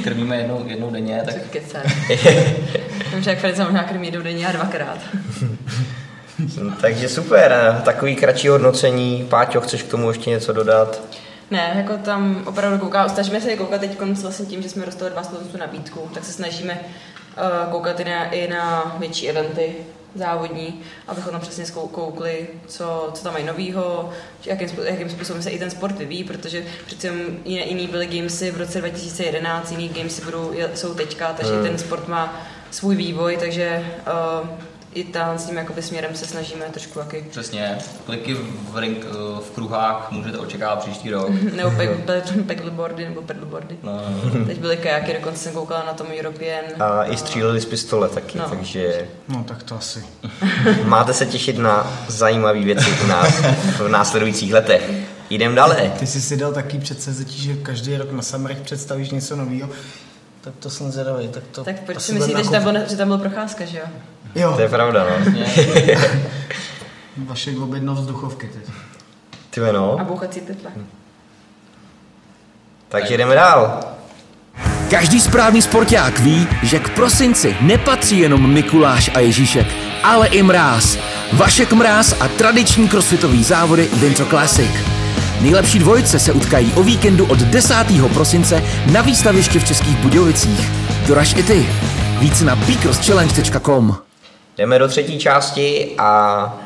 krmíme 0.04 0.36
jednou, 0.36 0.62
jednou 0.66 0.90
denně, 0.90 1.22
tak. 1.24 1.34
Vím, 3.14 3.22
že 3.22 3.30
jak 3.42 3.56
se 3.56 3.64
možná 3.64 3.84
krmí 3.84 4.10
do 4.10 4.22
denně 4.22 4.46
a 4.46 4.52
dvakrát. 4.52 4.98
Takže 6.80 7.08
super, 7.08 7.80
takový 7.84 8.16
kratší 8.16 8.48
hodnocení. 8.48 9.26
Páťo, 9.28 9.60
chceš 9.60 9.82
k 9.82 9.90
tomu 9.90 10.08
ještě 10.08 10.30
něco 10.30 10.52
dodat? 10.52 11.02
Ne, 11.50 11.72
jako 11.76 11.96
tam 11.96 12.42
opravdu 12.46 12.78
kouká, 12.78 13.08
snažíme 13.08 13.40
se 13.40 13.56
koukat 13.56 13.80
teď 13.80 14.00
vlastně 14.22 14.46
tím, 14.46 14.62
že 14.62 14.68
jsme 14.68 14.86
dostali 14.86 15.10
dva 15.10 15.22
tu 15.22 15.58
nabídku, 15.58 16.10
tak 16.14 16.24
se 16.24 16.32
snažíme 16.32 16.80
koukat 17.70 18.00
i 18.00 18.04
na, 18.04 18.24
i 18.24 18.48
na 18.48 18.96
větší 18.98 19.28
eventy 19.28 19.74
závodní, 20.14 20.80
abychom 21.08 21.32
tam 21.32 21.40
přesně 21.40 21.64
koukli, 21.92 22.46
co, 22.66 23.10
co 23.14 23.24
tam 23.24 23.32
mají 23.32 23.44
novýho, 23.44 24.10
jakým, 24.46 24.68
jakým 24.84 25.10
způsobem 25.10 25.42
se 25.42 25.50
i 25.50 25.58
ten 25.58 25.70
sport 25.70 25.98
vyvíjí, 25.98 26.24
protože 26.24 26.64
přece 26.86 27.08
jiné, 27.44 27.64
jiný 27.66 27.86
byly 27.86 28.06
gamesy 28.06 28.50
v 28.50 28.56
roce 28.56 28.78
2011, 28.78 29.70
jiný 29.70 29.88
gamesy 29.88 30.24
budou, 30.24 30.52
jsou 30.74 30.94
teďka, 30.94 31.32
takže 31.32 31.52
Hmm. 31.52 31.62
ten 31.64 31.78
sport 31.78 32.08
má 32.08 32.46
svůj 32.70 32.96
vývoj, 32.96 33.36
takže 33.36 33.86
uh, 34.42 34.48
i 34.94 35.04
tam 35.04 35.38
s 35.38 35.44
tím 35.46 35.56
jakoby 35.56 35.82
směrem 35.82 36.14
se 36.14 36.26
snažíme 36.26 36.64
trošku 36.64 36.98
jaký 36.98 37.16
přesně 37.30 37.78
kliky 38.06 38.34
v, 38.72 38.78
ring, 38.78 39.04
v 39.40 39.50
kruhách 39.54 40.08
můžete 40.10 40.38
očekávat 40.38 40.78
příští 40.78 41.10
rok. 41.10 41.28
nebo 41.56 41.70
pe- 41.70 42.44
paddleboardy 42.46 43.04
nebo 43.08 43.22
paddleboardy. 43.22 43.76
No, 43.82 44.00
Teď 44.46 44.58
byly 44.58 44.76
kajaky, 44.76 45.12
dokonce 45.12 45.42
jsem 45.42 45.52
koukala 45.52 45.84
na 45.86 45.92
tom 45.92 46.06
European. 46.20 46.64
A 46.80 47.04
i 47.04 47.16
stříleli 47.16 47.60
z 47.60 47.64
pistole 47.64 48.08
taky, 48.08 48.38
No. 48.38 48.44
takže 48.48 49.08
No 49.28 49.44
tak 49.44 49.62
to 49.62 49.76
asi. 49.76 50.04
máte 50.84 51.12
se 51.12 51.26
těšit 51.26 51.58
na 51.58 52.00
zajímavé 52.08 52.60
věci 52.60 52.90
u 53.04 53.06
nás 53.06 53.34
v 53.78 53.88
následujících 53.88 54.52
letech. 54.54 54.90
Jdem 55.30 55.54
dále. 55.54 55.92
Ty 55.98 56.06
jsi 56.06 56.20
si 56.20 56.36
dal 56.36 56.52
taký 56.52 56.78
předsevzetí, 56.78 57.42
že 57.42 57.54
každý 57.56 57.96
rok 57.96 58.12
na 58.12 58.22
Summerech 58.22 58.60
představíš 58.60 59.10
něco 59.10 59.36
nového. 59.36 59.68
Tak 60.40 60.54
to 60.58 60.70
jsem 60.70 60.90
zvědavý. 60.92 61.28
Tak, 61.28 61.42
to 61.52 61.64
Tak 61.64 61.80
proč 61.80 62.00
si 62.00 62.12
myslíte, 62.12 62.44
že 62.44 62.50
tam, 62.50 62.62
byl, 62.62 62.74
že 62.88 62.96
tam 62.96 63.08
byl 63.08 63.18
procházka, 63.18 63.64
že 63.64 63.78
jo? 63.78 63.84
Jo, 64.34 64.52
To 64.56 64.62
je 64.62 64.68
pravda, 64.68 65.06
no. 65.10 65.32
vaše 67.16 67.50
objedno 67.62 67.94
vzduchovky 67.94 68.46
teď. 68.46 68.62
Ty 69.50 69.60
no. 69.72 70.00
A 70.00 70.04
bouchací 70.04 70.40
pytle. 70.40 70.70
Takže 72.88 73.16
jdeme 73.16 73.34
dál. 73.34 73.80
Každý 74.90 75.20
správný 75.20 75.62
sporták 75.62 76.20
ví, 76.20 76.48
že 76.62 76.78
k 76.78 76.88
prosinci 76.88 77.56
nepatří 77.60 78.18
jenom 78.18 78.52
Mikuláš 78.52 79.10
a 79.14 79.20
Ježíšek, 79.20 79.66
ale 80.02 80.26
i 80.26 80.42
mráz. 80.42 80.98
Vašek 81.32 81.72
Mráz 81.72 82.14
a 82.20 82.28
tradiční 82.28 82.88
crossfitový 82.88 83.44
závody 83.44 83.88
Vinco 83.92 84.26
Classic. 84.26 84.70
Nejlepší 85.40 85.78
dvojice 85.78 86.18
se 86.18 86.32
utkají 86.32 86.72
o 86.72 86.82
víkendu 86.82 87.26
od 87.26 87.38
10. 87.38 87.74
prosince 88.14 88.62
na 88.92 89.02
výstavišti 89.02 89.58
v 89.58 89.64
Českých 89.64 89.96
Budějovicích. 89.96 90.70
Doraž 91.06 91.34
i 91.36 91.42
ty. 91.42 91.68
Víc 92.18 92.42
na 92.42 92.56
bcrosschallenge.com 92.56 94.09
Jdeme 94.60 94.78
do 94.78 94.88
třetí 94.88 95.18
části 95.18 95.94
a 95.98 96.60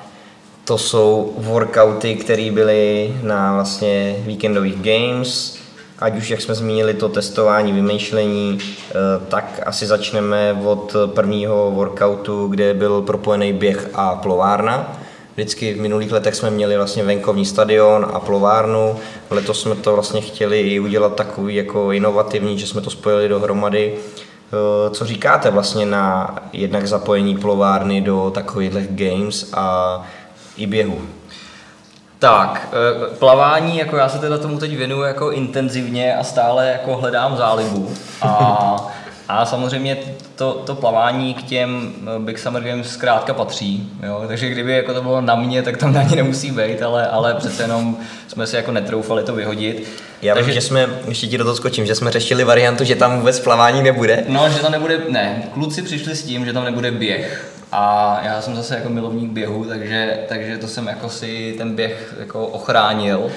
to 0.64 0.78
jsou 0.78 1.34
workouty, 1.38 2.14
které 2.14 2.50
byly 2.50 3.14
na 3.22 3.54
vlastně 3.54 4.16
víkendových 4.18 4.74
games. 4.82 5.58
ať 5.98 6.16
už 6.16 6.30
jak 6.30 6.40
jsme 6.40 6.54
zmínili 6.54 6.94
to 6.94 7.08
testování, 7.08 7.72
vymýšlení, 7.72 8.58
eh, 8.60 8.94
tak 9.28 9.60
asi 9.66 9.86
začneme 9.86 10.60
od 10.64 10.96
prvního 11.06 11.70
workoutu, 11.70 12.46
kde 12.46 12.74
byl 12.74 13.02
propojený 13.02 13.52
běh 13.52 13.88
a 13.94 14.14
plovárna. 14.14 14.98
Vždycky 15.34 15.74
v 15.74 15.80
minulých 15.80 16.12
letech 16.12 16.34
jsme 16.34 16.50
měli 16.50 16.76
vlastně 16.76 17.04
venkovní 17.04 17.46
stadion 17.46 18.06
a 18.12 18.20
plovárnu. 18.20 18.96
Letos 19.30 19.62
jsme 19.62 19.74
to 19.74 19.92
vlastně 19.92 20.20
chtěli 20.20 20.60
i 20.60 20.80
udělat 20.80 21.14
takový 21.14 21.54
jako 21.54 21.92
inovativní, 21.92 22.58
že 22.58 22.66
jsme 22.66 22.80
to 22.80 22.90
spojili 22.90 23.28
dohromady. 23.28 23.94
Eh, 24.54 24.90
co 24.90 25.04
říkáte 25.04 25.50
vlastně 25.50 25.86
na 25.86 26.36
jednak 26.52 26.86
zapojení 26.86 27.36
plovárny 27.36 28.00
do 28.00 28.30
takovýchhle 28.34 28.82
games 28.90 29.52
a 29.52 30.02
i 30.56 30.66
běhu? 30.66 30.98
Tak, 32.18 32.68
eh, 32.72 33.14
plavání, 33.18 33.78
jako 33.78 33.96
já 33.96 34.08
se 34.08 34.18
teda 34.18 34.38
tomu 34.38 34.58
teď 34.58 34.76
věnuju 34.76 35.02
jako 35.02 35.30
intenzivně 35.30 36.16
a 36.16 36.24
stále 36.24 36.68
jako 36.68 36.96
hledám 36.96 37.36
zálibu. 37.36 37.90
A, 38.22 38.76
a 39.28 39.46
samozřejmě 39.46 39.98
to, 40.36 40.52
to 40.52 40.74
plavání 40.74 41.34
k 41.34 41.42
těm 41.42 41.92
eh, 42.02 42.18
Big 42.18 42.38
Summer 42.38 42.62
Games 42.62 42.90
zkrátka 42.90 43.34
patří. 43.34 43.90
Jo? 44.02 44.24
Takže 44.28 44.48
kdyby 44.48 44.72
jako 44.72 44.94
to 44.94 45.02
bylo 45.02 45.20
na 45.20 45.34
mě, 45.34 45.62
tak 45.62 45.76
tam 45.76 45.92
na 45.92 46.02
ní 46.02 46.16
nemusí 46.16 46.50
být, 46.50 46.82
ale, 46.82 47.08
ale 47.08 47.34
přece 47.34 47.62
jenom 47.62 47.96
jsme 48.34 48.46
si 48.46 48.56
jako 48.56 48.72
netroufali 48.72 49.22
to 49.22 49.34
vyhodit. 49.34 49.88
Já 50.22 50.34
Takže, 50.34 50.46
vím, 50.46 50.54
že 50.54 50.60
jsme, 50.60 50.88
ještě 51.08 51.26
ti 51.26 51.38
do 51.38 51.44
toho 51.44 51.56
skočím, 51.56 51.86
že 51.86 51.94
jsme 51.94 52.10
řešili 52.10 52.44
variantu, 52.44 52.84
že 52.84 52.96
tam 52.96 53.18
vůbec 53.18 53.40
plavání 53.40 53.82
nebude. 53.82 54.24
No, 54.28 54.48
že 54.48 54.58
tam 54.58 54.72
nebude, 54.72 55.00
ne, 55.08 55.42
kluci 55.52 55.82
přišli 55.82 56.16
s 56.16 56.22
tím, 56.22 56.44
že 56.44 56.52
tam 56.52 56.64
nebude 56.64 56.90
běh. 56.90 57.50
A 57.72 58.18
já 58.24 58.42
jsem 58.42 58.56
zase 58.56 58.74
jako 58.74 58.88
milovník 58.88 59.30
běhu, 59.30 59.64
takže, 59.64 60.18
takže 60.28 60.58
to 60.58 60.68
jsem 60.68 60.86
jako 60.86 61.08
si 61.08 61.54
ten 61.58 61.74
běh 61.74 62.14
jako 62.20 62.46
ochránil. 62.46 63.30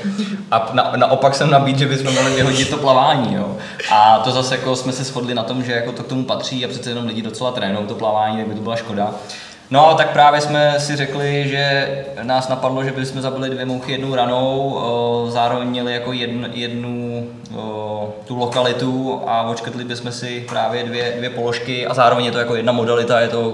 A 0.51 0.69
na, 0.73 0.93
naopak 0.95 1.35
jsem 1.35 1.51
nabít, 1.51 1.79
že 1.79 1.85
bychom 1.85 2.13
mohli 2.13 2.35
vyhodit 2.35 2.69
to 2.69 2.77
plavání. 2.77 3.33
Jo. 3.35 3.57
A 3.91 4.19
to 4.19 4.31
zase 4.31 4.55
jako 4.55 4.75
jsme 4.75 4.91
se 4.91 5.03
shodli 5.03 5.33
na 5.33 5.43
tom, 5.43 5.63
že 5.63 5.71
jako 5.71 5.91
to 5.91 6.03
k 6.03 6.07
tomu 6.07 6.23
patří 6.23 6.65
a 6.65 6.67
přece 6.67 6.89
jenom 6.89 7.05
lidi 7.05 7.21
docela 7.21 7.51
trénují 7.51 7.87
to 7.87 7.95
plavání, 7.95 8.37
tak 8.37 8.47
by 8.47 8.55
to 8.55 8.61
byla 8.61 8.75
škoda. 8.75 9.13
No, 9.71 9.93
tak 9.97 10.09
právě 10.09 10.41
jsme 10.41 10.75
si 10.79 10.95
řekli, 10.95 11.49
že 11.49 11.87
nás 12.23 12.47
napadlo, 12.47 12.83
že 12.83 12.91
bychom 12.91 13.21
zabili 13.21 13.49
dvě 13.49 13.65
mouchy 13.65 13.91
jednou 13.91 14.15
ranou, 14.15 14.79
zároveň 15.29 15.67
měli 15.67 15.93
jako 15.93 16.13
jednu, 16.13 16.47
jednu 16.53 17.27
tu 18.27 18.35
lokalitu 18.37 19.21
a 19.27 19.41
očkrtli 19.41 19.83
bychom 19.83 20.11
si 20.11 20.45
právě 20.49 20.83
dvě, 20.83 21.13
dvě 21.17 21.29
položky 21.29 21.87
a 21.87 21.93
zároveň 21.93 22.25
je 22.25 22.31
to 22.31 22.39
jako 22.39 22.55
jedna 22.55 22.71
modalita, 22.71 23.19
je 23.19 23.27
to 23.27 23.51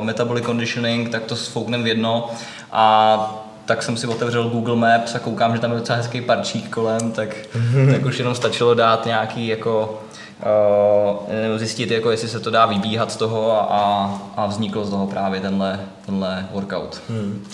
metabolic 0.00 0.44
conditioning, 0.44 1.08
tak 1.08 1.22
to 1.22 1.36
sfoukneme 1.36 1.84
v 1.84 1.86
jedno. 1.86 2.30
A 2.72 3.44
tak 3.64 3.82
jsem 3.82 3.96
si 3.96 4.06
otevřel 4.06 4.48
Google 4.48 4.76
Maps 4.76 5.14
a 5.14 5.18
koukám, 5.18 5.54
že 5.54 5.60
tam 5.60 5.72
je 5.72 5.78
docela 5.78 5.98
hezký 5.98 6.20
parčík 6.20 6.68
kolem, 6.68 7.12
tak, 7.12 7.28
tak 7.92 8.04
už 8.04 8.18
jenom 8.18 8.34
stačilo 8.34 8.74
dát 8.74 9.06
nějaký 9.06 9.46
jako 9.46 10.02
uh, 10.42 11.58
zjistit, 11.58 11.90
jako 11.90 12.10
jestli 12.10 12.28
se 12.28 12.40
to 12.40 12.50
dá 12.50 12.66
vybíhat 12.66 13.12
z 13.12 13.16
toho 13.16 13.72
a, 13.72 14.14
a 14.36 14.46
vznikl 14.46 14.84
z 14.84 14.90
toho 14.90 15.06
právě 15.06 15.40
tenhle, 15.40 15.80
tenhle 16.06 16.46
workout. 16.52 17.00
Hmm. 17.08 17.44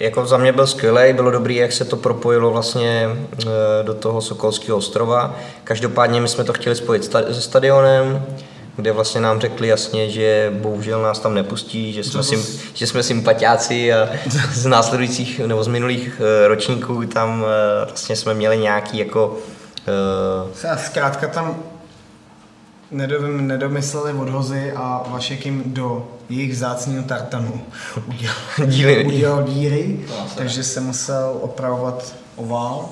Jako 0.00 0.26
za 0.26 0.36
mě 0.36 0.52
byl 0.52 0.66
skvělý, 0.66 1.12
bylo 1.12 1.30
dobrý, 1.30 1.56
jak 1.56 1.72
se 1.72 1.84
to 1.84 1.96
propojilo 1.96 2.50
vlastně 2.50 3.08
uh, 3.08 3.50
do 3.82 3.94
toho 3.94 4.20
Sokolského 4.20 4.78
ostrova. 4.78 5.34
Každopádně 5.64 6.20
my 6.20 6.28
jsme 6.28 6.44
to 6.44 6.52
chtěli 6.52 6.76
spojit 6.76 7.04
sta- 7.04 7.34
se 7.34 7.40
stadionem, 7.40 8.26
kde 8.76 8.92
vlastně 8.92 9.20
nám 9.20 9.40
řekli 9.40 9.68
jasně, 9.68 10.10
že 10.10 10.52
bohužel 10.54 11.02
nás 11.02 11.18
tam 11.18 11.34
nepustí, 11.34 11.92
že 11.92 12.04
jsme, 12.04 12.22
sim, 12.22 12.44
že 12.74 12.86
jsme 12.86 13.02
sympatiáci 13.02 13.92
a 13.92 14.08
z 14.52 14.66
následujících 14.66 15.40
nebo 15.40 15.64
z 15.64 15.68
minulých 15.68 16.20
uh, 16.20 16.48
ročníků 16.48 17.04
tam 17.04 17.44
vlastně 17.84 18.16
jsme 18.16 18.34
měli 18.34 18.58
nějaký 18.58 18.98
jako... 18.98 19.36
Uh, 20.46 20.76
Zkrátka 20.76 21.28
tam 21.28 21.56
nedomysleli 22.90 24.12
odhozy 24.12 24.72
a 24.76 25.04
Vašek 25.10 25.46
jim 25.46 25.62
do 25.66 26.08
jejich 26.28 26.52
vzácného 26.52 27.02
tartanu 27.04 27.60
udělal 28.06 28.36
díry, 28.66 29.04
udělal 29.06 29.42
díry 29.42 30.00
takže 30.36 30.64
se 30.64 30.80
musel 30.80 31.38
opravovat 31.40 32.14
ovál. 32.36 32.88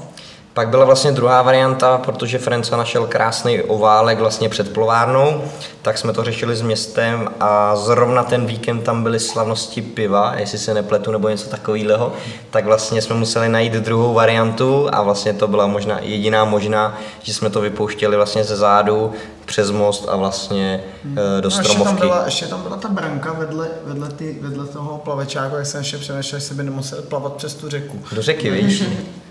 Pak 0.57 0.69
byla 0.69 0.85
vlastně 0.85 1.13
druhá 1.13 1.43
varianta, 1.43 1.99
protože 1.99 2.39
Frenca 2.39 2.77
našel 2.77 3.07
krásný 3.07 3.63
oválek 3.63 4.19
vlastně 4.19 4.49
před 4.49 4.73
plovárnou, 4.73 5.43
tak 5.83 5.99
jsme 5.99 6.13
to 6.13 6.25
řešili 6.25 6.57
s 6.57 6.63
městem 6.63 7.29
a 7.41 7.77
zrovna 7.77 8.25
ten 8.25 8.47
víkend 8.47 8.83
tam 8.83 9.03
byly 9.03 9.21
slavnosti 9.21 9.83
piva, 9.83 10.35
jestli 10.37 10.59
se 10.59 10.75
nepletu 10.75 11.13
nebo 11.13 11.29
něco 11.29 11.49
takového, 11.49 12.13
tak 12.51 12.65
vlastně 12.65 13.03
jsme 13.03 13.17
museli 13.17 13.49
najít 13.49 13.73
druhou 13.73 14.15
variantu 14.15 14.89
a 14.93 15.03
vlastně 15.03 15.33
to 15.33 15.49
byla 15.49 15.67
možná 15.67 15.99
jediná 16.01 16.45
možná, 16.45 16.99
že 17.23 17.35
jsme 17.35 17.51
to 17.51 17.61
vypouštěli 17.61 18.17
vlastně 18.17 18.45
ze 18.45 18.57
zádu 18.57 19.13
přes 19.45 19.71
most 19.71 20.09
a 20.09 20.17
vlastně 20.17 20.85
hmm. 21.05 21.17
do 21.41 21.51
stromovky. 21.51 21.79
No, 21.79 21.85
ještě, 21.85 21.97
tam 21.97 21.97
byla, 21.97 22.25
ještě 22.25 22.47
tam 22.47 22.63
byla 22.63 22.77
ta 22.77 22.89
branka 22.89 23.33
vedle, 23.33 23.69
vedle, 23.85 24.09
ty, 24.09 24.39
vedle 24.41 24.67
toho 24.67 24.99
plavečáku, 24.99 25.57
jak 25.57 25.67
jsem 25.67 25.81
ještě 25.81 25.99
přemýšlel, 25.99 26.41
že 26.41 26.55
by 26.55 26.63
nemusel 26.63 27.03
plavat 27.03 27.33
přes 27.33 27.55
tu 27.55 27.69
řeku. 27.69 28.01
Do 28.13 28.23
řeky, 28.23 28.51
víš? 28.51 28.85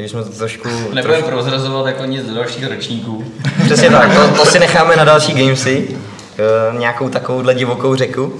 Takže 0.00 0.12
jsme 0.12 0.24
to 0.24 0.38
trošku... 0.38 0.68
Nebudeme 0.68 1.02
trošku... 1.02 1.30
prozrazovat 1.30 1.86
jako 1.86 2.04
nic 2.04 2.26
do 2.26 2.34
dalších 2.34 2.66
ročníků. 2.66 3.24
Přesně 3.64 3.90
tak, 3.90 4.14
to, 4.14 4.36
to 4.36 4.46
si 4.46 4.58
necháme 4.58 4.96
na 4.96 5.04
další 5.04 5.34
gamesy, 5.34 5.88
uh, 5.88 6.78
nějakou 6.78 7.08
takovouhle 7.08 7.54
divokou 7.54 7.94
řeku. 7.94 8.24
Uh, 8.24 8.32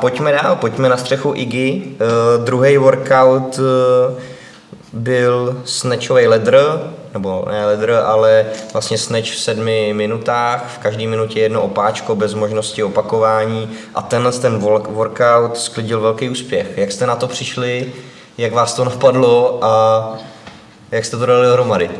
pojďme 0.00 0.32
dál, 0.32 0.56
pojďme 0.56 0.88
na 0.88 0.96
střechu 0.96 1.32
Iggy. 1.36 1.82
Uh, 1.82 2.44
druhý 2.44 2.78
workout 2.78 3.58
uh, 3.58 4.18
byl 4.92 5.62
snatchový 5.64 6.26
ledr, 6.26 6.60
nebo 7.14 7.44
ne 7.50 7.66
ledr, 7.66 8.02
ale 8.06 8.46
vlastně 8.72 8.98
snatch 8.98 9.30
v 9.30 9.38
sedmi 9.38 9.92
minutách, 9.94 10.64
v 10.74 10.78
každé 10.78 11.06
minutě 11.06 11.40
jedno 11.40 11.62
opáčko 11.62 12.14
bez 12.14 12.34
možnosti 12.34 12.82
opakování 12.82 13.70
a 13.94 14.02
tenhle 14.02 14.32
ten 14.32 14.58
workout 14.88 15.58
sklidil 15.58 16.00
velký 16.00 16.28
úspěch. 16.30 16.66
Jak 16.76 16.92
jste 16.92 17.06
na 17.06 17.16
to 17.16 17.26
přišli, 17.26 17.92
jak 18.38 18.52
vás 18.52 18.74
to 18.74 18.84
napadlo 18.84 19.58
a 19.62 20.12
jak 20.90 21.04
jste 21.04 21.16
to 21.16 21.26
dali 21.26 21.46
dohromady? 21.46 21.90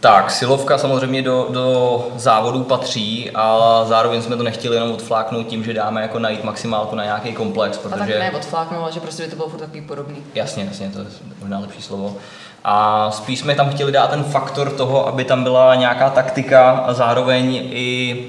Tak, 0.00 0.30
silovka 0.30 0.78
samozřejmě 0.78 1.22
do, 1.22 1.46
do 1.50 2.06
závodu 2.16 2.64
patří 2.64 3.30
a 3.34 3.80
zároveň 3.84 4.22
jsme 4.22 4.36
to 4.36 4.42
nechtěli 4.42 4.76
jenom 4.76 4.92
odfláknout 4.92 5.46
tím, 5.46 5.64
že 5.64 5.74
dáme 5.74 6.02
jako 6.02 6.18
najít 6.18 6.44
maximálku 6.44 6.96
na 6.96 7.04
nějaký 7.04 7.32
komplex, 7.32 7.78
protože... 7.78 7.94
A 7.94 7.98
tak 7.98 8.08
ne 8.08 8.30
odfláknout, 8.30 8.82
ale 8.82 8.92
že 8.92 9.00
prostě 9.00 9.22
by 9.22 9.30
to 9.30 9.36
bylo 9.36 9.48
furt 9.48 9.60
takový 9.60 9.80
podobný. 9.80 10.16
Jasně, 10.34 10.64
jasně, 10.64 10.90
to 10.90 10.98
je 10.98 11.06
možná 11.40 11.58
lepší 11.58 11.82
slovo. 11.82 12.16
A 12.64 13.10
spíš 13.10 13.38
jsme 13.38 13.54
tam 13.54 13.70
chtěli 13.70 13.92
dát 13.92 14.10
ten 14.10 14.24
faktor 14.24 14.70
toho, 14.70 15.08
aby 15.08 15.24
tam 15.24 15.42
byla 15.42 15.74
nějaká 15.74 16.10
taktika 16.10 16.70
a 16.70 16.92
zároveň 16.94 17.54
i 17.70 18.26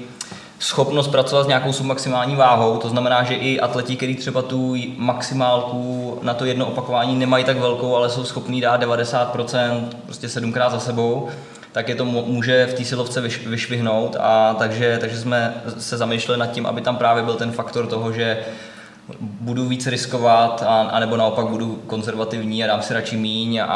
schopnost 0.64 1.08
pracovat 1.08 1.44
s 1.44 1.46
nějakou 1.46 1.72
submaximální 1.72 2.36
váhou, 2.36 2.76
to 2.76 2.88
znamená, 2.88 3.24
že 3.24 3.34
i 3.34 3.60
atleti, 3.60 3.96
kteří 3.96 4.14
třeba 4.14 4.42
tu 4.42 4.76
maximálku 4.96 6.18
na 6.22 6.34
to 6.34 6.44
jedno 6.44 6.66
opakování 6.66 7.16
nemají 7.16 7.44
tak 7.44 7.58
velkou, 7.58 7.96
ale 7.96 8.10
jsou 8.10 8.24
schopní 8.24 8.60
dát 8.60 8.82
90%, 8.82 9.88
prostě 10.04 10.28
sedmkrát 10.28 10.72
za 10.72 10.80
sebou, 10.80 11.28
tak 11.72 11.88
je 11.88 11.94
to 11.94 12.04
může 12.04 12.66
v 12.66 12.74
té 12.74 12.84
silovce 12.84 13.20
vyšvihnout. 13.46 14.16
A 14.20 14.54
takže, 14.58 14.98
takže 15.00 15.18
jsme 15.18 15.54
se 15.78 15.96
zamýšleli 15.96 16.40
nad 16.40 16.46
tím, 16.46 16.66
aby 16.66 16.80
tam 16.80 16.96
právě 16.96 17.22
byl 17.22 17.34
ten 17.34 17.52
faktor 17.52 17.86
toho, 17.86 18.12
že 18.12 18.38
budu 19.20 19.68
víc 19.68 19.86
riskovat, 19.86 20.62
a, 20.66 21.00
naopak 21.16 21.46
budu 21.46 21.82
konzervativní 21.86 22.64
a 22.64 22.66
dám 22.66 22.82
si 22.82 22.94
radši 22.94 23.16
míň 23.16 23.58
a, 23.58 23.66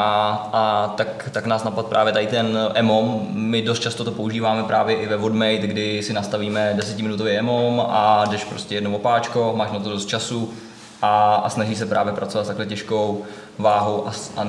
a 0.53 0.93
tak, 0.97 1.29
tak 1.31 1.45
nás 1.45 1.63
napad 1.63 1.85
právě 1.85 2.13
tady 2.13 2.27
ten 2.27 2.57
EMOM. 2.73 3.27
My 3.31 3.61
dost 3.61 3.79
často 3.79 4.03
to 4.03 4.11
používáme 4.11 4.63
právě 4.63 4.95
i 4.95 5.07
ve 5.07 5.17
Vodmate, 5.17 5.67
kdy 5.67 6.03
si 6.03 6.13
nastavíme 6.13 6.75
10-minutový 6.77 7.37
EMOM 7.37 7.81
a 7.89 8.25
jdeš 8.25 8.43
prostě 8.43 8.75
jednou 8.75 8.95
opáčko, 8.95 9.53
máš 9.55 9.71
na 9.71 9.79
to 9.79 9.89
dost 9.89 10.05
času 10.05 10.53
a, 11.01 11.35
a 11.35 11.49
snaží 11.49 11.75
se 11.75 11.85
právě 11.85 12.13
pracovat 12.13 12.43
s 12.43 12.47
takhle 12.47 12.65
těžkou 12.65 13.23
váhou 13.57 14.07
a, 14.07 14.11
a 14.37 14.47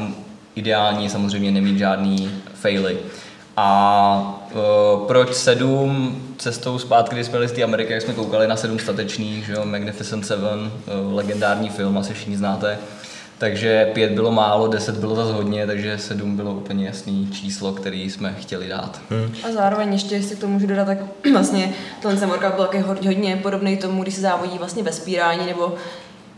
ideální 0.55 1.09
samozřejmě 1.09 1.51
nemít 1.51 1.79
žádný 1.79 2.31
faily. 2.55 2.99
A 3.62 4.40
uh, 4.55 5.07
proč 5.07 5.35
sedm 5.35 6.23
cestou 6.38 6.79
zpátky, 6.79 7.14
když 7.14 7.27
jsme 7.27 7.33
byli 7.33 7.49
z 7.49 7.53
té 7.53 7.62
Ameriky, 7.62 7.92
jak 7.92 8.03
jsme 8.03 8.14
koukali 8.14 8.49
na 8.49 8.57
sedm 8.57 8.79
statečných, 8.79 9.46
že 9.46 9.53
jo, 9.53 9.64
Magnificent 9.64 10.27
Seven, 10.27 10.61
uh, 10.61 11.14
legendární 11.14 11.68
film, 11.68 11.99
asi 11.99 12.14
všichni 12.14 12.37
znáte. 12.37 12.79
Takže 13.38 13.90
pět 13.94 14.12
bylo 14.12 14.33
málo, 14.33 14.68
deset 14.68 14.96
bylo 14.96 15.14
zase 15.14 15.33
hodně, 15.33 15.66
takže 15.66 15.99
sedm 15.99 16.37
bylo 16.37 16.53
úplně 16.53 16.87
jasný 16.87 17.29
číslo, 17.33 17.73
který 17.73 18.11
jsme 18.11 18.35
chtěli 18.40 18.68
dát. 18.68 19.01
Hmm. 19.11 19.35
A 19.49 19.53
zároveň 19.53 19.92
ještě, 19.92 20.14
jestli 20.14 20.37
k 20.37 20.40
tomu 20.40 20.53
můžu 20.53 20.66
dodat, 20.66 20.85
tak 20.85 20.99
vlastně 21.33 21.73
tenhle 22.03 22.27
workout 22.27 22.55
byl 22.55 22.64
taky 22.64 22.79
hodně 22.79 23.37
podobný 23.37 23.77
tomu, 23.77 24.03
když 24.03 24.14
se 24.14 24.20
závodí 24.20 24.59
vlastně 24.59 24.83
ve 24.83 24.92
spírání 24.92 25.46
nebo 25.46 25.75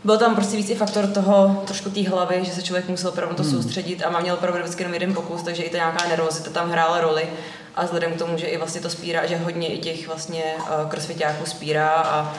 byl 0.03 0.17
tam 0.17 0.35
prostě 0.35 0.57
víc 0.57 0.69
i 0.69 0.75
faktor 0.75 1.07
toho, 1.07 1.63
trošku 1.67 1.89
té 1.89 2.09
hlavy, 2.09 2.45
že 2.45 2.51
se 2.51 2.61
člověk 2.61 2.89
musel 2.89 3.09
opravdu 3.09 3.35
to 3.35 3.43
hmm. 3.43 3.51
soustředit 3.51 4.03
a 4.05 4.09
má 4.09 4.19
měl 4.19 4.35
opravdu 4.35 4.59
vždycky 4.59 4.83
jenom 4.83 4.93
jeden 4.93 5.13
pokus, 5.13 5.43
takže 5.43 5.63
i 5.63 5.69
ta 5.69 5.77
nějaká 5.77 6.07
nervozita 6.07 6.49
tam 6.49 6.69
hrála 6.69 7.01
roli. 7.01 7.27
A 7.75 7.83
vzhledem 7.83 8.13
k 8.13 8.17
tomu, 8.17 8.37
že 8.37 8.45
i 8.45 8.57
vlastně 8.57 8.81
to 8.81 8.89
spírá, 8.89 9.25
že 9.25 9.37
hodně 9.37 9.67
i 9.67 9.77
těch 9.77 10.07
vlastně 10.07 10.43
uh, 10.57 10.89
crossfitáků 10.89 11.45
spírá 11.45 11.89
a 11.89 12.33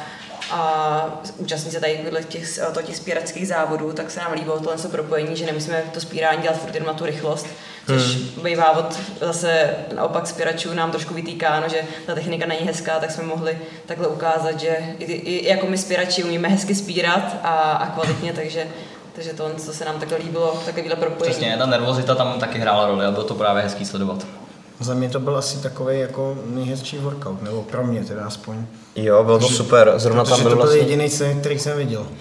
a 0.50 1.22
účastní 1.36 1.70
se 1.70 1.80
tady 1.80 2.00
těch, 2.28 2.60
to 2.74 2.82
těch 2.82 2.96
spíračských 2.96 3.48
závodů, 3.48 3.92
tak 3.92 4.10
se 4.10 4.20
nám 4.20 4.32
líbilo 4.32 4.60
tohle 4.60 4.76
propojení, 4.90 5.36
že 5.36 5.46
nemusíme 5.46 5.82
to 5.94 6.00
spírání 6.00 6.42
dělat 6.42 6.60
furt 6.60 6.74
jenom 6.74 6.86
na 6.86 6.94
tu 6.94 7.06
rychlost, 7.06 7.46
což 7.86 8.02
hmm. 8.02 8.44
bývá 8.44 8.70
od 8.70 9.00
zase 9.20 9.70
naopak 9.94 10.26
spíračů 10.26 10.74
nám 10.74 10.90
trošku 10.90 11.14
vytýkáno, 11.14 11.68
že 11.68 11.82
ta 12.06 12.14
technika 12.14 12.46
není 12.46 12.66
hezká, 12.66 12.98
tak 13.00 13.10
jsme 13.10 13.24
mohli 13.24 13.58
takhle 13.86 14.08
ukázat, 14.08 14.60
že 14.60 14.76
i, 14.98 15.12
i 15.12 15.48
jako 15.48 15.66
my 15.66 15.78
spírači 15.78 16.24
umíme 16.24 16.48
hezky 16.48 16.74
spírat 16.74 17.36
a, 17.42 17.72
a 17.72 17.86
kvalitně, 17.86 18.32
takže 18.32 18.66
takže 19.14 19.32
to, 19.32 19.50
co 19.56 19.72
se 19.72 19.84
nám 19.84 20.00
takhle 20.00 20.18
líbilo, 20.18 20.62
takovýhle 20.66 20.96
propojení. 20.96 21.34
Přesně, 21.34 21.56
ta 21.58 21.66
nervozita 21.66 22.14
tam 22.14 22.40
taky 22.40 22.58
hrála 22.58 22.86
roli 22.86 23.06
a 23.06 23.10
bylo 23.10 23.24
to 23.24 23.34
právě 23.34 23.62
hezký 23.62 23.84
sledovat. 23.84 24.26
Za 24.80 24.94
mě 24.94 25.08
to 25.08 25.20
byl 25.20 25.36
asi 25.36 25.58
takový 25.58 26.00
jako 26.00 26.36
nejhezčí 26.46 26.98
workout, 26.98 27.42
nebo 27.42 27.62
pro 27.62 27.84
mě 27.84 28.04
teda 28.04 28.24
aspoň. 28.24 28.56
Jo, 28.96 29.24
bylo 29.24 29.38
to 29.38 29.48
super. 29.48 29.92
Zrovna 29.96 30.24
tam 30.24 30.42
byl, 30.42 30.50
to 30.50 30.56
byl 30.56 30.66
vlastně... 30.66 30.80
jediný, 30.80 31.10
který 31.40 31.58
jsem 31.58 31.76
viděl. 31.76 32.06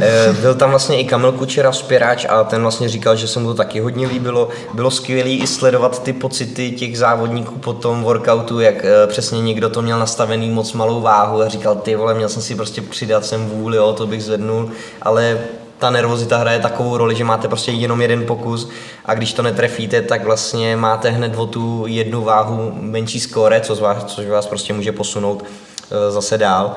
Eh, 0.00 0.32
byl 0.40 0.54
tam 0.54 0.70
vlastně 0.70 1.00
i 1.00 1.04
Kamil 1.04 1.32
Kučera, 1.32 1.72
spěráč 1.72 2.26
a 2.28 2.44
ten 2.44 2.62
vlastně 2.62 2.88
říkal, 2.88 3.16
že 3.16 3.28
se 3.28 3.40
mu 3.40 3.48
to 3.48 3.54
taky 3.54 3.80
hodně 3.80 4.06
líbilo. 4.06 4.48
Bylo 4.74 4.90
skvělé 4.90 5.30
i 5.30 5.46
sledovat 5.46 6.02
ty 6.02 6.12
pocity 6.12 6.70
těch 6.70 6.98
závodníků 6.98 7.58
po 7.58 7.72
tom 7.72 8.02
workoutu, 8.02 8.60
jak 8.60 8.84
eh, 8.84 9.06
přesně 9.06 9.42
někdo 9.42 9.70
to 9.70 9.82
měl 9.82 9.98
nastavený 9.98 10.50
moc 10.50 10.72
malou 10.72 11.00
váhu 11.00 11.42
a 11.42 11.48
říkal, 11.48 11.74
ty 11.74 11.96
vole, 11.96 12.14
měl 12.14 12.28
jsem 12.28 12.42
si 12.42 12.54
prostě 12.54 12.82
přidat 12.82 13.24
sem 13.24 13.46
vůli, 13.46 13.76
jo, 13.76 13.92
to 13.92 14.06
bych 14.06 14.24
zvednul, 14.24 14.70
ale 15.02 15.38
ta 15.78 15.90
nervozita 15.90 16.36
hraje 16.36 16.58
takovou 16.58 16.96
roli, 16.96 17.14
že 17.14 17.24
máte 17.24 17.48
prostě 17.48 17.72
jenom 17.72 18.00
jeden 18.00 18.26
pokus 18.26 18.68
a 19.04 19.14
když 19.14 19.32
to 19.32 19.42
netrefíte, 19.42 20.02
tak 20.02 20.24
vlastně 20.24 20.76
máte 20.76 21.10
hned 21.10 21.36
o 21.36 21.46
tu 21.46 21.84
jednu 21.86 22.24
váhu 22.24 22.72
menší 22.74 23.20
skóre, 23.20 23.60
což 23.60 23.80
vás, 23.80 24.04
což 24.04 24.26
vás 24.26 24.46
prostě 24.46 24.72
může 24.72 24.92
posunout 24.92 25.42
uh, 25.42 25.46
zase 26.08 26.38
dál. 26.38 26.76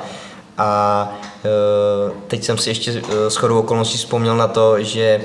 A 0.58 1.12
uh, 1.46 2.14
teď 2.28 2.44
jsem 2.44 2.58
si 2.58 2.70
ještě 2.70 2.92
uh, 2.92 3.10
s 3.28 3.36
chodou 3.36 3.60
okolností 3.60 3.98
vzpomněl 3.98 4.38
na 4.38 4.48
to, 4.48 4.84
že 4.84 5.22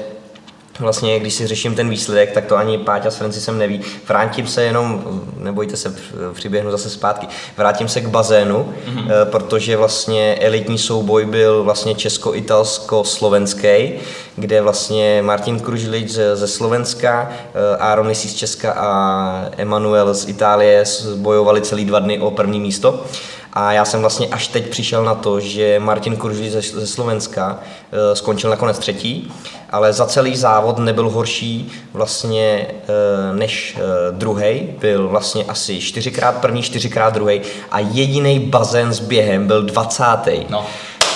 vlastně, 0.80 1.20
když 1.20 1.34
si 1.34 1.46
řeším 1.46 1.74
ten 1.74 1.88
výsledek, 1.88 2.32
tak 2.32 2.46
to 2.46 2.56
ani 2.56 2.78
Páťa 2.78 3.10
s 3.10 3.16
Francisem 3.16 3.58
neví. 3.58 3.80
Vrátím 4.08 4.46
se 4.46 4.62
jenom, 4.62 5.20
nebojte 5.36 5.76
se, 5.76 5.94
přiběhnu 6.32 6.70
zase 6.70 6.90
zpátky, 6.90 7.26
vrátím 7.56 7.88
se 7.88 8.00
k 8.00 8.08
bazénu, 8.08 8.74
mm-hmm. 8.86 9.10
protože 9.24 9.76
vlastně 9.76 10.34
elitní 10.40 10.78
souboj 10.78 11.24
byl 11.24 11.62
vlastně 11.62 11.94
česko-italsko-slovenský, 11.94 13.92
kde 14.36 14.62
vlastně 14.62 15.22
Martin 15.22 15.60
Kružilič 15.60 16.10
ze 16.10 16.46
Slovenska, 16.46 17.30
eh, 17.30 17.76
Aaron 17.76 18.14
z 18.14 18.34
Česka 18.34 18.72
a 18.72 19.50
Emanuel 19.56 20.14
z 20.14 20.28
Itálie 20.28 20.84
bojovali 21.16 21.60
celý 21.60 21.84
dva 21.84 21.98
dny 21.98 22.18
o 22.18 22.30
první 22.30 22.60
místo. 22.60 23.04
A 23.52 23.72
já 23.72 23.84
jsem 23.84 24.00
vlastně 24.00 24.26
až 24.26 24.48
teď 24.48 24.68
přišel 24.68 25.04
na 25.04 25.14
to, 25.14 25.40
že 25.40 25.80
Martin 25.80 26.16
Kurží 26.16 26.50
ze, 26.50 26.60
ze 26.60 26.86
Slovenska 26.86 27.58
e, 27.92 28.16
skončil 28.16 28.50
nakonec 28.50 28.78
třetí, 28.78 29.32
ale 29.70 29.92
za 29.92 30.06
celý 30.06 30.36
závod 30.36 30.78
nebyl 30.78 31.10
horší 31.10 31.72
vlastně 31.92 32.66
e, 32.66 33.34
než 33.34 33.76
e, 33.76 34.12
druhý. 34.12 34.68
Byl 34.80 35.08
vlastně 35.08 35.44
asi 35.44 35.80
čtyřikrát 35.80 36.36
první, 36.36 36.62
čtyřikrát 36.62 37.14
druhý 37.14 37.40
a 37.70 37.80
jediný 37.80 38.38
bazén 38.38 38.92
s 38.92 39.00
během 39.00 39.46
byl 39.46 39.62
dvacátý. 39.62 40.46
No, 40.50 40.66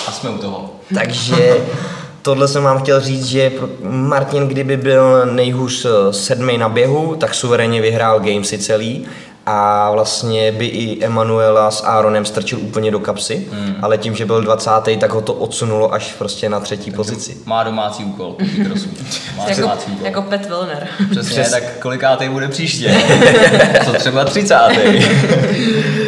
a 0.07 0.11
jsme 0.11 0.29
u 0.29 0.37
toho. 0.37 0.69
Takže 0.95 1.57
tohle 2.21 2.47
jsem 2.47 2.63
vám 2.63 2.79
chtěl 2.79 3.01
říct, 3.01 3.25
že 3.25 3.51
Martin, 3.83 4.47
kdyby 4.47 4.77
byl 4.77 5.25
nejhůř 5.25 5.85
sedmý 6.11 6.57
na 6.57 6.69
běhu, 6.69 7.15
tak 7.15 7.33
suverénně 7.33 7.81
vyhrál 7.81 8.19
gamesy 8.19 8.57
celý 8.57 9.05
a 9.45 9.91
vlastně 9.91 10.51
by 10.51 10.65
i 10.65 11.05
Emanuela 11.05 11.71
s 11.71 11.83
Aaronem 11.83 12.25
strčil 12.25 12.59
úplně 12.61 12.91
do 12.91 12.99
kapsy, 12.99 13.47
hmm. 13.51 13.75
ale 13.81 13.97
tím, 13.97 14.15
že 14.15 14.25
byl 14.25 14.41
20. 14.41 14.71
tak 14.99 15.13
ho 15.13 15.21
to 15.21 15.33
odsunulo 15.33 15.93
až 15.93 16.13
prostě 16.17 16.49
na 16.49 16.59
třetí 16.59 16.91
pozici. 16.91 17.37
Má 17.45 17.63
domácí 17.63 18.03
úkol, 18.03 18.35
Má 19.37 19.49
jako, 19.49 19.61
domácí 19.61 19.91
úkol. 19.91 20.05
Jako 20.05 20.21
Pet 20.21 20.45
Willner. 20.45 20.87
Přesně, 21.11 21.41
Přes... 21.41 21.51
tak 21.51 21.79
kolikátej 21.79 22.29
bude 22.29 22.47
příště? 22.47 22.95
Co 23.85 23.93
třeba 23.93 24.25
30. 24.25 24.55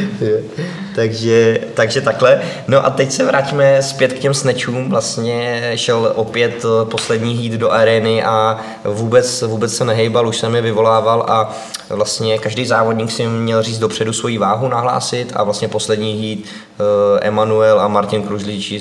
takže, 0.95 1.59
takže 1.73 2.01
takhle. 2.01 2.41
No 2.67 2.85
a 2.85 2.89
teď 2.89 3.11
se 3.11 3.25
vrátíme 3.25 3.83
zpět 3.83 4.13
k 4.13 4.19
těm 4.19 4.33
snečům. 4.33 4.89
Vlastně 4.89 5.71
šel 5.75 6.11
opět 6.15 6.65
eh, 6.65 6.85
poslední 6.85 7.33
hít 7.33 7.53
do 7.53 7.71
arény 7.71 8.23
a 8.23 8.59
vůbec, 8.83 9.41
vůbec 9.41 9.75
se 9.75 9.85
nehejbal, 9.85 10.27
už 10.27 10.37
jsem 10.37 10.55
je 10.55 10.61
vyvolával 10.61 11.25
a 11.27 11.55
vlastně 11.89 12.37
každý 12.37 12.65
závodník 12.65 13.11
si 13.11 13.27
měl 13.27 13.63
říct 13.63 13.79
dopředu 13.79 14.13
svoji 14.13 14.37
váhu 14.37 14.67
nahlásit 14.67 15.31
a 15.35 15.43
vlastně 15.43 15.67
poslední 15.67 16.13
hít 16.13 16.45
eh, 16.45 17.19
Emanuel 17.27 17.79
a 17.79 17.87
Martin 17.87 18.23
Kružlíči, 18.23 18.79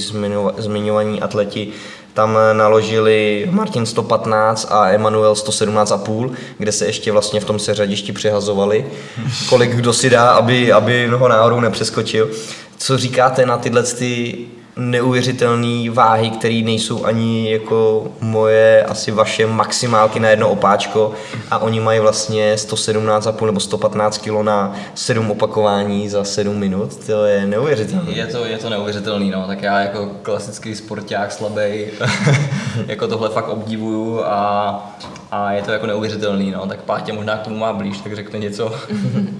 zmiňovaní 0.58 1.22
atleti, 1.22 1.72
tam 2.14 2.38
naložili 2.52 3.48
Martin 3.50 3.86
115 3.86 4.68
a 4.70 4.88
Emanuel 4.88 5.32
117,5, 5.32 6.30
kde 6.58 6.72
se 6.72 6.86
ještě 6.86 7.12
vlastně 7.12 7.40
v 7.40 7.44
tom 7.44 7.58
seřadišti 7.58 8.12
přihazovali, 8.12 8.86
kolik 9.48 9.74
kdo 9.74 9.92
si 9.92 10.10
dá, 10.10 10.30
aby, 10.30 10.72
aby 10.72 11.06
ho 11.06 11.28
náhodou 11.28 11.60
nepřeskočil. 11.60 12.30
Co 12.78 12.98
říkáte 12.98 13.46
na 13.46 13.56
tyhle 13.56 13.82
ty 13.82 14.38
neuvěřitelné 14.76 15.90
váhy, 15.90 16.30
které 16.30 16.62
nejsou 16.64 17.04
ani 17.04 17.52
jako 17.52 18.06
moje, 18.20 18.82
asi 18.82 19.10
vaše 19.10 19.46
maximálky 19.46 20.20
na 20.20 20.28
jedno 20.28 20.50
opáčko 20.50 21.12
a 21.50 21.58
oni 21.58 21.80
mají 21.80 22.00
vlastně 22.00 22.54
117,5 22.54 23.46
nebo 23.46 23.60
115 23.60 24.18
kg 24.18 24.42
na 24.42 24.74
7 24.94 25.30
opakování 25.30 26.08
za 26.08 26.24
7 26.24 26.56
minut, 26.56 27.06
to 27.06 27.24
je 27.24 27.46
neuvěřitelné. 27.46 28.10
Je 28.10 28.26
to, 28.26 28.46
je 28.46 28.58
to 28.58 28.70
neuvěřitelný, 28.70 29.30
no, 29.30 29.46
tak 29.46 29.62
já 29.62 29.80
jako 29.80 30.10
klasický 30.22 30.74
sporták 30.74 31.32
slabý 31.32 31.86
jako 32.86 33.08
tohle 33.08 33.28
fakt 33.28 33.48
obdivuju 33.48 34.24
a, 34.24 34.96
a 35.30 35.52
je 35.52 35.62
to 35.62 35.72
jako 35.72 35.86
neuvěřitelný, 35.86 36.50
no, 36.50 36.66
tak 36.66 36.82
Pátě 36.82 37.12
možná 37.12 37.36
k 37.36 37.42
tomu 37.42 37.56
má 37.56 37.72
blíž, 37.72 37.98
tak 37.98 38.14
řekne 38.14 38.38
něco. 38.38 38.74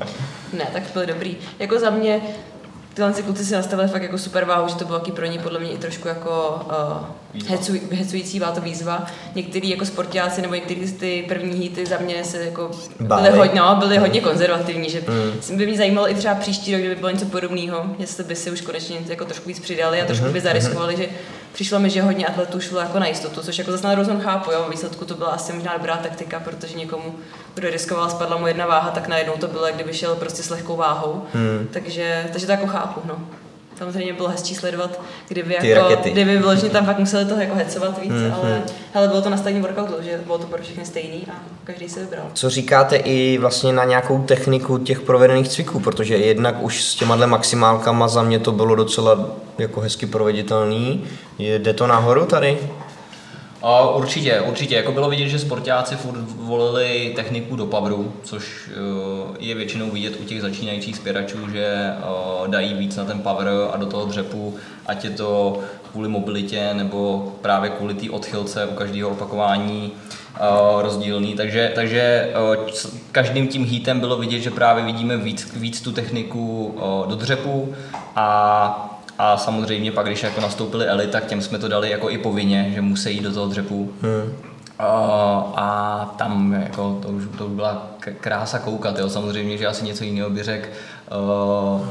ne, 0.52 0.66
tak 0.72 0.82
byl 0.94 1.06
dobrý. 1.06 1.36
Jako 1.58 1.78
za 1.78 1.90
mě 1.90 2.20
tyhle 2.94 3.12
kluci 3.12 3.44
si 3.44 3.54
nastavili 3.54 3.88
fakt 3.88 4.02
jako 4.02 4.18
super 4.18 4.44
váhu, 4.44 4.68
že 4.68 4.74
to 4.74 4.84
bylo 4.84 5.00
pro 5.00 5.26
ně 5.26 5.38
podle 5.38 5.60
mě 5.60 5.70
i 5.70 5.78
trošku 5.78 6.08
jako 6.08 6.60
uh, 6.66 7.06
hecuj, 7.48 7.80
hecující 7.92 8.38
byla 8.38 8.52
to 8.52 8.60
výzva. 8.60 9.06
Některý 9.34 9.70
jako 9.70 9.84
sportáci 9.84 10.42
nebo 10.42 10.54
některý 10.54 10.92
ty 10.92 11.24
první 11.28 11.58
hity 11.58 11.86
za 11.86 11.98
mě 11.98 12.24
se 12.24 12.44
jako 12.44 12.70
byli, 13.00 13.30
hodně, 13.30 13.60
no, 13.60 13.76
byli 13.76 13.98
hodně 13.98 14.20
konzervativní, 14.20 14.90
že 14.90 15.02
mm. 15.50 15.56
by 15.56 15.66
mě 15.66 15.76
zajímalo 15.76 16.10
i 16.10 16.14
třeba 16.14 16.34
příští 16.34 16.72
rok, 16.72 16.80
kdyby 16.80 16.96
bylo 16.96 17.10
něco 17.10 17.26
podobného, 17.26 17.86
jestli 17.98 18.24
by 18.24 18.36
si 18.36 18.50
už 18.50 18.60
konečně 18.60 18.98
jako 19.06 19.24
trošku 19.24 19.48
víc 19.48 19.60
přidali 19.60 20.02
a 20.02 20.04
trošku 20.04 20.26
mm-hmm. 20.26 20.32
by 20.32 20.40
zariskovali, 20.40 20.96
že 20.96 21.06
přišlo 21.52 21.78
mi, 21.78 21.90
že 21.90 22.02
hodně 22.02 22.26
atletů 22.26 22.60
šlo 22.60 22.80
jako 22.80 22.98
na 22.98 23.06
jistotu, 23.06 23.42
což 23.42 23.58
jako 23.58 23.70
zase 23.70 23.86
na 23.86 23.94
rozhon 23.94 24.20
chápu, 24.20 24.50
jo, 24.50 24.66
výsledku 24.70 25.04
to 25.04 25.14
byla 25.14 25.30
asi 25.30 25.52
možná 25.52 25.76
dobrá 25.76 25.96
taktika, 25.96 26.40
protože 26.40 26.78
někomu, 26.78 27.14
kdo 27.54 27.70
riskoval, 27.70 28.10
spadla 28.10 28.36
mu 28.36 28.46
jedna 28.46 28.66
váha, 28.66 28.90
tak 28.90 29.08
najednou 29.08 29.34
to 29.36 29.48
bylo, 29.48 29.66
kdyby 29.74 29.94
šel 29.94 30.14
prostě 30.14 30.42
s 30.42 30.50
lehkou 30.50 30.76
váhou, 30.76 31.22
hmm. 31.34 31.68
takže, 31.72 32.28
takže 32.32 32.46
to 32.46 32.52
jako 32.52 32.66
chápu, 32.66 33.00
no. 33.04 33.18
Samozřejmě 33.82 34.12
bylo 34.12 34.28
hezčí 34.28 34.54
sledovat, 34.54 35.00
kdyby, 35.28 35.54
jako, 35.62 35.96
kdyby 36.02 36.36
vyloženě 36.36 36.70
tam 36.70 36.86
fakt 36.86 36.98
museli 36.98 37.24
toho 37.24 37.40
jako 37.40 37.54
hecovat 37.54 38.02
víc, 38.02 38.12
mm, 38.12 38.34
ale, 38.34 38.62
ale 38.94 39.08
bylo 39.08 39.22
to 39.22 39.30
na 39.30 39.36
stejný 39.36 39.60
workoutu, 39.60 39.92
že 40.02 40.20
bylo 40.26 40.38
to 40.38 40.46
pro 40.46 40.62
všechny 40.62 40.84
stejný 40.84 41.26
a 41.30 41.34
každý 41.64 41.88
se 41.88 42.00
vybral. 42.00 42.26
Co 42.32 42.50
říkáte 42.50 42.96
i 42.96 43.38
vlastně 43.38 43.72
na 43.72 43.84
nějakou 43.84 44.22
techniku 44.22 44.78
těch 44.78 45.00
provedených 45.00 45.48
cviků, 45.48 45.80
protože 45.80 46.16
jednak 46.16 46.62
už 46.62 46.84
s 46.84 46.94
těma 46.94 47.26
maximálkama 47.26 48.08
za 48.08 48.22
mě 48.22 48.38
to 48.38 48.52
bylo 48.52 48.74
docela 48.74 49.30
jako 49.58 49.80
hezky 49.80 50.06
proveditelný. 50.06 51.04
Jde 51.38 51.72
to 51.72 51.86
nahoru 51.86 52.26
tady? 52.26 52.58
A 53.62 53.88
určitě, 53.90 54.40
určitě. 54.40 54.74
Jako 54.74 54.92
bylo 54.92 55.10
vidět, 55.10 55.28
že 55.28 55.38
sportáci 55.38 55.96
furt 55.96 56.18
volili 56.36 57.12
techniku 57.16 57.56
do 57.56 57.66
pavru, 57.66 58.12
což 58.22 58.70
eh, 58.70 59.36
je 59.38 59.54
většinou 59.54 59.90
vidět 59.90 60.20
u 60.20 60.24
těch 60.24 60.42
začínajících 60.42 60.96
spěračů, 60.96 61.50
že 61.50 61.66
eh, 61.66 62.48
dají 62.48 62.74
víc 62.74 62.96
na 62.96 63.04
ten 63.04 63.20
power 63.20 63.48
a 63.72 63.76
do 63.76 63.86
toho 63.86 64.06
dřepu, 64.06 64.56
ať 64.86 65.04
je 65.04 65.10
to 65.10 65.58
kvůli 65.92 66.08
mobilitě 66.08 66.74
nebo 66.74 67.32
právě 67.42 67.70
kvůli 67.70 67.94
té 67.94 68.10
odchylce 68.10 68.66
u 68.66 68.74
každého 68.74 69.10
opakování 69.10 69.92
eh, 70.36 70.40
rozdílný. 70.82 71.34
Takže, 71.34 71.72
takže 71.74 72.32
každým 73.12 73.48
tím 73.48 73.64
hítem 73.64 74.00
bylo 74.00 74.16
vidět, 74.16 74.40
že 74.40 74.50
právě 74.50 74.84
vidíme 74.84 75.16
víc, 75.16 75.54
víc 75.56 75.80
tu 75.80 75.92
techniku 75.92 76.74
do 77.08 77.14
dřepu 77.14 77.74
a 78.16 78.91
a 79.18 79.36
samozřejmě 79.36 79.92
pak, 79.92 80.06
když 80.06 80.22
jako 80.22 80.40
nastoupili 80.40 80.86
Eli, 80.86 81.06
tak 81.06 81.26
těm 81.26 81.42
jsme 81.42 81.58
to 81.58 81.68
dali 81.68 81.90
jako 81.90 82.10
i 82.10 82.18
povinně, 82.18 82.70
že 82.74 82.80
musí 82.80 83.14
jít 83.14 83.22
do 83.22 83.32
toho 83.32 83.46
dřepu. 83.46 83.92
Hmm. 84.02 84.32
A, 84.78 84.86
a 85.56 86.04
tam 86.18 86.52
jako 86.52 86.98
to 87.02 87.08
už, 87.08 87.24
to 87.38 87.46
už 87.46 87.52
byla 87.52 87.86
krása 88.20 88.58
koukat, 88.58 88.98
jo. 88.98 89.08
samozřejmě, 89.08 89.58
že 89.58 89.66
asi 89.66 89.84
něco 89.84 90.04
jiného 90.04 90.30
by 90.30 90.42
řekl 90.42 90.68
uh, 91.80 91.86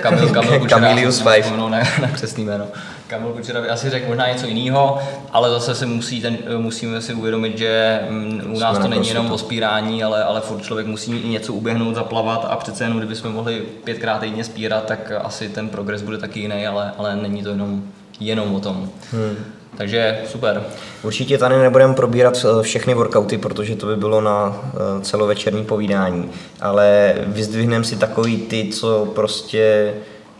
Kamil, 0.00 0.28
Kamil 0.28 0.66
Kamilius 0.68 1.16
si 1.16 1.22
Five. 1.22 1.42
vzpomněl 1.42 1.70
na, 1.70 1.78
na 1.78 2.08
křesný 2.08 2.44
jméno. 2.44 2.66
Kamil 3.06 3.32
Kučera 3.32 3.60
by 3.60 3.68
asi 3.68 3.90
řekl 3.90 4.08
možná 4.08 4.28
něco 4.28 4.46
jiného, 4.46 4.98
ale 5.32 5.50
zase 5.50 5.74
si 5.74 5.86
musí 5.86 6.20
ten, 6.20 6.38
musíme 6.56 7.00
si 7.00 7.14
uvědomit, 7.14 7.58
že 7.58 8.00
mm, 8.10 8.42
u 8.54 8.58
nás 8.58 8.78
to 8.78 8.88
není 8.88 9.08
jenom 9.08 9.32
o 9.32 9.38
spírání, 9.38 10.04
ale, 10.04 10.24
ale 10.24 10.40
furt 10.40 10.62
člověk 10.62 10.86
musí 10.86 11.16
i 11.16 11.28
něco 11.28 11.52
uběhnout, 11.52 11.94
zaplavat 11.94 12.46
a 12.50 12.56
přece 12.56 12.84
jenom 12.84 12.98
kdybychom 12.98 13.32
mohli 13.32 13.62
pětkrát 13.84 14.20
týdně 14.20 14.44
spírat, 14.44 14.84
tak 14.84 15.12
asi 15.24 15.48
ten 15.48 15.68
progres 15.68 16.02
bude 16.02 16.18
taky 16.18 16.40
jiný, 16.40 16.66
ale, 16.66 16.92
ale 16.98 17.16
není 17.16 17.42
to 17.42 17.48
jenom, 17.48 17.82
jenom 18.20 18.54
o 18.54 18.60
tom. 18.60 18.90
Hmm. 19.12 19.36
Takže 19.76 20.20
super. 20.26 20.62
Určitě 21.02 21.38
tady 21.38 21.56
nebudeme 21.56 21.94
probírat 21.94 22.44
eh, 22.44 22.62
všechny 22.62 22.94
workouty, 22.94 23.38
protože 23.38 23.76
to 23.76 23.86
by 23.86 23.96
bylo 23.96 24.20
na 24.20 24.56
eh, 24.66 25.00
celovečerní 25.02 25.64
povídání, 25.64 26.30
ale 26.60 27.14
vyzdvihneme 27.26 27.84
si 27.84 27.96
takový 27.96 28.36
ty, 28.36 28.68
co 28.72 29.12
prostě 29.14 29.94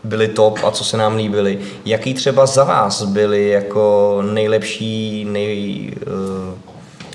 byly 0.05 0.27
top 0.27 0.59
a 0.63 0.71
co 0.71 0.83
se 0.83 0.97
nám 0.97 1.15
líbily. 1.15 1.59
Jaký 1.85 2.13
třeba 2.13 2.45
za 2.45 2.63
vás 2.63 3.03
byly 3.03 3.49
jako 3.49 4.19
nejlepší, 4.31 5.25
nej, 5.25 5.91
eh, 6.01 6.55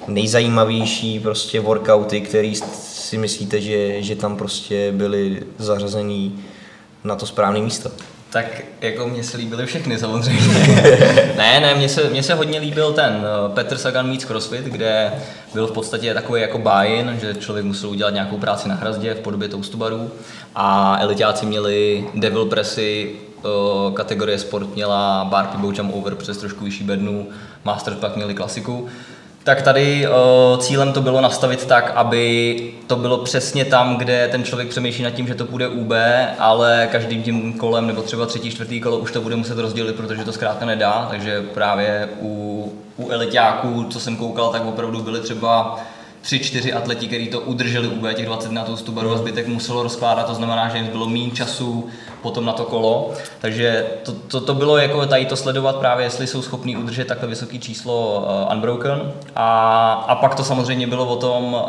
nejzajímavější 0.08 1.20
prostě 1.20 1.60
workouty, 1.60 2.20
který 2.20 2.54
si 2.54 3.18
myslíte, 3.18 3.60
že, 3.60 4.02
že 4.02 4.16
tam 4.16 4.36
prostě 4.36 4.92
byly 4.92 5.42
zařazený 5.58 6.40
na 7.04 7.16
to 7.16 7.26
správné 7.26 7.60
místo? 7.60 7.90
Tak 8.30 8.62
jako 8.80 9.08
mně 9.08 9.24
se 9.24 9.36
líbily 9.36 9.66
všechny 9.66 9.98
samozřejmě. 9.98 10.40
ne, 11.36 11.60
ne, 11.60 11.74
mně 11.74 11.88
se, 11.88 12.10
mně 12.10 12.22
se 12.22 12.34
hodně 12.34 12.58
líbil 12.58 12.92
ten 12.92 13.24
eh, 13.24 13.54
Petr 13.54 13.78
Sagan 13.78 14.08
meets 14.08 14.24
CrossFit, 14.24 14.64
kde 14.64 15.12
byl 15.54 15.66
v 15.66 15.72
podstatě 15.72 16.14
takový 16.14 16.40
jako 16.40 16.58
buy-in, 16.58 17.18
že 17.20 17.34
člověk 17.34 17.66
musel 17.66 17.90
udělat 17.90 18.14
nějakou 18.14 18.38
práci 18.38 18.68
na 18.68 18.74
hrazdě 18.74 19.14
v 19.14 19.20
podobě 19.20 19.48
toastu 19.48 19.76
barů 19.76 20.10
a 20.54 20.98
elitáci 21.00 21.46
měli 21.46 22.06
devil 22.14 22.46
pressy, 22.46 23.10
eh, 23.38 23.48
kategorie 23.94 24.38
sport 24.38 24.74
měla 24.74 25.26
bar 25.30 25.46
pivot 25.46 25.78
jump 25.78 25.94
over 25.94 26.14
přes 26.14 26.38
trošku 26.38 26.64
vyšší 26.64 26.84
bednu, 26.84 27.28
masters 27.64 27.96
pak 27.96 28.16
měli 28.16 28.34
klasiku. 28.34 28.88
Tak 29.44 29.62
tady 29.62 30.08
uh, 30.08 30.58
cílem 30.58 30.92
to 30.92 31.00
bylo 31.00 31.20
nastavit 31.20 31.66
tak, 31.66 31.92
aby 31.94 32.74
to 32.86 32.96
bylo 32.96 33.18
přesně 33.18 33.64
tam, 33.64 33.96
kde 33.96 34.28
ten 34.28 34.44
člověk 34.44 34.68
přemýšlí 34.68 35.04
nad 35.04 35.10
tím, 35.10 35.26
že 35.26 35.34
to 35.34 35.44
půjde 35.44 35.68
UB, 35.68 35.92
ale 36.38 36.88
každým 36.92 37.22
tím 37.22 37.52
kolem 37.52 37.86
nebo 37.86 38.02
třeba 38.02 38.26
třetí, 38.26 38.50
čtvrtý 38.50 38.80
kolo 38.80 38.98
už 38.98 39.12
to 39.12 39.20
bude 39.20 39.36
muset 39.36 39.58
rozdělit, 39.58 39.96
protože 39.96 40.24
to 40.24 40.32
zkrátka 40.32 40.66
nedá. 40.66 41.06
Takže 41.10 41.42
právě 41.54 42.08
u, 42.20 42.72
u 42.96 43.10
elitáků, 43.10 43.86
co 43.90 44.00
jsem 44.00 44.16
koukal, 44.16 44.48
tak 44.48 44.66
opravdu 44.66 45.02
byly 45.02 45.20
třeba 45.20 45.80
tři, 46.20 46.38
čtyři 46.38 46.72
atleti, 46.72 47.06
kteří 47.06 47.28
to 47.28 47.40
udrželi 47.40 47.88
UB 47.88 48.14
těch 48.14 48.26
20 48.26 48.52
na 48.52 48.64
tu 48.64 48.76
stubaru 48.76 49.14
a 49.14 49.18
zbytek 49.18 49.46
muselo 49.46 49.82
rozkládat, 49.82 50.26
to 50.26 50.34
znamená, 50.34 50.68
že 50.68 50.78
jim 50.78 50.86
bylo 50.86 51.08
méně 51.08 51.30
času 51.30 51.88
potom 52.22 52.44
na 52.44 52.52
to 52.52 52.64
kolo. 52.64 53.10
Takže 53.40 53.86
to, 54.02 54.12
to, 54.12 54.40
to 54.40 54.54
bylo 54.54 54.78
jako 54.78 55.06
tady 55.06 55.26
to 55.26 55.36
sledovat 55.36 55.76
právě, 55.76 56.06
jestli 56.06 56.26
jsou 56.26 56.42
schopní 56.42 56.76
udržet 56.76 57.06
takhle 57.06 57.28
vysoké 57.28 57.58
číslo 57.58 58.26
uh, 58.46 58.52
unbroken. 58.52 59.12
A, 59.36 59.92
a 60.08 60.14
pak 60.14 60.34
to 60.34 60.44
samozřejmě 60.44 60.86
bylo 60.86 61.06
o 61.06 61.16
tom, 61.16 61.54
uh, 61.54 61.60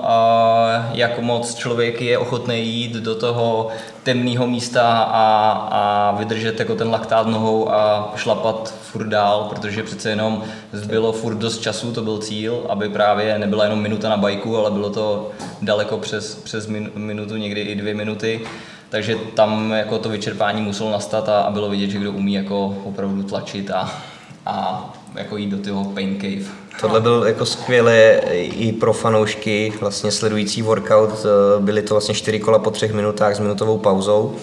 jak 0.92 1.20
moc 1.20 1.56
člověk 1.56 2.02
je 2.02 2.18
ochotný 2.18 2.68
jít 2.68 2.94
do 2.94 3.16
toho 3.16 3.68
temného 4.04 4.48
místa 4.48 5.02
a, 5.02 5.52
a 5.72 6.12
vydržet 6.18 6.60
jako 6.60 6.76
ten 6.76 6.90
laktát 6.90 7.28
nohou 7.28 7.72
a 7.72 8.14
šlapat 8.16 8.74
furt 8.92 9.08
dál, 9.08 9.48
protože 9.50 9.84
přece 9.84 10.10
jenom 10.10 10.44
zbylo 10.74 11.12
furt 11.12 11.36
dost 11.36 11.62
času, 11.62 11.92
to 11.92 12.02
byl 12.02 12.18
cíl, 12.18 12.66
aby 12.70 12.90
právě 12.90 13.40
nebyla 13.40 13.64
jenom 13.64 13.82
minuta 13.82 14.10
na 14.10 14.18
bajku, 14.18 14.58
ale 14.58 14.72
bylo 14.72 14.90
to 14.90 15.32
daleko 15.62 15.98
přes, 15.98 16.36
přes 16.36 16.68
min, 16.68 16.92
minutu, 16.96 17.36
někdy 17.36 17.62
i 17.62 17.76
dvě 17.76 17.94
minuty. 17.94 18.42
Takže 18.90 19.16
tam 19.36 19.72
jako 19.72 19.98
to 19.98 20.10
vyčerpání 20.10 20.62
muselo 20.62 20.92
nastat 20.92 21.30
a, 21.30 21.42
a 21.42 21.52
bylo 21.52 21.70
vidět, 21.70 21.90
že 21.90 22.00
kdo 22.00 22.12
umí 22.12 22.34
jako 22.34 22.78
opravdu 22.84 23.24
tlačit 23.24 23.72
a, 23.72 24.02
a 24.46 24.90
jako 25.16 25.38
jít 25.38 25.50
do 25.50 25.58
toho 25.58 25.86
pain 25.86 26.20
cave. 26.22 26.52
Tohle 26.82 27.02
byl 27.02 27.24
jako 27.28 27.46
skvělé 27.46 28.22
i 28.36 28.72
pro 28.72 28.94
fanoušky, 28.94 29.74
vlastně 29.80 30.12
sledující 30.12 30.62
workout, 30.62 31.10
eh, 31.10 31.62
byly 31.62 31.82
to 31.82 31.94
vlastně 31.94 32.16
čtyři 32.16 32.40
kola 32.40 32.60
po 32.60 32.72
třech 32.72 32.94
minutách 32.94 33.36
s 33.36 33.40
minutovou 33.40 33.78
pauzou. 33.78 34.36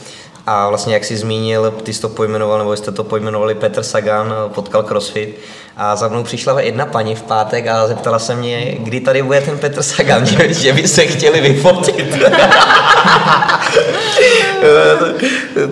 A 0.51 0.69
vlastně 0.69 0.95
jak 0.95 1.05
jsi 1.05 1.17
zmínil, 1.17 1.71
ty 1.83 1.93
jsi 1.93 2.01
to 2.01 2.09
pojmenoval, 2.09 2.59
nebo 2.59 2.77
jste 2.77 2.93
to 2.93 3.05
pojmenovali 3.05 3.55
Petr 3.55 3.83
Sagan, 3.83 4.35
eh, 4.47 4.49
potkal 4.55 4.83
CrossFit. 4.83 5.39
A 5.77 5.97
za 5.97 6.09
mnou 6.09 6.23
přišla 6.23 6.61
jedna 6.61 6.87
paní 6.87 7.15
v 7.15 7.23
pátek 7.23 7.67
a 7.67 7.87
zeptala 7.87 8.19
se 8.19 8.35
mě, 8.35 8.77
kdy 8.79 9.01
tady 9.01 9.23
bude 9.23 9.41
ten 9.41 9.59
Petr 9.59 9.83
Sagan, 9.83 10.27
že, 10.27 10.55
že 10.55 10.73
by 10.73 10.89
se 10.89 11.07
chtěli 11.07 11.41
vyfotit. 11.41 12.17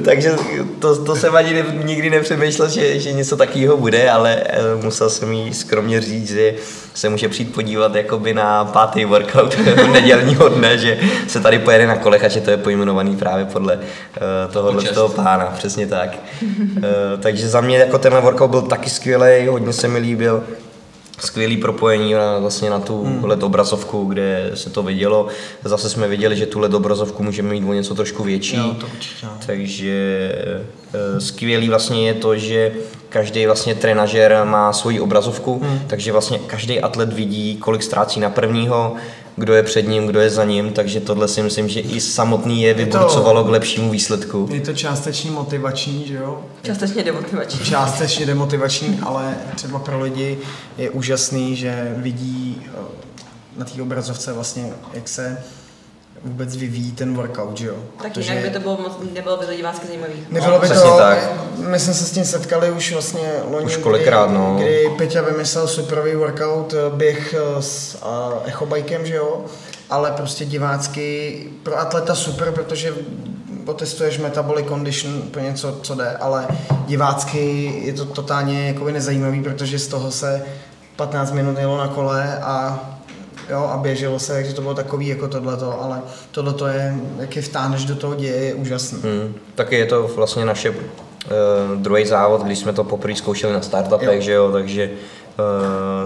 Takže 0.05 0.37
to, 0.79 1.05
to 1.05 1.17
jsem 1.17 1.37
ani 1.37 1.65
nikdy 1.85 2.11
nepřemýšlel, 2.11 2.69
že, 2.69 3.01
že 3.01 3.13
něco 3.13 3.37
takového 3.37 3.77
bude, 3.77 4.11
ale 4.11 4.43
eh, 4.47 4.61
musel 4.83 5.11
jsem 5.11 5.33
jí 5.33 5.55
skromně 5.55 6.01
říct, 6.01 6.31
že 6.31 6.55
se 6.97 7.09
může 7.09 7.29
přijít 7.29 7.55
podívat 7.55 7.95
jakoby 7.95 8.35
na 8.35 8.65
pátý 8.65 9.05
workout 9.05 9.57
nedělního 9.93 10.49
dne, 10.49 10.79
že 10.79 10.99
se 11.27 11.41
tady 11.41 11.59
pojede 11.59 11.87
na 11.87 11.97
kolech 11.97 12.25
a 12.25 12.29
že 12.29 12.41
to 12.41 12.51
je 12.51 12.57
pojmenovaný 12.57 13.17
právě 13.17 13.45
podle 13.45 13.77
uh, 13.77 13.83
tohohle 14.53 14.81
Počest. 14.81 14.95
toho 14.95 15.09
pána, 15.09 15.45
přesně 15.45 15.87
tak. 15.87 16.19
Uh, 16.43 16.83
takže 17.21 17.49
za 17.49 17.61
mě 17.61 17.79
jako 17.79 17.99
tenhle 17.99 18.21
workout 18.21 18.51
byl 18.51 18.63
taky 18.63 18.91
skvělý, 18.91 19.47
hodně 19.47 19.73
se 19.73 19.89
mi 19.89 19.99
líbil 19.99 20.43
skvělý 21.19 21.57
propojení 21.57 22.13
na, 22.13 22.39
vlastně 22.39 22.71
na 22.71 22.79
tu 22.79 23.05
hmm. 23.05 23.25
LED 23.25 23.43
obrazovku, 23.43 24.05
kde 24.05 24.51
se 24.55 24.71
to 24.71 24.83
vidělo. 24.83 25.29
Zase 25.65 25.91
jsme 25.91 26.09
viděli, 26.09 26.37
že 26.37 26.47
tu 26.47 26.61
LED 26.61 26.75
obrazovku 26.75 27.23
můžeme 27.23 27.51
mít 27.51 27.69
o 27.69 27.73
něco 27.73 27.95
trošku 27.95 28.25
větší. 28.25 28.57
Jo, 28.57 28.77
to 28.81 28.87
určitě, 28.87 29.27
no. 29.27 29.33
Takže 29.47 30.33
eh, 30.95 31.21
skvělý 31.21 31.69
vlastně 31.69 32.07
je 32.07 32.15
to, 32.15 32.37
že 32.37 32.73
každý 33.09 33.47
vlastně 33.47 33.75
trenažer 33.75 34.41
má 34.45 34.73
svoji 34.73 35.01
obrazovku, 35.01 35.61
hmm. 35.65 35.81
takže 35.87 36.13
vlastně 36.13 36.39
každý 36.39 36.81
atlet 36.81 37.13
vidí, 37.13 37.57
kolik 37.57 37.83
ztrácí 37.83 38.21
na 38.21 38.31
prvního, 38.31 38.97
kdo 39.37 39.55
je 39.55 39.63
před 39.63 39.89
ním, 39.89 40.07
kdo 40.07 40.21
je 40.21 40.31
za 40.31 40.45
ním, 40.45 40.73
takže 40.73 41.01
tohle 41.01 41.29
si 41.29 41.43
myslím, 41.43 41.69
že 41.69 41.81
i 41.81 42.01
samotný 42.01 42.63
je 42.63 42.75
vyburcovalo 42.75 43.45
k 43.45 43.49
lepšímu 43.49 43.91
výsledku. 43.91 44.49
Je 44.53 44.61
to 44.61 44.73
částečně 44.75 45.31
motivační, 45.31 46.07
že 46.07 46.15
jo? 46.15 46.45
Částečně 46.63 47.03
demotivační. 47.05 47.61
Částečně 47.65 48.27
demotivační, 48.27 49.01
ale 49.03 49.35
třeba 49.55 49.79
pro 49.79 50.01
lidi 50.01 50.39
je 50.79 50.91
úžasný, 50.91 51.57
že 51.57 51.95
vidí 51.97 52.63
eh, 52.67 52.79
na 53.57 53.65
té 53.65 53.83
obrazovce 53.83 54.33
vlastně, 54.33 54.73
jak 54.95 55.09
se 55.09 55.39
vůbec 56.25 56.57
vyvíjí 56.57 56.93
ten 56.93 57.15
workout, 57.15 57.59
že 57.59 57.67
jo? 57.67 57.75
Tak 58.03 58.13
Protože 58.13 58.33
jinak 58.33 58.45
by 58.45 58.51
to 58.51 58.61
bylo 58.61 58.77
moc, 58.77 58.93
nebylo 59.15 59.37
by 59.37 59.47
to 59.47 59.55
divácky 59.55 59.87
zajímavý. 59.87 60.13
Nebylo 60.31 60.59
by 60.59 60.67
Přesně 60.67 60.91
to, 60.91 60.97
tak. 60.99 61.19
my 61.57 61.79
jsme 61.79 61.95
se 61.95 62.05
s 62.05 62.11
tím 62.11 62.25
setkali 62.25 62.71
už 62.71 62.93
vlastně 62.93 63.33
loni, 63.51 63.67
Už 63.67 63.77
kolikrát, 63.77 64.27
kdy, 64.27 64.39
no. 64.39 64.57
kdy 64.59 64.91
Peťa 64.99 65.23
vymyslel 65.23 65.69
superový 65.69 66.15
workout, 66.15 66.75
eh, 66.75 66.97
běh 66.97 67.35
eh, 67.35 67.63
s 67.63 67.99
uh, 68.03 68.39
echobajkem, 68.45 69.07
že 69.07 69.15
jo? 69.15 69.45
Ale 69.91 70.13
prostě 70.13 70.45
divácky 70.45 71.39
pro 71.63 71.79
atleta 71.79 72.15
super, 72.15 72.53
protože 72.53 72.95
otestuješ 73.67 74.19
metabolic 74.19 74.67
condition, 74.67 75.15
úplně 75.15 75.47
něco, 75.47 75.79
co 75.83 75.95
jde, 75.95 76.17
ale 76.17 76.47
divácky 76.87 77.65
je 77.85 77.93
to 77.93 78.05
totálně 78.05 78.67
jakoby 78.69 78.93
nezajímavý, 78.93 79.43
protože 79.43 79.79
z 79.79 79.87
toho 79.87 80.11
se 80.11 80.43
15 80.97 81.33
minut 81.33 81.59
jelo 81.59 81.79
na 81.79 81.89
kole 81.89 82.39
a 82.43 82.81
jo, 83.51 83.59
a 83.73 83.77
běželo 83.79 84.19
se, 84.19 84.33
takže 84.33 84.55
to 84.55 84.63
bylo 84.63 84.75
takový 84.75 85.07
jako 85.07 85.29
tohleto, 85.29 85.83
ale 85.83 86.01
tohleto 86.31 86.67
je, 86.67 86.95
jak 87.19 87.37
je 87.37 87.43
vtáhneš 87.43 87.85
do 87.85 87.97
toho 87.97 88.15
děje, 88.15 88.37
je 88.37 88.55
úžasný. 88.55 88.99
Hmm. 89.03 89.35
Taky 89.55 89.77
je 89.77 89.87
to 89.87 90.11
vlastně 90.17 90.45
naše 90.45 90.71
uh, 90.71 90.77
druhý 91.75 92.07
závod, 92.07 92.43
když 92.43 92.59
jsme 92.59 92.73
to 92.73 92.85
poprvé 92.85 93.15
zkoušeli 93.15 93.53
na 93.53 93.63
startupech, 93.63 94.17
Jo. 94.17 94.21
že 94.21 94.33
jo, 94.33 94.53
takže 94.53 94.91
uh, 94.91 94.97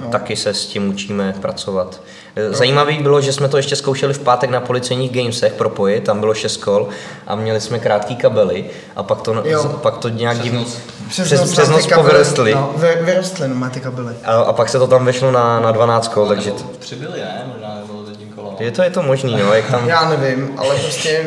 no. 0.02 0.10
taky 0.10 0.36
se 0.36 0.54
s 0.54 0.66
tím 0.66 0.88
učíme 0.88 1.34
pracovat. 1.40 2.00
Eh, 2.36 2.52
Zajímavý 2.52 2.98
bylo, 2.98 3.20
že 3.20 3.32
jsme 3.32 3.48
to 3.48 3.56
ještě 3.56 3.76
zkoušeli 3.76 4.14
v 4.14 4.18
pátek 4.18 4.50
na 4.50 4.60
policejních 4.60 5.10
gamesech 5.12 5.52
propojit, 5.52 6.04
tam 6.04 6.20
bylo 6.20 6.34
šest 6.34 6.56
kol 6.56 6.88
a 7.26 7.34
měli 7.36 7.60
jsme 7.60 7.78
krátký 7.78 8.16
kabely 8.16 8.64
a 8.96 9.02
pak 9.02 9.20
to, 9.22 9.42
Jo. 9.44 9.78
pak 9.82 9.96
to 9.98 10.08
nějak 10.08 10.36
Přes 10.38 10.52
noc. 10.52 10.80
přes, 11.08 11.52
přes 11.52 11.68
noc 11.68 11.82
ty 11.84 11.88
kabely, 11.90 12.08
povyrostli. 12.08 12.54
No, 12.54 12.72
vy, 12.76 12.88
vyrostly 13.00 13.48
no, 13.48 13.54
má 13.54 13.70
ty 13.70 13.80
kabely. 13.80 14.14
A, 14.24 14.32
a 14.36 14.52
pak 14.52 14.68
se 14.68 14.78
to 14.78 14.86
tam 14.86 15.04
vešlo 15.04 15.30
na, 15.32 15.60
na 15.60 15.70
12 15.72 16.08
kol, 16.08 16.28
takže 16.28 16.50
Nebo 16.50 16.68
Přibyli, 16.78 17.20
ne? 17.20 17.44
Možná 17.52 17.74
nebylo 17.74 18.02
to 18.04 18.10
tím 18.10 18.28
kolo. 18.28 18.56
je 18.60 18.70
to, 18.70 18.82
je 18.82 18.90
to 18.90 19.02
možný, 19.02 19.36
no, 19.36 19.54
jak 19.54 19.70
tam... 19.70 19.88
Já 19.88 20.08
nevím, 20.08 20.50
ale 20.58 20.76
prostě 20.76 21.24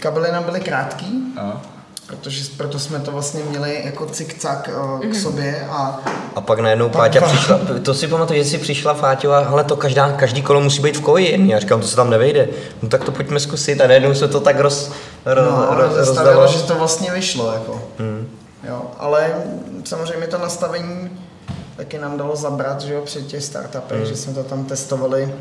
kabely 0.00 0.32
nám 0.32 0.44
byly 0.44 0.60
krátký, 0.60 1.22
No. 1.36 1.60
Protože 2.08 2.44
proto 2.56 2.78
jsme 2.78 3.00
to 3.00 3.12
vlastně 3.12 3.40
měli 3.48 3.82
jako 3.84 4.04
cik-cak 4.06 4.60
uh, 4.94 5.00
k 5.00 5.14
sobě 5.14 5.66
a 5.70 6.00
A 6.34 6.40
pak 6.40 6.58
najednou 6.58 6.88
Páťa 6.88 7.20
přišla, 7.20 7.60
to 7.82 7.94
si 7.94 8.06
pamatuju, 8.08 8.42
že 8.42 8.50
si 8.50 8.58
přišla 8.58 8.94
Fáťo 8.94 9.30
a 9.32 9.38
ale 9.38 9.64
to 9.64 9.76
každá, 9.76 10.12
každý 10.12 10.42
kolo 10.42 10.60
musí 10.60 10.82
být 10.82 10.96
v 10.96 11.00
koji. 11.00 11.48
Já 11.50 11.58
říkám, 11.58 11.80
to 11.80 11.86
se 11.86 11.96
tam 11.96 12.10
nevejde. 12.10 12.48
No 12.82 12.88
tak 12.88 13.04
to 13.04 13.12
pojďme 13.12 13.40
zkusit 13.40 13.80
a 13.80 13.86
najednou 13.86 14.14
se 14.14 14.28
to 14.28 14.40
tak 14.40 14.60
roz, 14.60 14.92
roz, 15.26 15.46
no, 15.46 15.94
zastavilo, 15.94 16.40
rozdalo. 16.40 16.52
že 16.52 16.62
to 16.62 16.74
vlastně 16.74 17.10
vyšlo. 17.10 17.52
Jako. 17.52 17.82
Hmm. 17.98 18.28
Jo, 18.68 18.82
ale 18.98 19.34
samozřejmě 19.84 20.26
to 20.26 20.38
nastavení 20.38 21.10
taky 21.76 21.98
nám 21.98 22.18
dalo 22.18 22.36
zabrat 22.36 22.80
že 22.80 22.94
jo, 22.94 23.00
při 23.04 23.22
těch 23.22 23.44
startupech, 23.44 23.98
Hmm. 23.98 24.06
že 24.06 24.16
jsme 24.16 24.34
to 24.34 24.44
tam 24.44 24.64
testovali 24.64 25.34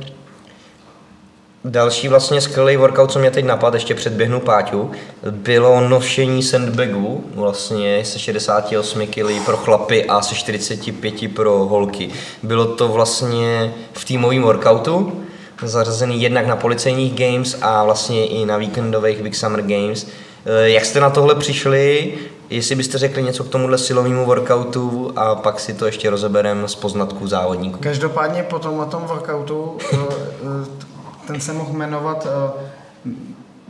Další 1.66 2.08
vlastně 2.08 2.41
skvělý 2.41 2.78
workout, 2.78 3.12
co 3.12 3.20
mě 3.20 3.32
teď 3.32 3.45
napadl, 3.45 3.76
ještě 3.76 3.95
předběhnu 3.95 4.39
Páťu, 4.39 4.91
bylo 5.32 5.82
nošení 5.89 6.43
sandbagu, 6.43 7.24
vlastně 7.36 8.05
se 8.05 8.20
68 8.20 9.08
kg 9.08 9.45
pro 9.45 9.58
chlapy 9.58 10.05
a 10.05 10.22
se 10.22 10.36
45 10.36 11.36
pro 11.36 11.51
holky. 11.51 12.10
Bylo 12.43 12.66
to 12.66 12.88
vlastně 12.88 13.74
v 13.93 14.05
týmovém 14.05 14.41
workoutu, 14.41 15.24
zařazený 15.64 16.22
jednak 16.22 16.47
na 16.47 16.55
policejních 16.55 17.14
games 17.16 17.58
a 17.62 17.84
vlastně 17.84 18.28
i 18.28 18.45
na 18.45 18.58
víkendových 18.58 19.22
Big 19.22 19.36
Summer 19.36 19.62
Games. 19.62 20.08
Eh, 20.45 20.70
Jak 20.70 20.86
jste 20.86 20.99
na 20.99 21.10
tohle 21.10 21.36
přišli? 21.36 22.14
Jestli 22.49 22.76
byste 22.76 22.97
řekli 22.97 23.24
něco 23.24 23.43
k 23.43 23.49
tomuhle 23.49 23.78
silovému 23.78 24.26
workoutu 24.26 25.14
a 25.16 25.36
pak 25.36 25.60
si 25.60 25.74
to 25.74 25.86
ještě 25.86 26.10
rozebereme 26.10 26.68
z 26.68 26.76
poznatků 26.76 27.28
závodníků. 27.28 27.80
Každopádně 27.80 28.43
po 28.43 28.60
tom 28.60 29.03
workoutu 29.08 29.78
eh, 29.93 29.97
eh, 30.43 30.96
ten 31.28 31.39
se 31.41 31.53
mohl 31.53 31.73
jmenovat 31.73 32.28
eh, 33.05 33.11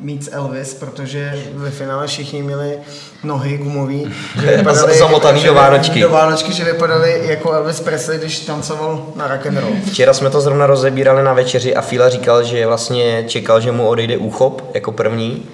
Meets 0.02 0.30
Elvis, 0.32 0.74
protože 0.74 1.44
ve 1.54 1.72
finále 1.72 2.08
všichni 2.08 2.44
měli 2.44 2.78
nohy 3.24 3.58
gumový, 3.58 4.14
že 4.42 4.64
Zamotaný 5.00 5.42
že- 5.42 5.48
do 5.48 5.54
Vánočky. 5.54 6.02
Do 6.02 6.10
Vánočky, 6.10 6.54
že 6.54 6.64
vypadali 6.66 7.22
jako 7.28 7.52
Elvis 7.52 7.80
Presley, 7.80 8.18
když 8.18 8.40
tancoval 8.40 9.06
na 9.16 9.28
rock 9.28 9.46
and 9.46 9.58
roll. 9.58 9.72
Včera 9.88 10.14
jsme 10.14 10.30
to 10.30 10.42
zrovna 10.42 10.68
rozebírali 10.68 11.24
na 11.24 11.34
večeři 11.34 11.76
a 11.76 11.82
Fila 11.82 12.10
říkal, 12.10 12.44
že 12.44 12.68
vlastně 12.68 13.24
čekal, 13.28 13.62
že 13.62 13.72
mu 13.72 13.88
odejde 13.88 14.18
úchop 14.18 14.72
jako 14.74 14.92
první 14.92 15.46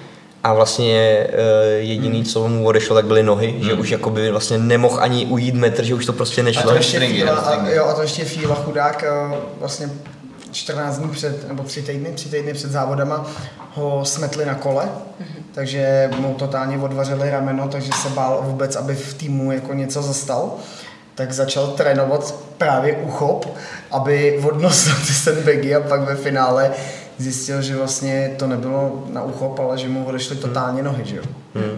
a 0.44 0.52
vlastně 0.54 1.26
e, 1.32 1.42
jediný, 1.78 2.24
co 2.24 2.48
mu 2.48 2.66
odešlo, 2.66 2.94
tak 2.96 3.04
byly 3.06 3.22
nohy, 3.22 3.54
že 3.60 3.74
už 3.74 3.90
jakoby 3.90 4.30
vlastně 4.30 4.58
nemohl 4.58 4.98
ani 5.00 5.26
ujít 5.26 5.54
metr, 5.54 5.84
že 5.84 5.94
už 5.94 6.06
to 6.06 6.12
prostě 6.12 6.40
A 6.40 6.44
nešlo. 6.44 6.62
to 6.70 6.74
ještě 6.76 7.00
Fíla, 7.00 7.34
a, 7.34 7.68
jo, 7.68 7.84
a 7.84 7.94
to 7.94 8.02
ještě 8.02 8.24
Fíla 8.24 8.54
chudák 8.54 9.04
eh, 9.06 9.36
vlastně 9.60 9.90
14 10.54 10.98
dní 10.98 11.10
před, 11.10 11.48
nebo 11.48 11.62
3 11.62 11.82
týdny, 11.82 12.12
3 12.12 12.28
týdny 12.28 12.54
před 12.54 12.70
závodama 12.70 13.26
ho 13.74 14.04
smetli 14.04 14.46
na 14.46 14.54
kole, 14.54 14.88
takže 15.52 16.10
mu 16.16 16.34
totálně 16.34 16.78
odvařili 16.78 17.30
rameno, 17.30 17.68
takže 17.68 17.90
se 18.02 18.08
bál 18.08 18.42
vůbec, 18.42 18.76
aby 18.76 18.94
v 18.94 19.14
týmu 19.14 19.52
jako 19.52 19.74
něco 19.74 20.02
zastal. 20.02 20.56
Tak 21.14 21.32
začal 21.32 21.66
trénovat 21.66 22.34
právě 22.58 22.96
uchop, 22.96 23.56
aby 23.90 24.42
odnosil 24.48 24.94
ty 24.94 25.12
sandbagy 25.12 25.74
a 25.74 25.80
pak 25.80 26.00
ve 26.00 26.16
finále 26.16 26.70
zjistil, 27.18 27.62
že 27.62 27.76
vlastně 27.76 28.34
to 28.38 28.46
nebylo 28.46 29.04
na 29.08 29.22
uchop, 29.22 29.58
ale 29.58 29.78
že 29.78 29.88
mu 29.88 30.04
odešly 30.04 30.36
totálně 30.36 30.82
nohy, 30.82 31.04
že 31.04 31.16
jo? 31.16 31.22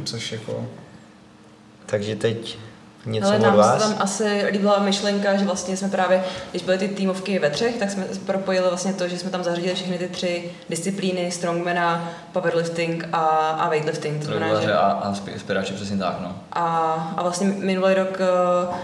Což 0.04 0.32
jako... 0.32 0.66
Takže 1.86 2.16
teď 2.16 2.58
něco 3.06 3.26
Ale 3.28 3.36
od 3.36 3.42
nám 3.42 3.52
se 3.52 3.58
vás. 3.58 3.82
tam 3.82 3.94
asi 3.98 4.46
líbila 4.50 4.78
myšlenka, 4.78 5.36
že 5.36 5.44
vlastně 5.44 5.76
jsme 5.76 5.88
právě, 5.88 6.24
když 6.50 6.62
byly 6.62 6.78
ty 6.78 6.88
týmovky 6.88 7.38
ve 7.38 7.50
třech, 7.50 7.76
tak 7.76 7.90
jsme 7.90 8.04
propojili 8.26 8.68
vlastně 8.68 8.92
to, 8.92 9.08
že 9.08 9.18
jsme 9.18 9.30
tam 9.30 9.44
zařadili 9.44 9.74
všechny 9.74 9.98
ty 9.98 10.08
tři 10.08 10.50
disciplíny, 10.70 11.30
strongmana, 11.30 12.08
powerlifting 12.32 13.08
a, 13.12 13.18
a 13.50 13.68
weightlifting. 13.68 14.18
To 14.20 14.26
znamená, 14.26 14.60
že 14.60 14.72
a, 14.72 14.78
a 14.80 15.12
spi- 15.12 15.38
spěrači, 15.38 15.74
přesně 15.74 15.96
tak, 15.98 16.16
no. 16.20 16.34
a, 16.52 16.64
a 17.16 17.22
vlastně 17.22 17.46
minulý 17.46 17.94
rok 17.94 18.18
eh, 18.20 18.74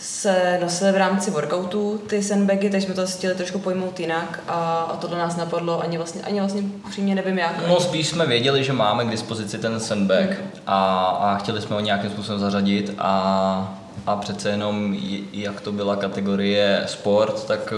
se 0.00 0.58
nosily 0.62 0.92
v 0.92 0.96
rámci 0.96 1.30
workoutu 1.30 2.00
ty 2.06 2.22
sandbagy, 2.22 2.70
takže 2.70 2.86
jsme 2.86 2.94
to 2.94 3.06
chtěli 3.06 3.34
trošku 3.34 3.58
pojmout 3.58 4.00
jinak 4.00 4.40
a, 4.48 4.80
a 4.92 4.96
tohle 4.96 5.18
nás 5.18 5.36
napadlo, 5.36 5.80
ani 5.80 5.96
vlastně, 5.96 6.22
ani 6.22 6.38
vlastně 6.40 6.62
upřímně 6.86 7.14
nevím 7.14 7.38
jak. 7.38 7.68
No 7.68 7.80
spíš 7.80 8.08
jsme 8.08 8.26
věděli, 8.26 8.64
že 8.64 8.72
máme 8.72 9.04
k 9.04 9.10
dispozici 9.10 9.58
ten 9.58 9.80
sandbag 9.80 10.28
a, 10.66 11.04
a 11.04 11.36
chtěli 11.36 11.60
jsme 11.60 11.74
ho 11.74 11.80
nějakým 11.80 12.10
způsobem 12.10 12.40
zařadit 12.40 12.94
a, 12.98 13.78
a 14.06 14.16
přece 14.16 14.48
jenom 14.48 14.96
jak 15.32 15.60
to 15.60 15.72
byla 15.72 15.96
kategorie 15.96 16.82
sport, 16.86 17.46
tak 17.46 17.72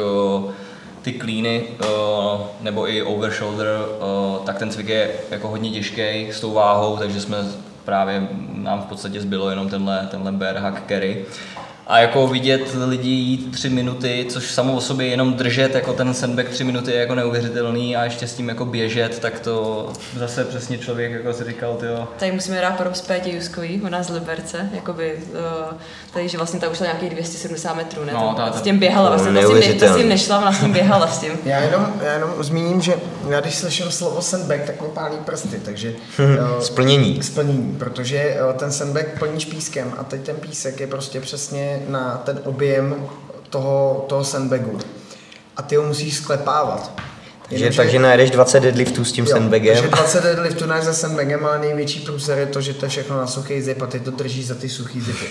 ty 1.03 1.13
klíny 1.13 1.65
nebo 2.61 2.91
i 2.91 3.03
overshoulder, 3.03 3.69
o, 4.01 4.43
tak 4.47 4.59
ten 4.59 4.71
cvik 4.71 4.89
je 4.89 5.11
jako 5.31 5.49
hodně 5.49 5.71
těžký 5.71 6.29
s 6.33 6.41
tou 6.41 6.53
váhou, 6.53 6.97
takže 6.97 7.21
jsme 7.21 7.37
právě, 7.85 8.29
nám 8.55 8.83
v 8.83 8.85
podstatě 8.85 9.21
zbylo 9.21 9.51
jenom 9.51 9.69
tenhle, 9.69 10.09
tenhle 10.11 10.33
bear 10.33 10.57
hack 10.57 10.83
carry. 10.89 11.27
A 11.91 11.99
jako 11.99 12.27
vidět 12.27 12.77
lidi 12.87 13.09
jít 13.09 13.53
tři 13.53 13.69
minuty, 13.69 14.27
což 14.29 14.51
samo 14.51 14.73
o 14.73 14.81
sobě 14.81 15.07
jenom 15.07 15.35
držet, 15.35 15.75
jako 15.75 15.93
ten 15.93 16.15
sandbag 16.15 16.49
tři 16.49 16.65
minuty 16.65 16.93
je 16.93 17.01
jako 17.01 17.15
neuvěřitelný 17.15 17.97
a 17.97 18.05
ještě 18.05 18.27
s 18.27 18.35
tím 18.35 18.49
jako 18.49 18.65
běžet, 18.65 19.19
tak 19.19 19.41
to 19.41 19.89
zase 20.17 20.45
přesně 20.45 20.79
člověk 20.79 21.13
jako 21.13 21.33
si 21.33 21.45
říkal, 21.45 21.75
tyjo, 21.75 22.09
Tady 22.19 22.33
musíme 22.33 22.61
dát 22.61 22.77
pro 22.77 22.91
Pétě 23.07 23.31
Juskový, 23.31 23.83
ona 23.87 24.03
z 24.03 24.11
Liberce, 24.11 24.71
jakoby, 24.75 25.19
uh, 25.33 25.77
tady, 26.13 26.29
že 26.29 26.37
vlastně 26.37 26.61
ta 26.61 26.69
už 26.69 26.77
šla 26.77 26.87
nějakých 26.87 27.11
270 27.11 27.75
metrů, 27.77 28.05
ne? 28.05 28.13
No, 28.13 28.35
Ta- 28.37 28.51
ta- 28.51 28.59
s 28.59 28.63
tím 28.63 28.79
běhala, 28.79 29.09
vlastně 29.09 29.33
ta 29.33 29.43
s 29.43 29.63
tím, 29.67 29.79
ta 29.79 29.93
s 29.93 29.97
tím 29.97 30.09
nešla, 30.09 30.39
ona 30.39 30.53
s 30.53 30.61
tím 30.61 30.73
běhala 30.73 31.07
s 31.07 31.19
tím. 31.19 31.33
Já 31.45 31.59
jenom, 31.59 31.93
já 32.03 32.13
jenom 32.13 32.31
zmíním, 32.41 32.81
že 32.81 32.95
já 33.29 33.41
když 33.41 33.55
slyším 33.55 33.91
slovo 33.91 34.23
sandbag, 34.23 34.61
tak 34.67 34.83
mi 34.83 34.89
pálí 34.89 35.17
prsty, 35.25 35.61
takže 35.65 35.93
eh, 36.19 36.63
Splnění. 36.63 37.23
splnění, 37.23 37.77
protože 37.79 38.19
eh, 38.19 38.39
ten 38.59 38.73
sandbag 38.73 39.19
plníš 39.19 39.45
pískem 39.45 39.93
a 39.99 40.05
teď 40.05 40.21
ten 40.21 40.37
písek 40.37 40.81
je 40.81 40.87
prostě 40.87 41.21
přesně 41.21 41.80
na 41.89 42.23
ten 42.25 42.41
objem 42.45 43.09
toho, 43.51 44.05
toho 44.09 44.25
sandbagu. 44.25 44.79
A 45.57 45.63
ty 45.63 45.77
ho 45.77 45.83
musíš 45.83 46.17
sklepávat. 46.17 46.93
Takže, 47.51 47.65
Jenomže- 47.65 47.77
takže 47.77 47.99
najedeš 47.99 48.31
20 48.31 48.61
deadliftů 48.61 49.05
s 49.05 49.13
tím 49.13 49.25
Jo, 49.25 49.31
sandbagem. 49.31 49.75
Takže 49.75 49.89
20 49.91 50.23
deadliftů 50.25 50.67
náš 50.67 50.85
za 50.85 50.93
sandbagem, 50.93 51.45
ale 51.47 51.59
největší 51.59 52.01
průser 52.01 52.39
je 52.39 52.47
to, 52.47 52.61
že 52.61 52.75
to 52.75 52.85
je 52.85 52.89
všechno 52.89 53.17
na 53.17 53.27
suchý 53.27 53.61
zip 53.63 53.83
a 53.83 53.87
ty 53.87 54.01
to 54.01 54.11
držíš 54.11 54.47
za 54.47 54.55
ty 54.55 54.69
suchý 54.69 55.01
zipy. 55.01 55.27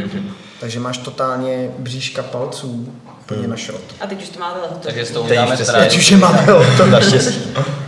takže 0.60 0.80
máš 0.80 0.98
totálně 0.98 1.70
bříška 1.78 2.22
palců 2.22 2.88
plně 3.26 3.48
na 3.48 3.56
šrot. 3.56 3.80
A 4.00 4.06
teď 4.06 4.22
už 4.22 4.28
to 4.28 4.38
máte 4.40 4.60
hotovo. 4.60 4.80
takže 4.82 5.04
s 5.06 5.10
tou 5.10 5.22
Teď 5.26 5.36
dáme. 5.36 5.56
Teď 5.56 5.96
už 5.98 6.10
je 6.10 6.16
máme 6.16 6.46
to. 6.76 6.86
Naštěstí. 6.86 7.42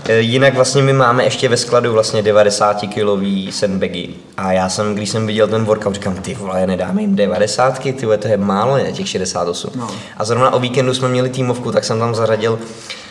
Eh, 0.08 0.18
Jinak 0.20 0.54
vlastně 0.54 0.82
my 0.82 0.92
máme 0.92 1.24
ještě 1.24 1.48
ve 1.48 1.56
skladu 1.56 1.92
vlastně 1.92 2.22
90 2.22 2.80
kilový 2.94 3.52
sandbagy. 3.52 4.08
A 4.36 4.52
já 4.52 4.68
jsem, 4.68 4.94
když 4.94 5.10
jsem 5.10 5.26
viděl 5.26 5.48
ten 5.48 5.64
workout, 5.64 5.94
říkám, 5.94 6.14
ty 6.16 6.34
vole, 6.34 6.66
nedáme 6.66 7.00
jim 7.00 7.16
90, 7.16 7.78
ty 7.78 7.92
vole, 8.06 8.18
to 8.18 8.28
je 8.28 8.36
málo, 8.36 8.76
ne, 8.76 8.92
těch 8.92 9.08
68. 9.08 9.70
No. 9.76 9.88
A 10.16 10.24
zrovna 10.24 10.52
o 10.52 10.58
víkendu 10.60 10.94
jsme 10.94 11.08
měli 11.08 11.28
týmovku, 11.28 11.72
tak 11.72 11.84
jsem 11.84 11.98
tam 11.98 12.14
zařadil 12.14 12.58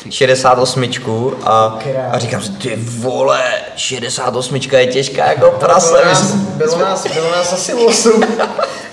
68 0.10 0.90
a, 1.44 1.80
a 2.12 2.20
říkám 2.20 2.42
si, 2.42 2.52
ty 2.52 2.76
vole, 2.76 3.44
68 3.76 4.60
je 4.72 4.88
těžká 4.88 5.26
jako 5.26 5.52
prase. 5.52 5.92
Bylo 5.92 6.06
nás, 6.06 6.34
bylo, 6.34 6.78
nás, 6.80 7.08
bylo 7.14 7.32
nás 7.32 7.54
asi 7.54 7.74
8. 7.74 8.24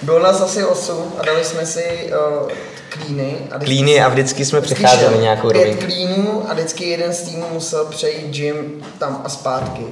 bylo 0.02 0.18
nás 0.18 0.40
asi 0.40 0.64
8 0.64 1.12
a 1.18 1.24
dali 1.24 1.44
jsme 1.44 1.66
si 1.66 2.10
uh, 2.42 2.48
klíny. 2.88 3.36
A 3.50 3.58
Klíny 3.58 4.00
a 4.00 4.08
vždycky 4.08 4.44
jsme 4.44 4.60
přecházeli 4.60 5.18
nějakou 5.18 5.50
Pět 5.50 5.58
rovinku. 5.64 5.84
klínů 5.84 6.42
a 6.48 6.54
vždycky 6.54 6.84
jeden 6.84 7.14
z 7.14 7.22
týmů 7.22 7.46
musel 7.52 7.84
přejít 7.84 8.26
gym 8.30 8.84
tam 8.98 9.22
a 9.24 9.28
zpátky. 9.28 9.86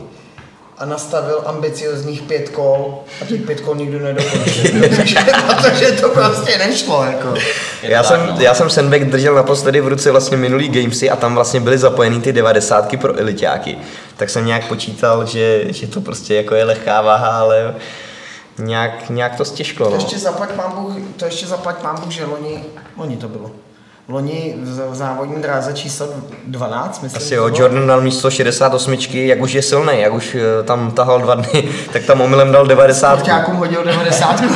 A 0.83 0.85
nastavil 0.85 1.43
ambiciozních 1.47 2.23
pět 2.23 2.49
kol 2.49 2.99
a 3.23 3.25
těch 3.25 3.41
pět 3.43 3.61
kol 3.61 3.75
nikdo 3.77 3.99
nedokončil. 3.99 4.81
protože, 4.89 5.17
protože 5.47 5.93
to 5.93 6.09
prostě 6.09 6.59
nešlo. 6.59 7.05
Jako. 7.05 7.35
Je 7.83 7.91
Já 7.91 8.03
to 8.03 8.09
jsem, 8.09 8.27
no. 8.27 8.37
já 8.41 8.55
jsem 8.55 8.71
Sandbag 8.71 9.05
držel 9.05 9.35
naposledy 9.35 9.81
v 9.81 9.89
ruce 9.89 10.11
vlastně 10.11 10.37
minulý 10.37 10.69
Gamesy 10.69 11.11
a 11.11 11.17
tam 11.17 11.35
vlastně 11.35 11.61
byly 11.61 11.79
zapojený 11.79 12.21
ty 12.21 12.33
90 12.33 12.97
pro 13.01 13.19
elitáky. 13.19 13.79
Tak 14.17 14.31
jsem 14.31 14.47
nějak 14.47 14.69
počítal, 14.69 15.27
že, 15.27 15.65
že 15.73 15.87
to 15.87 16.01
prostě 16.01 16.35
jako 16.35 16.55
je 16.55 16.65
lehká 16.65 17.01
váha, 17.01 17.29
ale 17.29 17.75
nějak, 18.59 19.11
nějak 19.11 19.37
to 19.37 19.45
stěžklo. 19.45 19.87
To 19.87 19.93
No. 19.97 20.01
ještě 20.03 20.19
zaplať 20.19 20.51
pán 20.51 20.73
Bůh, 20.77 20.93
to 21.17 21.25
ještě 21.25 21.47
zaplať 21.47 21.77
pán 21.77 22.01
Bůh, 22.01 22.11
že 22.13 22.25
loni, 22.25 22.65
loni 22.97 23.17
to 23.17 23.29
bylo. 23.29 23.51
Loni 24.09 24.55
v 24.63 24.95
závodní 24.95 25.43
dráze 25.43 25.73
číslo 25.73 26.09
12, 26.47 27.03
myslím. 27.03 27.23
Asi 27.23 27.35
jo. 27.35 27.51
Jordan 27.55 27.87
dal 27.87 28.01
místo 28.01 28.31
68, 28.31 28.97
jak 29.13 29.41
už 29.41 29.53
je 29.53 29.63
silný, 29.63 30.01
jak 30.01 30.13
už 30.15 30.35
eh, 30.35 30.63
tam 30.63 30.91
tahal 30.91 31.21
dva 31.21 31.35
dny, 31.35 31.69
tak 31.93 32.03
tam 32.05 32.21
omylem 32.21 32.53
dal 32.53 32.67
90. 32.67 33.15
Sportákům 33.15 33.57
hodil 33.57 33.85
90. 33.85 34.41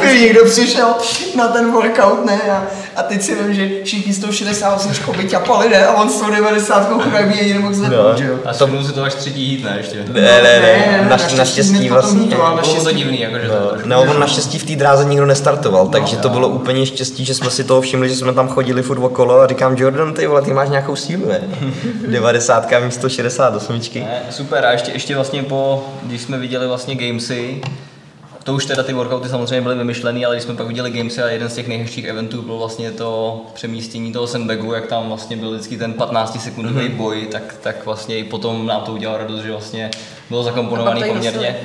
Kdyby 0.00 0.20
někdo 0.20 0.44
přišel 0.44 0.94
na 1.36 1.48
ten 1.48 1.72
workout, 1.72 2.24
ne? 2.24 2.40
A, 2.52 2.62
a 2.96 3.02
teď 3.02 3.22
si 3.22 3.34
vím, 3.34 3.54
že 3.54 3.68
všichni 3.84 4.12
s 4.12 4.18
tou 4.18 4.32
68 4.32 4.92
by 5.16 5.24
ťapali, 5.24 5.68
ne? 5.68 5.86
A 5.86 5.92
on 6.02 6.10
s 6.10 6.20
tou 6.20 6.30
90 6.30 6.88
chudák 7.02 7.28
by 7.28 7.36
jediný 7.38 7.58
mohl 7.58 7.74
zvednout, 7.74 8.12
No. 8.12 8.18
že 8.18 8.24
jo? 8.26 8.38
A 8.44 8.52
všimnul 8.52 8.84
si 8.84 8.92
to 8.92 9.02
až 9.02 9.14
třetí 9.14 9.50
hit, 9.50 9.64
ne, 9.64 9.74
ještě. 9.76 10.04
Ne, 10.12 10.20
ne, 10.20 10.42
ne, 10.42 11.06
naš, 11.10 11.34
naštěstí 11.34 11.88
vlastně. 11.88 12.20
to, 12.36 12.46
ale 12.46 12.62
Bylo 12.62 12.84
to 12.84 12.92
divný, 12.92 13.20
jakože 13.20 13.48
to 13.48 13.54
No, 13.60 13.68
trošku. 13.68 13.88
ne, 13.88 13.96
on 13.96 14.20
naštěstí 14.20 14.58
v 14.58 14.64
té 14.64 14.76
dráze 14.76 15.04
nikdo 15.04 15.26
nestartoval, 15.26 15.88
takže 15.88 16.16
to 16.16 16.28
jo. 16.28 16.32
bylo 16.34 16.48
úplně 16.48 16.86
štěstí, 16.86 17.24
že 17.24 17.34
jsme 17.34 17.50
si 17.50 17.64
toho 17.64 17.80
všimli, 17.80 18.08
že 18.08 18.16
jsme 18.16 18.32
tam 18.32 18.48
chodili 18.48 18.82
furt 18.82 18.98
okolo 19.04 19.40
a 19.40 19.46
říkám, 19.46 19.76
Jordan, 19.76 20.14
ty 20.14 20.26
vole, 20.26 20.42
ty 20.42 20.52
máš 20.52 20.68
nějakou 20.68 20.96
sílu, 20.96 21.28
ne? 21.28 21.40
90 22.08 22.66
místo 22.84 23.08
68. 23.08 23.80
Ne, 23.94 24.20
super, 24.30 24.64
a 24.64 24.72
ještě, 24.72 24.92
ještě 24.92 25.14
vlastně 25.14 25.42
po, 25.42 25.84
když 26.02 26.22
jsme 26.22 26.38
viděli 26.38 26.66
vlastně 26.66 26.94
Gamesy, 26.94 27.60
to 28.46 28.54
už 28.54 28.66
teda 28.66 28.82
ty 28.82 28.92
workouty 28.92 29.28
samozřejmě 29.28 29.60
byly 29.60 29.74
vymyšlený, 29.74 30.26
ale 30.26 30.34
když 30.34 30.44
jsme 30.44 30.54
pak 30.54 30.66
viděli 30.66 30.90
Gamesy 30.90 31.22
a 31.22 31.28
jeden 31.28 31.48
z 31.48 31.54
těch 31.54 31.68
nejhezčích 31.68 32.04
eventů 32.04 32.42
byl 32.42 32.58
vlastně 32.58 32.90
to 32.90 33.40
přemístění 33.54 34.12
toho 34.12 34.26
sandbagu, 34.26 34.72
jak 34.72 34.86
tam 34.86 35.08
vlastně 35.08 35.36
byl 35.36 35.50
vždycky 35.52 35.76
ten 35.78 35.92
15 35.92 36.40
sekundový 36.42 36.74
Mhm. 36.76 36.86
mm-hmm. 36.88 36.96
boj, 36.96 37.26
tak, 37.32 37.54
tak 37.62 37.84
vlastně 37.86 38.18
i 38.18 38.24
potom 38.24 38.66
nám 38.66 38.80
to 38.82 38.92
udělalo 38.92 39.18
radost, 39.18 39.42
že 39.42 39.50
vlastně 39.50 39.90
bylo 40.28 40.42
zakomponovaný 40.42 41.04
poměrně 41.04 41.56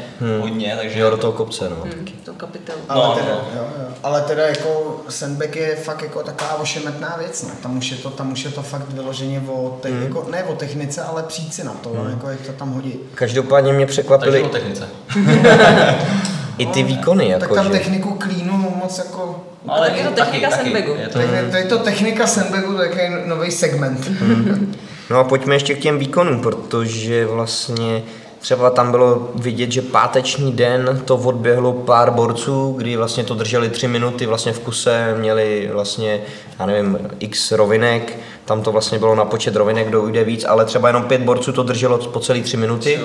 hodně, 0.42 0.76
takže 0.82 1.00
Jo, 1.00 1.10
do 1.10 1.18
toho 1.18 1.34
kopce, 1.34 1.70
no. 1.70 1.76
Hmm, 1.84 2.06
to 2.26 2.34
kapitelu. 2.34 2.80
Ale, 2.90 3.08
No, 3.08 3.14
teda, 3.16 3.28
no. 3.32 3.42
Jo, 3.56 3.68
jo. 3.80 3.86
ale 4.04 4.22
teda 4.22 4.48
jako 4.48 5.02
sandbag 5.10 5.56
je 5.56 5.76
fakt 5.76 6.02
jako 6.04 6.24
taková 6.24 6.56
ošemetná 6.56 7.16
věc, 7.20 7.44
no. 7.44 7.50
tam, 7.64 7.78
už 7.78 7.92
je 7.92 7.98
to, 7.98 8.10
tam 8.10 8.32
už 8.32 8.44
je 8.44 8.52
to 8.52 8.62
fakt 8.62 8.90
vyloženě 8.90 9.44
o, 9.48 9.78
te, 9.82 9.90
Hmm. 9.90 10.04
jako, 10.04 10.28
ne 10.32 10.44
o 10.44 10.56
technice, 10.56 11.02
ale 11.04 11.24
přijít 11.24 11.54
si 11.54 11.64
na 11.64 11.74
to, 11.74 11.92
no, 11.98 12.10
jako 12.10 12.30
jak 12.30 12.42
to 12.42 12.52
tam 12.52 12.72
hodí. 12.74 12.94
Každopádně 13.16 13.74
mě 13.74 13.86
takže 13.86 14.02
překvapily 14.02 14.44
o 14.44 14.50
technice. 14.50 14.88
i 16.62 16.66
ty 16.66 16.84
výkony, 16.84 17.32
tak 17.32 17.42
jako, 17.42 17.56
tam 17.56 17.66
že... 17.66 17.72
techniku 17.72 18.10
klínu 18.10 18.74
moc 18.84 18.98
jako... 18.98 19.44
Ale 19.68 19.88
tak 19.88 19.98
je 19.98 20.04
to 20.04 20.12
technika 20.12 20.52
sandbagu. 20.52 20.96
Je 21.00 21.08
to, 21.08 21.20
To 21.52 21.58
je 21.58 21.64
to 21.64 21.80
technika 21.80 22.28
sandbagu, 22.28 22.74
to 22.74 22.84
je 22.84 22.90
takový 22.90 23.16
nový 23.26 23.52
segment. 23.52 24.12
No 25.10 25.20
a 25.20 25.24
pojďme 25.24 25.56
ještě 25.56 25.74
k 25.74 25.80
těm 25.80 26.00
výkonům, 26.00 26.42
protože 26.42 27.26
vlastně 27.26 28.04
třeba 28.40 28.70
tam 28.70 28.92
bylo 28.92 29.30
vidět, 29.36 29.72
že 29.72 29.82
páteční 29.82 30.52
den 30.52 31.02
to 31.06 31.16
odběhlo 31.16 31.74
pár 31.74 32.12
borců, 32.12 32.74
kdy 32.78 32.98
vlastně 32.98 33.24
to 33.24 33.36
drželi 33.36 33.70
tři 33.70 33.88
minuty 33.88 34.26
vlastně 34.26 34.54
v 34.54 34.60
kuse, 34.60 35.16
měli 35.20 35.70
vlastně, 35.74 36.22
já 36.60 36.66
nevím, 36.66 37.00
x 37.20 37.52
rovinek, 37.52 38.20
tam 38.46 38.62
to 38.62 38.72
vlastně 38.72 39.00
bylo 39.00 39.16
na 39.16 39.26
počet 39.26 39.56
rovinek, 39.56 39.88
kdo 39.88 40.02
ujde 40.02 40.24
víc, 40.24 40.46
ale 40.46 40.66
třeba 40.66 40.90
jenom 40.90 41.04
pět 41.04 41.22
borců 41.22 41.54
to 41.54 41.64
drželo 41.64 41.98
po 41.98 42.20
celý 42.20 42.42
tři 42.42 42.58
minuty. 42.58 43.00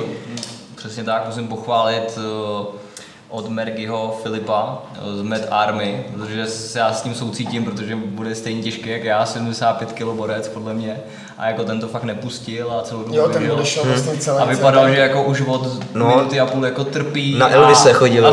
Přesně 0.77 1.05
tak, 1.05 1.27
musím 1.27 1.49
pochválit 1.49 2.19
eh, 2.19 2.86
od 3.29 3.49
Mergyho 3.49 4.19
Filipa 4.23 4.83
eh, 4.95 5.17
z 5.19 5.23
Mad 5.23 5.41
Army, 5.51 6.07
protože 6.15 6.47
se 6.47 6.79
já 6.79 6.93
s 6.93 7.03
tím 7.03 7.15
soucítím, 7.15 7.65
protože 7.65 7.97
bude 7.97 8.35
stejně 8.35 8.63
těžký 8.63 8.89
jak 8.89 9.05
já, 9.05 9.27
75 9.27 9.93
kg 9.93 10.03
borec 10.17 10.49
podle 10.49 10.75
mě. 10.75 11.01
A 11.39 11.49
jako 11.49 11.65
ten 11.65 11.81
to 11.81 11.89
fakt 11.89 12.03
nepustil 12.05 12.73
a 12.73 12.83
celou 12.83 13.03
dobu 13.03 13.15
Jo, 13.17 13.29
ten 13.29 13.53
odešel 13.53 13.85
vlastně 13.85 14.17
celý. 14.17 14.39
A 14.39 14.45
vypadal, 14.45 14.89
že 14.91 14.97
jako 14.97 15.23
už 15.25 15.41
od 15.41 15.95
No. 15.95 16.09
minuty 16.09 16.41
a 16.41 16.47
půl 16.47 16.65
jako 16.65 16.85
trpí. 16.85 17.39
Na 17.39 17.49
Elvise 17.53 17.93
chodil. 17.93 18.27
A 18.27 18.33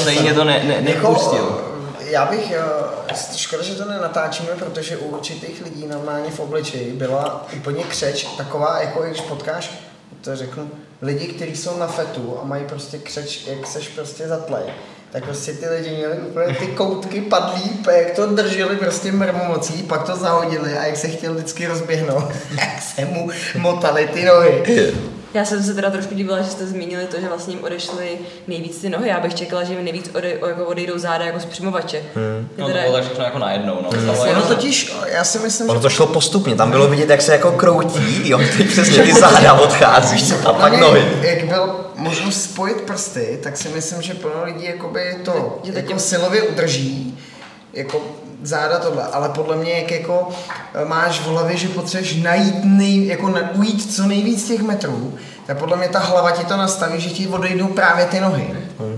stejně, 0.00 0.34
to 0.34 0.44
ne, 0.44 0.62
ne, 0.64 0.80
nepustil. 0.80 1.38
Jako, 1.44 1.64
já 2.10 2.26
bych, 2.26 2.52
eh, 2.52 3.14
škoda, 3.36 3.62
že 3.62 3.74
to 3.74 3.84
nenatáčíme, 3.84 4.48
protože 4.58 4.96
u 4.96 5.04
určitých 5.16 5.62
lidí 5.64 5.86
normálně 5.86 6.30
v 6.30 6.40
obličeji 6.40 6.92
byla 6.92 7.46
úplně 7.56 7.84
křeč, 7.84 8.24
taková, 8.36 8.80
jako 8.80 9.02
když 9.02 9.20
potkáš, 9.20 9.70
to 10.20 10.36
řeknu, 10.36 10.70
lidi, 11.02 11.26
kteří 11.26 11.56
jsou 11.56 11.78
na 11.78 11.86
fetu 11.86 12.38
a 12.42 12.44
mají 12.44 12.64
prostě 12.64 12.98
křeč, 12.98 13.46
jak 13.46 13.66
seš 13.66 13.88
prostě 13.88 14.28
zatlej. 14.28 14.64
Tak 15.12 15.24
prostě 15.24 15.52
ty 15.52 15.68
lidi 15.68 15.90
měli 15.90 16.18
úplně 16.18 16.54
ty 16.54 16.66
koutky 16.66 17.20
padlý, 17.20 17.84
jak 17.90 18.10
to 18.10 18.26
drželi 18.26 18.76
prostě 18.76 19.12
mrmomocí, 19.12 19.82
pak 19.82 20.02
to 20.02 20.16
zahodili 20.16 20.78
a 20.78 20.86
jak 20.86 20.96
se 20.96 21.08
chtěl 21.08 21.34
vždycky 21.34 21.66
rozběhnout, 21.66 22.24
jak 22.58 22.82
se 22.82 23.04
mu 23.04 23.30
motali 23.58 24.06
ty 24.06 24.24
nohy. 24.24 24.62
Já 25.34 25.44
jsem 25.44 25.62
se 25.62 25.74
teda 25.74 25.90
trošku 25.90 26.14
divila, 26.14 26.42
že 26.42 26.50
jste 26.50 26.66
zmínili 26.66 27.04
to, 27.04 27.20
že 27.20 27.28
vlastně 27.28 27.54
jim 27.54 27.64
odešly 27.64 28.18
nejvíc 28.46 28.80
ty 28.80 28.88
nohy. 28.88 29.08
Já 29.08 29.20
bych 29.20 29.34
čekala, 29.34 29.64
že 29.64 29.72
jim 29.74 29.84
nejvíc 29.84 30.10
ode, 30.14 30.30
jako 30.48 30.64
odejdou 30.64 30.98
záda 30.98 31.24
jako 31.24 31.40
z 31.40 31.44
přimovače. 31.44 32.02
Hmm. 32.14 32.48
No 32.58 32.66
to 32.66 32.72
bylo 32.72 32.92
tak 32.92 33.04
všechno 33.04 33.24
jako 33.24 33.38
najednou. 33.38 33.78
No. 33.82 33.90
Hmm. 33.90 34.10
Ono 34.10 34.24
jenom- 34.26 34.42
totiž, 34.42 34.94
já 35.12 35.24
si 35.24 35.38
myslím, 35.38 35.70
Ono 35.70 35.78
že 35.78 35.82
to 35.82 35.88
šlo 35.90 36.06
postupně, 36.06 36.54
tam 36.54 36.70
bylo 36.70 36.88
vidět, 36.88 37.10
jak 37.10 37.22
se 37.22 37.32
jako 37.32 37.52
kroutí, 37.52 38.28
jo, 38.28 38.38
teď 38.56 38.68
přesně 38.68 39.02
ty 39.02 39.12
záda 39.12 39.52
odchází 39.52 40.34
a 40.46 40.52
pak 40.52 40.80
nohy. 40.80 41.04
Jak 41.22 41.44
byl 41.44 41.80
možnost 41.96 42.42
spojit 42.42 42.80
prsty, 42.80 43.38
tak 43.42 43.56
si 43.56 43.68
myslím, 43.68 44.02
že 44.02 44.14
plno 44.14 44.44
lidí 44.44 44.64
jakoby 44.64 45.16
to 45.24 45.60
jako 45.64 45.98
silově 45.98 46.42
udrží, 46.42 47.18
jako 47.72 48.02
záda 48.42 48.78
tohle, 48.78 49.02
ale 49.02 49.28
podle 49.28 49.56
mě 49.56 49.72
jak 49.72 49.90
jako 49.90 50.28
eh, 50.74 50.84
máš 50.84 51.20
v 51.20 51.26
hlavě, 51.26 51.56
že 51.56 51.68
potřebuješ 51.68 52.22
najít 52.22 52.54
nej, 52.64 53.06
jako 53.06 53.28
na, 53.28 53.50
ujít 53.54 53.94
co 53.94 54.06
nejvíc 54.06 54.48
těch 54.48 54.62
metrů, 54.62 55.14
tak 55.48 55.58
podle 55.58 55.76
mě 55.76 55.88
ta 55.88 55.98
hlava 55.98 56.30
ti 56.30 56.44
to 56.44 56.56
nastaví, 56.56 57.00
že 57.00 57.10
ti 57.10 57.26
odejdou 57.26 57.66
právě 57.66 58.04
ty 58.06 58.20
nohy. 58.20 58.54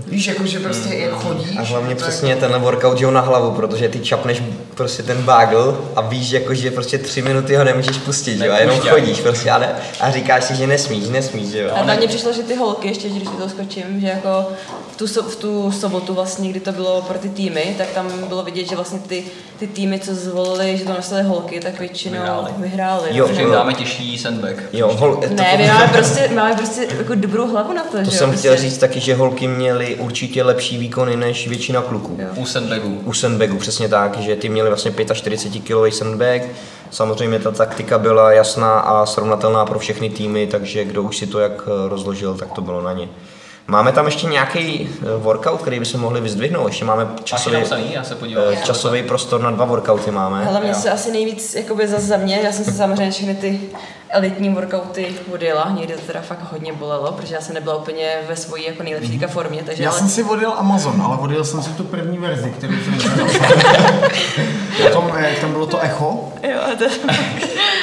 Víš, 0.07 0.27
jako 0.27 0.45
že 0.45 0.59
prostě 0.59 0.95
jak 0.95 1.11
chodíš. 1.11 1.57
A 1.57 1.61
hlavně 1.61 1.95
tak- 1.95 2.07
přesně 2.07 2.35
tenhle 2.35 2.59
workout 2.59 2.97
že 2.97 3.05
ho 3.05 3.11
na 3.11 3.21
hlavu, 3.21 3.51
protože 3.51 3.89
ty 3.89 3.99
čapneš 3.99 4.43
prostě 4.75 5.03
ten 5.03 5.23
bagel 5.23 5.77
a 5.95 6.01
víš, 6.01 6.31
jako, 6.31 6.53
že 6.53 6.71
prostě 6.71 6.97
tři 6.97 7.21
minuty 7.21 7.55
ho 7.55 7.63
nemůžeš 7.63 7.97
pustit, 7.97 8.37
že 8.37 8.45
jo, 8.47 8.53
a 8.53 8.57
jenom 8.57 8.79
chodíš 8.79 9.19
prostě 9.21 9.51
ale, 9.51 9.69
a 9.99 10.11
říkáš 10.11 10.43
si, 10.43 10.55
že 10.55 10.67
nesmíš, 10.67 11.09
nesmíš, 11.09 11.49
že 11.49 11.59
jo. 11.61 11.69
A 11.75 11.81
hlavně 11.81 12.07
přišlo, 12.07 12.33
že 12.33 12.43
ty 12.43 12.55
holky, 12.55 12.87
ještě 12.87 13.09
když 13.09 13.23
toho 13.23 13.49
skočím, 13.49 14.01
že 14.01 14.07
jako 14.07 14.47
v 14.91 14.97
tu, 14.97 15.07
so, 15.07 15.29
v 15.31 15.35
tu 15.35 15.71
sobotu 15.71 16.13
vlastně, 16.13 16.49
kdy 16.49 16.59
to 16.59 16.71
bylo 16.71 17.01
pro 17.01 17.19
ty 17.19 17.29
týmy, 17.29 17.75
tak 17.77 17.87
tam 17.87 18.27
bylo 18.27 18.43
vidět, 18.43 18.69
že 18.69 18.75
vlastně 18.75 18.99
ty, 18.99 19.23
ty 19.59 19.67
týmy, 19.67 19.99
co 19.99 20.15
zvolili, 20.15 20.77
že 20.77 20.85
to 20.85 20.93
nosily 20.93 21.23
holky, 21.23 21.59
tak 21.59 21.79
většinou 21.79 22.13
Vyhrály. 22.13 22.51
vyhrály. 22.57 23.09
Jo, 23.11 23.29
jim 23.39 23.51
dáme 23.51 23.73
těžší 23.73 24.17
sandbag. 24.17 24.55
Jo, 24.73 24.87
hol, 24.93 25.15
to, 25.15 25.33
Ne, 25.33 25.57
my 25.57 25.67
máme 25.67 25.87
prostě, 25.87 26.29
máme 26.43 26.55
prostě 26.55 26.87
jako 26.97 27.15
dobrou 27.15 27.47
hlavu 27.47 27.73
na 27.73 27.83
to, 27.83 27.91
to 27.91 27.97
že 27.97 28.03
jo, 28.03 28.11
jsem 28.11 28.29
prostě. 28.29 28.47
chtěl 28.47 28.61
říct 28.61 28.77
taky, 28.77 28.99
že 28.99 29.15
holky 29.15 29.47
měly 29.47 29.95
určitě 29.95 30.43
lepší 30.43 30.77
výkony 30.77 31.15
než 31.15 31.47
většina 31.47 31.81
kluků. 31.81 32.17
Jo. 32.19 32.27
U 32.35 32.45
sandbagu. 32.45 33.01
U 33.05 33.13
sandbagu, 33.13 33.57
přesně 33.57 33.89
tak, 33.89 34.17
že 34.17 34.35
ty 34.35 34.49
měli 34.49 34.69
vlastně 34.69 34.91
45 35.13 35.61
kg 35.61 35.93
sandbag. 35.93 36.41
Samozřejmě 36.91 37.39
ta 37.39 37.51
taktika 37.51 37.97
byla 37.99 38.31
jasná 38.31 38.79
a 38.79 39.05
srovnatelná 39.05 39.65
pro 39.65 39.79
všechny 39.79 40.09
týmy, 40.09 40.47
takže 40.47 40.83
kdo 40.85 41.03
už 41.03 41.17
si 41.17 41.27
to 41.27 41.39
jak 41.39 41.51
eh, 41.67 41.89
rozložil, 41.89 42.33
tak 42.35 42.51
to 42.51 42.61
bylo 42.61 42.81
na 42.81 42.93
ně. 42.93 43.09
Máme 43.67 43.91
tam 43.91 44.05
ještě 44.05 44.27
nějaký 44.27 44.89
eh, 45.01 45.05
workout, 45.17 45.61
který 45.61 45.79
by 45.79 45.85
se 45.85 45.97
mohli 45.97 46.21
vyzdvihnout. 46.21 46.67
Ještě 46.67 46.85
máme 46.85 47.07
časový, 47.23 47.55
napsaný, 47.55 47.93
já 47.93 48.03
se 48.03 48.15
podívám. 48.15 48.43
eh, 48.53 48.57
časový 48.65 49.03
prostor 49.03 49.41
na 49.41 49.51
dva 49.51 49.65
workouty 49.65 50.11
máme. 50.11 50.45
Hele, 50.45 50.59
mě 50.59 50.69
Jo. 50.69 50.75
se 50.75 50.91
asi 50.91 51.11
nejvíc, 51.11 51.55
jakoby 51.55 51.87
za, 51.87 51.99
za 51.99 52.17
mě, 52.17 52.39
já 52.43 52.51
jsem 52.51 52.65
se 52.65 52.71
samozřejmě 52.71 53.11
všechny 53.11 53.35
ty 53.35 53.59
elitní 54.11 54.49
workouty 54.49 55.15
odjela, 55.33 55.71
někdy 55.77 55.93
to 55.93 56.01
teda 56.01 56.21
fakt 56.21 56.39
hodně 56.51 56.73
bolelo, 56.73 57.11
protože 57.11 57.35
já 57.35 57.41
jsem 57.41 57.55
nebyla 57.55 57.75
úplně 57.75 58.07
ve 58.27 58.35
svojí 58.35 58.65
jako 58.65 58.83
nejlepší 58.83 59.17
mm 59.17 59.21
formě, 59.27 59.63
takže 59.65 59.83
Já 59.83 59.89
ale... 59.89 59.99
jsem 59.99 60.09
si 60.09 60.23
odjel 60.23 60.53
Amazon, 60.57 61.01
ale 61.05 61.17
odjel 61.17 61.43
jsem 61.43 61.63
si 61.63 61.69
tu 61.69 61.83
první 61.83 62.17
verzi, 62.17 62.49
kterou 62.49 62.73
jsem. 62.73 62.99
Potom, 64.81 65.11
jak 65.17 65.39
tam 65.39 65.51
bylo 65.51 65.65
to 65.65 65.79
echo. 65.79 66.31
Jo, 66.49 66.59
a 66.73 66.75
to, 66.75 66.85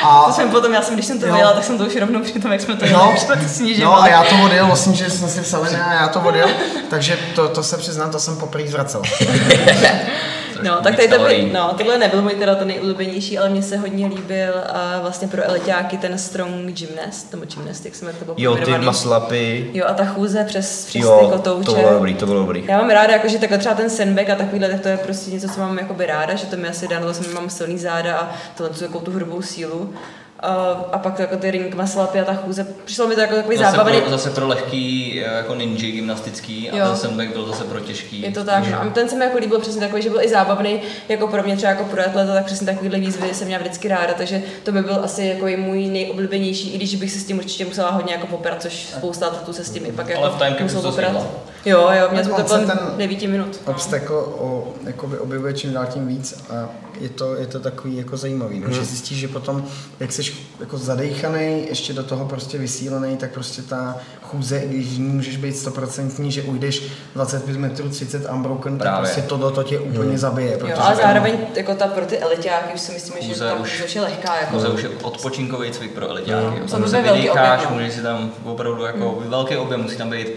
A, 0.03 0.25
to 0.27 0.33
jsem 0.33 0.51
potom, 0.51 0.73
já 0.73 0.83
jsem, 0.83 0.95
když 0.95 1.07
jsem 1.07 1.21
to 1.21 1.33
vyjela, 1.33 1.53
tak 1.53 1.65
jsem 1.65 1.79
to 1.79 1.85
už 1.85 1.97
rovnou 1.97 2.23
při 2.23 2.41
tom, 2.41 2.53
jak 2.53 2.61
jsme 2.61 2.77
to 2.77 2.85
jeli, 2.85 2.97
No, 2.97 3.15
jsme 3.17 3.37
to 3.37 3.43
no 3.43 3.49
snižovali. 3.49 4.11
a 4.11 4.13
já 4.13 4.25
to 4.25 4.45
odjel, 4.45 4.67
vlastně, 4.67 4.95
že 4.95 5.11
jsme 5.11 5.29
si 5.29 5.57
ne, 5.73 5.85
a 5.85 5.93
já 5.95 6.09
to 6.09 6.21
odjel, 6.21 6.49
takže 6.91 7.19
to, 7.35 7.49
to 7.49 7.63
se 7.63 7.77
přiznám, 7.77 8.11
to 8.11 8.21
jsem 8.21 8.37
poprvé 8.37 8.69
zvracel. 8.69 9.03
No, 10.63 10.81
tak 10.83 10.97
tady 10.97 11.09
to 11.09 11.19
by, 11.19 11.51
no, 11.53 11.75
tohle 11.79 11.99
nebyl 11.99 12.23
můj 12.23 12.35
teda 12.35 12.55
ten 12.55 12.69
nejoblíbenější, 12.69 13.39
ale 13.39 13.49
mně 13.49 13.63
se 13.63 13.77
hodně 13.77 14.07
líbil 14.07 14.53
a 14.73 14.99
vlastně 15.01 15.29
pro 15.29 15.43
elitáky 15.45 15.97
ten 15.97 16.19
strong 16.19 16.73
gymnast, 16.73 17.33
nebo 17.33 17.45
gymnast, 17.55 17.85
jak 17.85 17.95
jak 18.07 18.17
to 18.19 18.25
bylo 18.25 18.37
Jo, 18.39 18.57
ty 18.57 18.79
maslapy. 18.79 19.71
Jo, 19.75 19.85
a 19.89 19.93
ta 19.95 20.05
chůze 20.05 20.45
přes, 20.45 20.85
přes 20.85 20.93
ty 20.93 20.99
Jo, 20.99 21.29
kotouče. 21.33 21.67
to 21.67 21.75
bylo 21.75 21.93
dobrý, 21.93 22.15
to 22.15 22.27
bylo 22.27 22.41
dobrý. 22.41 22.65
Já 22.69 22.79
mám 22.79 22.91
ráda, 22.91 23.13
jakože 23.13 23.39
takhle 23.39 23.59
třeba 23.59 23.75
ten 23.75 23.91
sandbag 23.91 24.31
a 24.31 24.35
takovýhle, 24.35 24.69
tak 24.69 24.81
to 24.81 24.89
je 24.89 24.97
prostě 24.97 25.31
něco, 25.31 25.49
co 25.49 25.61
mám 25.61 25.79
jakoby 25.79 26.07
ráda, 26.07 26.35
že 26.35 26.47
to 26.47 26.57
mi 26.57 26.69
asi 26.69 26.89
dá, 26.89 27.01
že 27.13 27.35
mám 27.35 27.51
silný 27.51 27.79
záda 27.79 28.17
a 28.17 28.31
tohle 28.57 28.75
tu 28.75 28.85
jako 28.85 28.99
tu 29.01 29.11
hrubou 29.13 29.43
sílu. 29.43 29.95
A, 30.41 30.49
a 30.93 30.99
pak 30.99 31.19
jako 31.19 31.37
ty 31.37 31.51
ring 31.51 31.75
maslapy 31.75 32.21
a 32.21 32.25
ta 32.25 32.35
chůze, 32.35 32.67
přišlo 32.85 33.07
mi 33.07 33.15
to 33.15 33.21
jako 33.21 33.35
takový 33.35 33.57
Zase 33.57 33.71
zábavný. 33.77 34.01
pro, 34.01 34.11
zase 34.11 34.31
pro 34.31 34.49
lehký 34.49 35.21
eh, 35.25 35.37
jako 35.37 35.55
ninja 35.55 35.91
gymnastický 35.91 36.71
a 36.71 36.77
Jo. 36.77 36.87
ten 36.87 36.97
sandbag 36.97 37.29
byl 37.33 37.47
zase 37.47 37.65
pro 37.65 37.81
těžký. 37.81 38.23
Je 38.23 38.31
to 38.33 38.45
tak, 38.45 38.69
no. 38.71 38.81
A 38.83 38.85
ten 38.91 39.09
se 39.09 39.17
mi 39.17 39.25
jako 39.25 39.39
líbil 39.39 39.59
přesně 39.61 39.81
takový, 39.81 40.03
že 40.03 40.11
byl 40.11 40.21
i 40.23 40.29
zábavný, 40.29 40.81
jako 41.09 41.27
pro 41.29 41.43
mě 41.43 41.57
třeba 41.57 41.71
jako 41.73 41.85
pro 41.85 42.01
atleta, 42.07 42.33
tak 42.35 42.45
přesně 42.45 42.67
takovýhle 42.67 42.99
výzvy 42.99 43.35
jsem 43.35 43.47
měla 43.47 43.63
vždycky 43.63 43.89
ráda, 43.89 44.15
takže 44.15 44.43
to 44.63 44.73
by 44.73 44.83
byl 44.83 45.01
asi 45.05 45.25
jako 45.25 45.47
i 45.47 45.57
můj 45.57 45.87
nejoblíbenější, 45.87 46.71
i 46.75 46.77
když 46.77 46.95
bych 46.95 47.13
se 47.13 47.19
s 47.19 47.25
tím 47.25 47.39
určitě 47.39 47.65
musela 47.65 47.91
hodně 47.91 48.13
jako 48.13 48.27
poprat, 48.27 48.63
což 48.63 48.73
spousta 48.97 49.27
atletů 49.27 49.53
se 49.53 49.65
s 49.65 49.71
tím 49.71 49.87
i 49.87 49.93
pak 49.93 50.09
jako 50.09 50.23
Ale 50.23 50.31
v 50.31 50.39
timecapu 50.39 50.63
musel 50.63 50.83
poprat. 50.83 51.27
Jo, 51.65 51.89
jo, 52.01 52.09
měl 52.11 52.25
jsem 52.25 52.35
to 52.35 52.43
kolem 52.45 52.67
ten 52.67 52.79
9 52.97 53.23
minut. 53.23 53.61
Obstacle 53.67 54.17
o, 54.17 54.69
jakoby 54.85 55.19
objevuje 55.19 55.53
čím 55.55 55.73
dál 55.73 55.87
tím 55.87 56.07
víc 56.09 56.45
a 56.51 56.69
je 57.01 57.09
to, 57.09 57.35
je 57.35 57.47
to 57.47 57.61
takový 57.61 57.97
jako 57.97 58.17
zajímavý, 58.17 58.61
no, 58.61 58.71
že 58.71 58.85
zjistíš, 58.85 59.19
že 59.19 59.29
potom, 59.29 59.65
jak 60.01 60.13
jsi 60.13 60.23
jako 60.61 60.79
zadejchaný, 60.79 61.67
ještě 61.69 61.93
do 61.93 62.03
toho 62.03 62.25
prostě 62.25 62.59
vysílený, 62.59 63.17
tak 63.17 63.31
prostě 63.33 63.63
ta 63.63 63.97
chůze, 64.23 64.59
i 64.59 64.69
když 64.69 64.99
můžeš 64.99 65.37
být 65.37 65.57
stoprocentní, 65.57 66.33
že 66.33 66.43
ujdeš 66.43 66.83
25 67.15 67.57
metrů 67.57 67.89
30 67.89 68.31
unbroken, 68.33 68.79
tak 68.79 68.89
Právě. 68.89 68.99
prostě 69.07 69.23
tohle 69.23 69.53
to 69.53 69.63
tě 69.63 69.79
úplně 69.79 70.19
zabije. 70.19 70.53
Jo, 70.53 70.59
protože 70.59 70.75
ale 70.75 70.97
tam- 70.97 71.03
zároveň 71.05 71.39
jako 71.55 71.75
ta 71.75 71.87
pro 71.87 72.07
ty 72.07 72.19
elitáky 72.19 72.75
už 72.75 72.81
si 72.81 72.93
myslím, 72.93 73.15
že 73.23 73.29
Chůze 73.29 73.45
ta 73.49 73.55
už- 73.55 73.83
už 73.85 73.95
je 73.95 74.01
lehká. 74.03 74.37
Jako. 74.41 74.57
Jako 74.59 74.71
už 74.71 74.83
je 74.83 74.89
odpočinkový 75.03 75.71
cvik 75.71 75.93
pro 75.93 76.09
elitáky. 76.09 76.31
No, 76.55 76.59
Tam 76.59 76.69
samozřejmě 76.69 77.13
vydýcháš, 77.13 77.59
objem, 77.59 77.71
no. 77.71 77.77
můžeš 77.77 77.95
si 77.95 78.03
tam 78.03 78.31
opravdu 78.45 78.85
jako 78.85 79.19
velký 79.29 79.57
objem, 79.57 79.83
musí 79.83 79.97
tam 79.97 80.11
být 80.11 80.29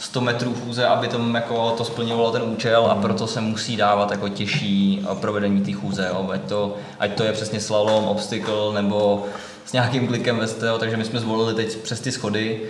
100 0.00 0.20
metrů 0.20 0.54
chůze, 0.64 0.86
aby 0.86 1.08
tom 1.08 1.34
jako 1.34 1.70
to 1.70 1.84
splňovalo 1.84 2.30
ten 2.30 2.42
účel 2.42 2.86
a 2.90 2.94
proto 2.94 3.26
se 3.26 3.40
musí 3.40 3.76
dávat 3.76 4.10
jako 4.10 4.28
těžší 4.28 5.06
eh, 5.12 5.14
provedení 5.14 5.60
té 5.60 5.72
chůze, 5.72 6.08
jo. 6.10 6.28
Ať, 6.32 6.40
to, 6.40 6.76
ať 6.98 7.14
to 7.14 7.24
je 7.24 7.32
přesně 7.32 7.60
slalom, 7.60 8.04
obstacle 8.04 8.74
nebo 8.74 9.24
s 9.66 9.72
nějakým 9.72 10.06
klikem 10.06 10.38
ve 10.38 10.78
takže 10.78 10.96
my 10.96 11.04
jsme 11.04 11.20
zvolili 11.20 11.54
teď 11.54 11.76
přes 11.76 12.00
ty 12.00 12.12
schody, 12.12 12.60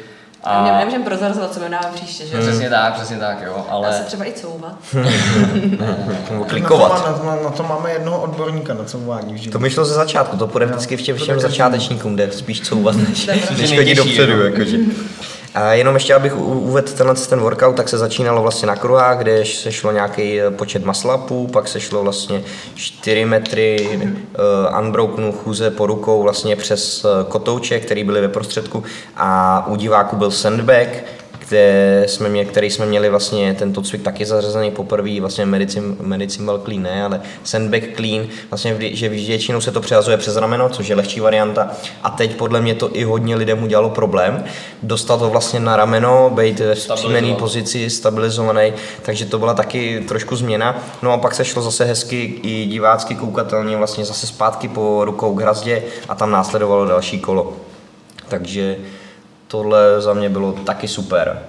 A 0.44 0.62
mě 0.62 0.72
nemůžeme 0.72 1.04
prozrazovat, 1.04 1.54
co 1.54 1.60
mi 1.60 1.68
dáme 1.68 1.88
příště, 1.94 2.26
že? 2.26 2.38
Přesně 2.38 2.70
tak, 2.70 2.94
přesně 2.94 3.16
tak, 3.16 3.42
jo, 3.46 3.66
Ale... 3.68 3.86
ale 3.86 3.96
se 3.98 4.04
třeba 4.04 4.26
i 4.26 4.32
couvat. 4.32 4.74
Nebo 5.70 5.84
Na 6.30 6.38
to, 6.38 6.44
klikovat. 6.44 6.88
má, 6.88 7.10
na, 7.10 7.36
to, 7.36 7.44
na 7.44 7.50
to 7.50 7.62
máme 7.62 7.92
jednoho 7.92 8.20
odborníka 8.20 8.74
na 8.74 8.84
couvání 8.84 9.34
v 9.34 9.50
To 9.50 9.58
mi 9.58 9.70
šlo 9.70 9.84
ze 9.84 9.94
začátku, 9.94 10.36
to 10.36 10.46
půjde 10.46 10.66
vždycky 10.66 10.96
všem 10.96 11.40
začátečníkům, 11.40 12.16
jde 12.16 12.32
spíš 12.32 12.60
couvat, 12.60 12.96
než, 13.08 13.26
než 13.26 13.44
chodit 13.46 13.76
Nejtěžší, 13.76 13.94
dopředu. 13.94 14.42
Jakože. 14.44 14.76
A 15.54 15.72
jenom 15.72 15.94
ještě, 15.94 16.14
abych 16.14 16.36
uvedl 16.36 16.92
tenhle 16.92 17.14
ten 17.14 17.40
workout, 17.40 17.76
tak 17.76 17.88
se 17.88 17.98
začínalo 17.98 18.42
vlastně 18.42 18.66
na 18.66 18.76
kruhách, 18.76 19.18
kde 19.18 19.44
se 19.44 19.72
šlo 19.72 19.92
nějaký 19.92 20.40
eh, 20.40 20.50
počet 20.50 20.84
maslapů, 20.84 21.46
pak 21.46 21.68
se 21.68 21.80
šlo 21.80 22.02
vlastně 22.02 22.42
4 22.74 23.24
metry 23.24 24.00
uh, 24.02 24.78
unbrokenu 24.78 25.32
chůze 25.32 25.70
po 25.70 25.86
rukou 25.86 26.22
vlastně 26.22 26.56
přes 26.56 27.04
eh, 27.04 27.24
kotouče, 27.28 27.80
který 27.80 28.04
byly 28.04 28.20
ve 28.20 28.28
prostředku 28.28 28.84
a 29.16 29.64
u 29.66 29.76
diváků 29.76 30.16
byl 30.16 30.30
sandbag, 30.30 30.88
kde 31.50 32.04
jsme 32.06 32.28
mě, 32.28 32.44
který 32.44 32.70
jsme 32.70 32.86
měli 32.86 33.08
vlastně 33.08 33.54
tento 33.54 33.82
cvik 33.82 34.02
taky 34.02 34.26
zařazený 34.26 34.70
poprvé, 34.70 35.20
vlastně 35.20 35.46
medicine, 35.46 35.96
medicine 36.00 36.52
clean 36.64 36.82
ne, 36.82 37.04
ale 37.04 37.20
sandbag 37.44 37.82
clean, 37.96 38.26
vlastně 38.50 38.76
že 38.80 39.08
většinou 39.08 39.60
se 39.60 39.72
to 39.72 39.80
přehazuje 39.80 40.16
přes 40.16 40.36
rameno, 40.36 40.68
což 40.68 40.88
je 40.88 40.96
lehčí 40.96 41.20
varianta 41.20 41.70
a 42.02 42.10
teď 42.10 42.36
podle 42.36 42.60
mě 42.60 42.74
to 42.74 42.96
i 42.96 43.04
hodně 43.04 43.36
lidem 43.36 43.62
udělalo 43.62 43.90
problém, 43.90 44.44
dostat 44.82 45.16
to 45.16 45.30
vlastně 45.30 45.60
na 45.60 45.76
rameno, 45.76 46.30
být 46.34 46.54
Stabilizovat. 46.54 46.98
příjmený 46.98 47.34
pozici, 47.34 47.90
stabilizovaný, 47.90 48.72
takže 49.02 49.26
to 49.26 49.38
byla 49.38 49.54
taky 49.54 50.04
trošku 50.08 50.36
změna. 50.36 50.82
No 51.02 51.12
a 51.12 51.18
pak 51.18 51.34
se 51.34 51.44
šlo 51.44 51.62
zase 51.62 51.84
hezky 51.84 52.40
i 52.42 52.66
divácky 52.66 53.14
koukatelně 53.14 53.76
vlastně 53.76 54.04
zase 54.04 54.26
zpátky 54.26 54.68
po 54.68 55.04
rukou 55.04 55.34
k 55.34 55.40
hrazdě 55.40 55.82
a 56.08 56.14
tam 56.14 56.30
následovalo 56.30 56.86
další 56.86 57.18
kolo. 57.18 57.56
Takže 58.28 58.76
tohle 59.50 60.00
za 60.00 60.14
mě 60.14 60.28
bylo 60.28 60.52
taky 60.52 60.88
super. 60.88 61.42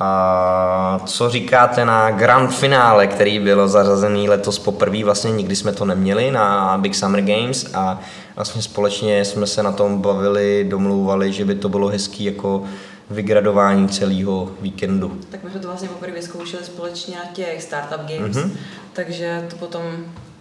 A 0.00 1.00
co 1.06 1.30
říkáte 1.30 1.84
na 1.84 2.10
grand 2.10 2.54
finále, 2.54 3.06
který 3.06 3.38
bylo 3.38 3.68
zařazený 3.68 4.28
letos 4.28 4.58
poprvé, 4.58 5.04
vlastně 5.04 5.30
nikdy 5.30 5.56
jsme 5.56 5.72
to 5.72 5.84
neměli 5.84 6.30
na 6.30 6.78
Big 6.78 6.94
Summer 6.94 7.22
Games 7.22 7.74
a 7.74 8.00
vlastně 8.36 8.62
společně 8.62 9.24
jsme 9.24 9.46
se 9.46 9.62
na 9.62 9.72
tom 9.72 10.02
bavili, 10.02 10.66
domlouvali, 10.68 11.32
že 11.32 11.44
by 11.44 11.54
to 11.54 11.68
bylo 11.68 11.88
hezký 11.88 12.24
jako 12.24 12.64
vygradování 13.10 13.88
celého 13.88 14.50
víkendu. 14.60 15.18
Tak 15.30 15.44
my 15.44 15.50
jsme 15.50 15.60
to 15.60 15.68
vlastně 15.68 15.88
poprvé 15.88 16.12
vyzkoušeli 16.12 16.64
společně 16.64 17.16
na 17.16 17.24
těch 17.32 17.62
Startup 17.62 18.00
Games, 18.00 18.36
mm-hmm. 18.36 18.50
takže 18.92 19.46
to 19.50 19.56
potom 19.56 19.82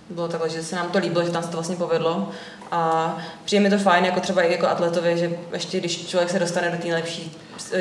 bylo 0.09 0.27
takhle, 0.27 0.49
že 0.49 0.63
se 0.63 0.75
nám 0.75 0.89
to 0.89 0.99
líbilo, 0.99 1.25
že 1.25 1.31
tam 1.31 1.43
se 1.43 1.49
to 1.49 1.57
vlastně 1.57 1.75
povedlo 1.75 2.29
a 2.71 3.17
přijde 3.45 3.63
mi 3.63 3.69
to 3.69 3.77
fajn, 3.77 4.05
jako 4.05 4.19
třeba 4.19 4.41
i 4.41 4.51
jako 4.51 4.67
atletovi, 4.67 5.17
že 5.17 5.31
ještě 5.53 5.79
když 5.79 6.07
člověk 6.07 6.29
se 6.29 6.39
dostane 6.39 6.71
do 6.71 6.77
té 6.77 6.83
nejlepší 6.83 7.31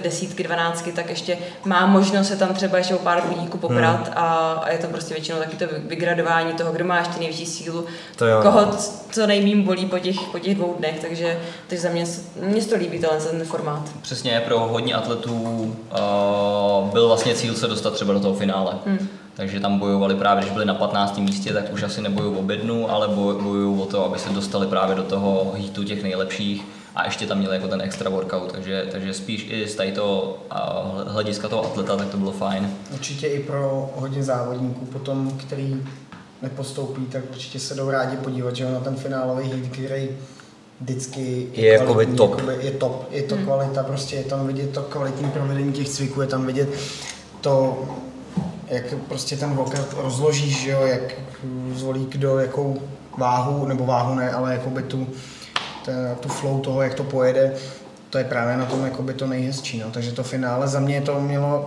desítky, 0.00 0.42
dvanáctky, 0.42 0.92
tak 0.92 1.10
ještě 1.10 1.38
má 1.64 1.86
možnost 1.86 2.28
se 2.28 2.36
tam 2.36 2.54
třeba 2.54 2.78
ještě 2.78 2.94
o 2.94 2.98
pár 2.98 3.22
budíků 3.22 3.58
poprat 3.58 4.06
Hmm. 4.08 4.16
a, 4.18 4.52
a 4.52 4.70
je 4.70 4.78
to 4.78 4.86
prostě 4.86 5.14
většinou 5.14 5.38
taky 5.38 5.56
to 5.56 5.64
vygradování 5.88 6.52
toho, 6.52 6.72
kdo 6.72 6.84
má 6.84 6.98
ještě 6.98 7.18
největší 7.18 7.46
sílu, 7.46 7.86
To 8.16 8.26
jo. 8.26 8.42
koho 8.42 8.72
c- 8.72 8.92
co 9.10 9.26
nejmím 9.26 9.62
bolí 9.62 9.86
po 9.86 9.98
těch, 9.98 10.16
po 10.32 10.38
těch 10.38 10.54
dvou 10.54 10.74
dnech, 10.78 10.98
takže, 11.00 11.40
takže 11.68 11.82
za 11.82 11.88
mě, 11.88 12.06
se- 12.06 12.22
mně 12.42 12.62
se 12.62 12.68
to 12.68 12.76
líbí 12.76 12.98
tenhle 12.98 13.20
ten 13.20 13.44
formát. 13.44 13.82
přesně 14.02 14.42
pro 14.46 14.60
hodně 14.60 14.94
atletů 14.94 15.32
uh, 15.32 16.90
byl 16.92 17.06
vlastně 17.08 17.34
cíl 17.34 17.54
se 17.54 17.66
dostat 17.66 17.92
třeba 17.94 18.12
do 18.12 18.20
toho 18.20 18.34
finále. 18.34 18.72
Hmm. 18.86 19.08
Takže 19.36 19.60
tam 19.60 19.78
bojovali 19.78 20.14
právě, 20.14 20.42
když 20.42 20.52
byli 20.52 20.64
na 20.64 20.74
15. 20.74 21.18
místě, 21.18 21.52
tak 21.52 21.72
už 21.72 21.82
asi 21.82 22.02
nebojují 22.02 22.36
o 22.36 22.42
bednu, 22.42 22.90
ale 22.90 23.08
boj- 23.08 23.42
bojují 23.42 23.80
o 23.80 23.86
to, 23.86 24.04
aby 24.04 24.18
se 24.18 24.30
dostali 24.30 24.66
právě 24.66 24.96
do 24.96 25.02
toho 25.02 25.52
hitu 25.56 25.84
těch 25.84 26.02
nejlepších 26.02 26.64
a 26.94 27.04
ještě 27.04 27.26
tam 27.26 27.38
měli 27.38 27.54
jako 27.56 27.68
ten 27.68 27.80
extra 27.80 28.10
workout, 28.10 28.52
takže, 28.52 28.86
takže 28.92 29.14
spíš 29.14 29.46
i 29.50 29.68
z 29.68 29.74
tady 29.74 29.92
toho 29.92 30.36
uh, 30.52 31.12
hlediska 31.12 31.48
toho 31.48 31.64
atleta, 31.64 31.96
tak 31.96 32.08
to 32.08 32.16
bylo 32.16 32.32
fajn. 32.32 32.70
Určitě 32.92 33.26
i 33.26 33.42
pro 33.42 33.90
hodně 33.96 34.22
závodníků 34.22 34.84
potom, 34.86 35.30
který 35.30 35.82
nepostoupí, 36.42 37.06
tak 37.06 37.22
určitě 37.30 37.58
se 37.58 37.74
jdou 37.74 37.90
rádi 37.90 38.16
podívat 38.16 38.56
že 38.56 38.70
na 38.72 38.80
ten 38.80 38.96
finálový 38.96 39.52
hit, 39.52 39.68
který 39.72 40.08
vždycky 40.80 41.48
Je 41.52 41.72
jakoby 41.72 41.92
kvalitní, 41.92 42.16
top. 42.16 42.38
Jakoby 42.38 42.66
je 42.66 42.70
top, 42.70 43.08
je 43.10 43.22
to 43.22 43.36
kvalita, 43.36 43.82
prostě 43.82 44.16
je 44.16 44.24
tam 44.24 44.46
vidět 44.46 44.70
to 44.70 44.82
kvalitní 44.82 45.30
provedení 45.30 45.72
těch 45.72 45.88
cviků, 45.88 46.20
je 46.20 46.26
tam 46.26 46.46
vidět 46.46 46.68
to, 47.40 47.84
jak 48.68 48.94
prostě 49.08 49.36
ten 49.36 49.50
workout 49.50 49.92
rozložíš, 49.96 50.60
že 50.62 50.70
jo, 50.70 50.80
jak 50.86 51.00
zvolí 51.72 52.06
kdo 52.10 52.38
jakou 52.38 52.82
váhu, 53.18 53.66
nebo 53.66 53.86
váhu 53.86 54.14
ne, 54.14 54.30
ale 54.30 54.52
jakoby 54.52 54.82
tu, 54.82 55.06
ta- 55.84 56.14
tu 56.20 56.28
flow 56.28 56.60
toho, 56.60 56.82
jak 56.82 56.94
to 56.94 57.04
pojede, 57.04 57.52
to 58.10 58.18
je 58.18 58.24
právě 58.24 58.56
na 58.56 58.66
tom 58.66 58.84
jakoby 58.84 59.14
to 59.14 59.26
nejhezčí. 59.26 59.78
No. 59.78 59.90
Takže 59.90 60.12
to 60.12 60.22
finále 60.22 60.68
za 60.68 60.80
mě 60.80 61.00
to 61.00 61.20
mělo, 61.20 61.66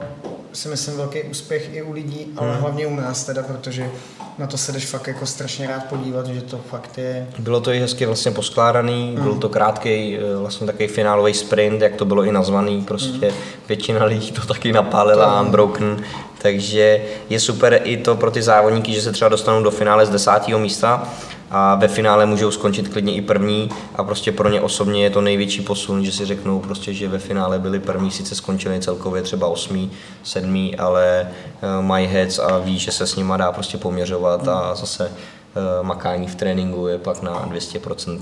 si 0.57 0.67
myslím, 0.69 0.97
velký 0.97 1.21
úspěch 1.23 1.69
i 1.73 1.81
u 1.81 1.91
lidí, 1.91 2.27
ale 2.37 2.51
Hmm. 2.51 2.61
hlavně 2.61 2.87
u 2.87 2.95
nás 2.95 3.23
teda, 3.23 3.43
protože 3.43 3.89
na 4.37 4.47
to 4.47 4.57
se 4.57 4.71
jdeš 4.71 4.85
fakt 4.85 5.07
jako 5.07 5.25
strašně 5.25 5.67
rád 5.67 5.83
podívat, 5.85 6.27
že 6.27 6.41
to 6.41 6.57
fakt 6.69 6.97
je. 6.97 7.27
Bylo 7.39 7.61
to 7.61 7.71
i 7.71 7.79
hezky 7.79 8.05
vlastně 8.05 8.31
poskládaný, 8.31 9.17
byl 9.21 9.35
to 9.35 9.49
krátký 9.49 10.17
vlastně 10.39 10.67
takový 10.67 10.87
finálový 10.87 11.33
sprint, 11.33 11.81
jak 11.81 11.95
to 11.95 12.05
bylo 12.05 12.23
i 12.23 12.31
nazvaný, 12.31 12.81
prostě 12.81 13.33
většina 13.67 14.05
lidí 14.05 14.31
to 14.31 14.41
taky 14.45 14.71
napálila 14.73 15.41
unbroken, 15.41 16.03
takže 16.41 17.01
je 17.29 17.39
super 17.39 17.81
i 17.83 17.97
to 17.97 18.15
pro 18.15 18.31
ty 18.31 18.41
závodníky, 18.41 18.93
že 18.93 19.01
se 19.01 19.11
třeba 19.11 19.29
dostanou 19.29 19.63
do 19.63 19.71
finále 19.71 20.05
z 20.05 20.09
desátého 20.09 20.59
místa 20.59 21.13
a 21.51 21.75
ve 21.75 21.87
finále 21.87 22.25
můžou 22.25 22.51
skončit 22.51 22.87
klidně 22.87 23.13
i 23.13 23.21
první 23.21 23.69
a 23.95 24.03
prostě 24.03 24.31
pro 24.31 24.49
ně 24.49 24.61
osobně 24.61 25.03
je 25.03 25.09
to 25.09 25.21
největší 25.21 25.61
posun, 25.61 26.05
že 26.05 26.11
si 26.11 26.25
řeknou 26.25 26.59
prostě, 26.59 26.93
že 26.93 27.07
ve 27.07 27.19
finále 27.19 27.59
byli 27.59 27.79
první, 27.79 28.11
sice 28.11 28.35
skončili 28.35 28.79
celkově 28.79 29.21
třeba 29.21 29.47
osmý, 29.47 29.91
sedmý, 30.23 30.75
ale 30.75 31.27
eh, 31.27 31.81
mají 31.81 32.07
heads 32.07 32.39
a 32.39 32.57
ví, 32.57 32.79
že 32.79 32.91
se 32.91 33.07
s 33.07 33.15
nima 33.15 33.37
dá 33.37 33.51
prostě 33.51 33.77
poměřovat 33.77 34.47
a 34.47 34.75
zase 34.75 35.11
eh, 35.11 35.83
makání 35.83 36.27
v 36.27 36.35
tréninku 36.35 36.87
je 36.87 36.97
pak 36.97 37.21
na 37.21 37.45
200% 37.45 38.19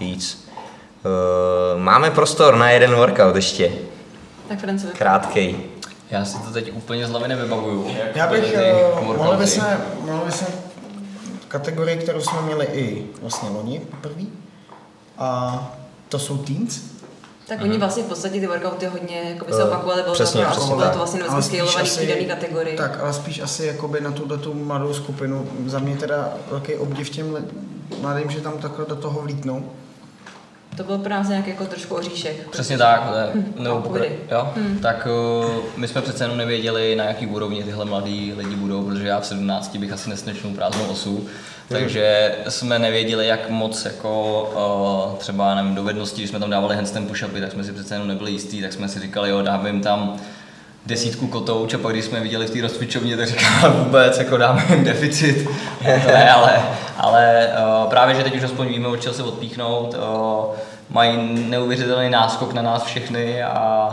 víc. 0.00 0.48
Eh, 1.04 1.78
Máme 1.78 2.10
prostor 2.10 2.56
na 2.56 2.70
jeden 2.70 2.94
workout 2.94 3.36
ještě, 3.36 3.72
Tak 4.48 4.58
krátkej. 4.98 5.56
Já 6.10 6.24
si 6.24 6.38
to 6.38 6.50
teď 6.50 6.72
úplně 6.74 7.06
z 7.06 7.10
hlavy 7.10 7.28
nevybavuju. 7.28 7.86
Já 8.14 8.26
bych, 8.26 8.54
mohli 9.16 9.36
bychom, 9.36 9.66
mohli 10.06 10.26
bychom 10.26 10.46
kategorii, 11.52 11.96
kterou 11.96 12.20
jsme 12.20 12.42
měli 12.42 12.66
i 12.66 13.06
vlastně 13.20 13.48
loni 13.48 13.80
poprvé, 13.90 14.24
a 15.18 15.76
to 16.08 16.18
jsou 16.18 16.38
teens. 16.38 16.80
Tak 17.48 17.62
oni 17.62 17.78
vlastně 17.78 18.02
v 18.02 18.06
podstatě 18.06 18.40
ty 18.40 18.46
workouty 18.46 18.86
hodně 18.86 19.22
jako 19.30 19.44
by 19.44 19.52
se 19.52 19.62
Eh, 19.62 19.64
opakovaly, 19.64 20.02
bylo, 20.02 20.14
přesně, 20.14 20.44
to, 20.44 20.50
přesně 20.50 20.74
bylo 20.74 20.90
to 20.90 20.98
vlastně 20.98 21.22
vlastně 21.22 21.42
spíš 21.42 21.70
scalovaný 21.70 22.06
v 22.06 22.08
dané 22.08 22.34
kategorii. 22.34 22.76
Tak, 22.76 23.00
ale 23.00 23.12
spíš 23.12 23.40
asi 23.40 23.66
jakoby 23.66 24.00
na 24.00 24.12
tuto 24.12 24.38
tu 24.38 24.54
mladou 24.54 24.94
skupinu. 24.94 25.48
Za 25.66 25.78
mě 25.78 25.96
teda 25.96 26.32
velký 26.50 26.74
obdiv 26.74 27.10
těm 27.10 27.36
mladým, 28.00 28.30
že 28.30 28.40
tam 28.40 28.58
takhle 28.58 28.84
do 28.86 28.96
toho 28.96 29.20
vlítnou. 29.20 29.70
To 30.76 30.84
byl 30.84 30.98
pro 30.98 31.10
nás 31.10 31.28
nějaký 31.28 31.50
jako 31.50 31.66
trošku 31.66 31.94
oříšek. 31.94 32.48
Přesně 32.50 32.78
tak, 32.78 33.02
ne, 33.14 33.42
nebo 33.58 33.76
a 33.76 33.80
pokra- 33.80 33.82
povídej. 33.88 34.10
jo, 34.30 34.52
tak 34.82 35.08
uh, 35.46 35.50
my 35.76 35.88
jsme 35.88 36.02
přece 36.02 36.24
jenom 36.24 36.38
nevěděli, 36.38 36.96
na 36.96 37.04
jaký 37.04 37.26
úrovni 37.26 37.64
tyhle 37.64 37.84
mladí 37.84 38.32
lidi 38.36 38.56
budou, 38.56 38.84
protože 38.84 39.06
já 39.06 39.20
v 39.20 39.26
17 39.26 39.76
bych 39.76 39.92
asi 39.92 40.10
nesnečnul 40.10 40.54
prázdnou 40.54 40.84
osu, 40.86 41.26
takže 41.68 42.34
jsme 42.48 42.78
nevěděli, 42.78 43.26
jak 43.26 43.50
moc 43.50 43.84
jako 43.84 44.42
uh, 45.12 45.18
třeba 45.18 45.54
nevím, 45.54 45.74
dovedností, 45.74 46.20
když 46.20 46.30
jsme 46.30 46.40
tam 46.40 46.50
dávali 46.50 46.76
handstand 46.76 47.10
push-upy, 47.10 47.40
tak 47.40 47.52
jsme 47.52 47.64
si 47.64 47.72
přece 47.72 47.94
jenom 47.94 48.08
nebyli 48.08 48.30
jistí, 48.30 48.62
tak 48.62 48.72
jsme 48.72 48.88
si 48.88 49.00
říkali, 49.00 49.30
jo, 49.30 49.42
dáme 49.42 49.68
jim 49.68 49.80
tam 49.80 50.16
desítku 50.86 51.26
kotouč 51.26 51.74
a 51.74 51.78
pak 51.78 51.92
když 51.92 52.04
jsme 52.04 52.18
je 52.18 52.22
viděli 52.22 52.46
v 52.46 52.50
té 52.50 52.60
rozcvičovně, 52.60 53.16
tak 53.16 53.28
říkám 53.28 53.72
vůbec, 53.84 54.18
jako 54.18 54.36
dáme 54.36 54.64
jim 54.70 54.84
deficit, 54.84 55.44
to 55.78 55.84
ne, 56.12 56.30
ale, 56.32 56.62
ale 56.98 57.48
uh, 57.84 57.90
právě, 57.90 58.14
že 58.14 58.22
teď 58.22 58.36
už 58.36 58.42
aspoň 58.42 58.68
víme, 58.68 58.88
od 58.88 58.96
čeho 59.02 59.14
se 59.14 59.22
odpíchnout, 59.22 59.94
uh, 59.94 60.54
mají 60.90 61.18
neuvěřitelný 61.48 62.10
náskok 62.10 62.52
na 62.52 62.62
nás 62.62 62.82
všechny 62.84 63.42
a 63.42 63.88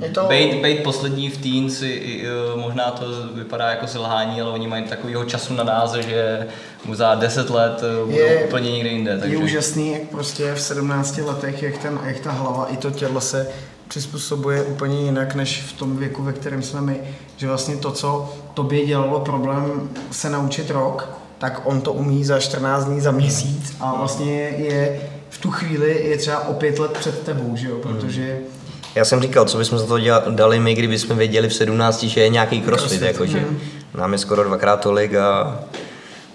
Je 0.00 0.06
Uh, 0.08 0.12
to- 0.14 0.24
bejt, 0.28 0.62
bejt 0.62 0.82
poslední 0.82 1.30
v 1.30 1.36
teens, 1.38 1.82
uh, 1.82 2.60
možná 2.60 2.90
to 2.90 3.04
vypadá 3.34 3.70
jako 3.70 3.86
selhání, 3.86 4.40
ale 4.40 4.50
oni 4.50 4.66
mají 4.68 4.84
takového 4.84 5.24
času 5.24 5.54
na 5.54 5.64
nás, 5.64 5.94
že 5.94 6.46
za 6.92 7.14
10 7.14 7.50
let 7.50 7.80
budou 8.04 8.16
Je- 8.18 8.44
úplně 8.44 8.72
někde 8.72 8.88
jinde. 8.90 9.18
Takže... 9.18 9.36
Je 9.36 9.42
úžasný, 9.42 9.92
jak 9.92 10.02
prostě 10.02 10.54
v 10.54 10.60
17 10.60 11.18
letech, 11.18 11.62
jak, 11.62 11.78
ten, 11.78 11.98
jak 12.04 12.18
ta 12.20 12.30
hlava 12.32 12.66
i 12.70 12.76
to 12.76 12.90
tělo 12.90 13.20
se 13.20 13.48
přizpůsobuje 13.88 14.62
úplně 14.62 15.00
jinak, 15.00 15.34
než 15.34 15.62
v 15.62 15.72
tom 15.72 15.96
věku, 15.96 16.22
ve 16.22 16.32
kterém 16.32 16.62
jsme 16.62 16.80
my. 16.80 17.00
Že 17.36 17.46
vlastně 17.46 17.76
to, 17.76 17.92
co 17.92 18.34
tobě 18.54 18.86
dělalo 18.86 19.20
problém 19.20 19.90
se 20.10 20.30
naučit 20.30 20.70
rok, 20.70 21.08
tak 21.38 21.60
on 21.64 21.80
to 21.80 21.92
umí 21.92 22.24
za 22.24 22.40
14 22.40 22.84
dní, 22.84 23.00
za 23.00 23.10
měsíc 23.10 23.76
a 23.80 23.94
vlastně 23.94 24.32
je, 24.42 25.00
v 25.30 25.38
tu 25.38 25.50
chvíli 25.50 26.08
je 26.08 26.18
třeba 26.18 26.48
o 26.48 26.54
pět 26.54 26.78
let 26.78 26.92
před 26.92 27.22
tebou, 27.22 27.56
že 27.56 27.68
jo? 27.68 27.76
protože 27.76 28.38
Já 28.94 29.04
jsem 29.04 29.22
říkal, 29.22 29.44
co 29.44 29.58
bychom 29.58 29.78
za 29.78 29.86
to 29.86 29.98
dali 30.30 30.60
my, 30.60 30.74
kdyby 30.74 30.98
jsme 30.98 31.14
věděli 31.14 31.48
v 31.48 31.54
17, 31.54 32.02
že 32.02 32.20
je 32.20 32.28
nějaký 32.28 32.60
crossfit, 32.60 32.88
Crossfit, 32.88 33.02
jakože 33.02 33.40
mhm. 33.40 33.58
nám 33.94 34.12
je 34.12 34.18
skoro 34.18 34.44
dvakrát 34.44 34.80
tolik 34.80 35.14
a 35.14 35.58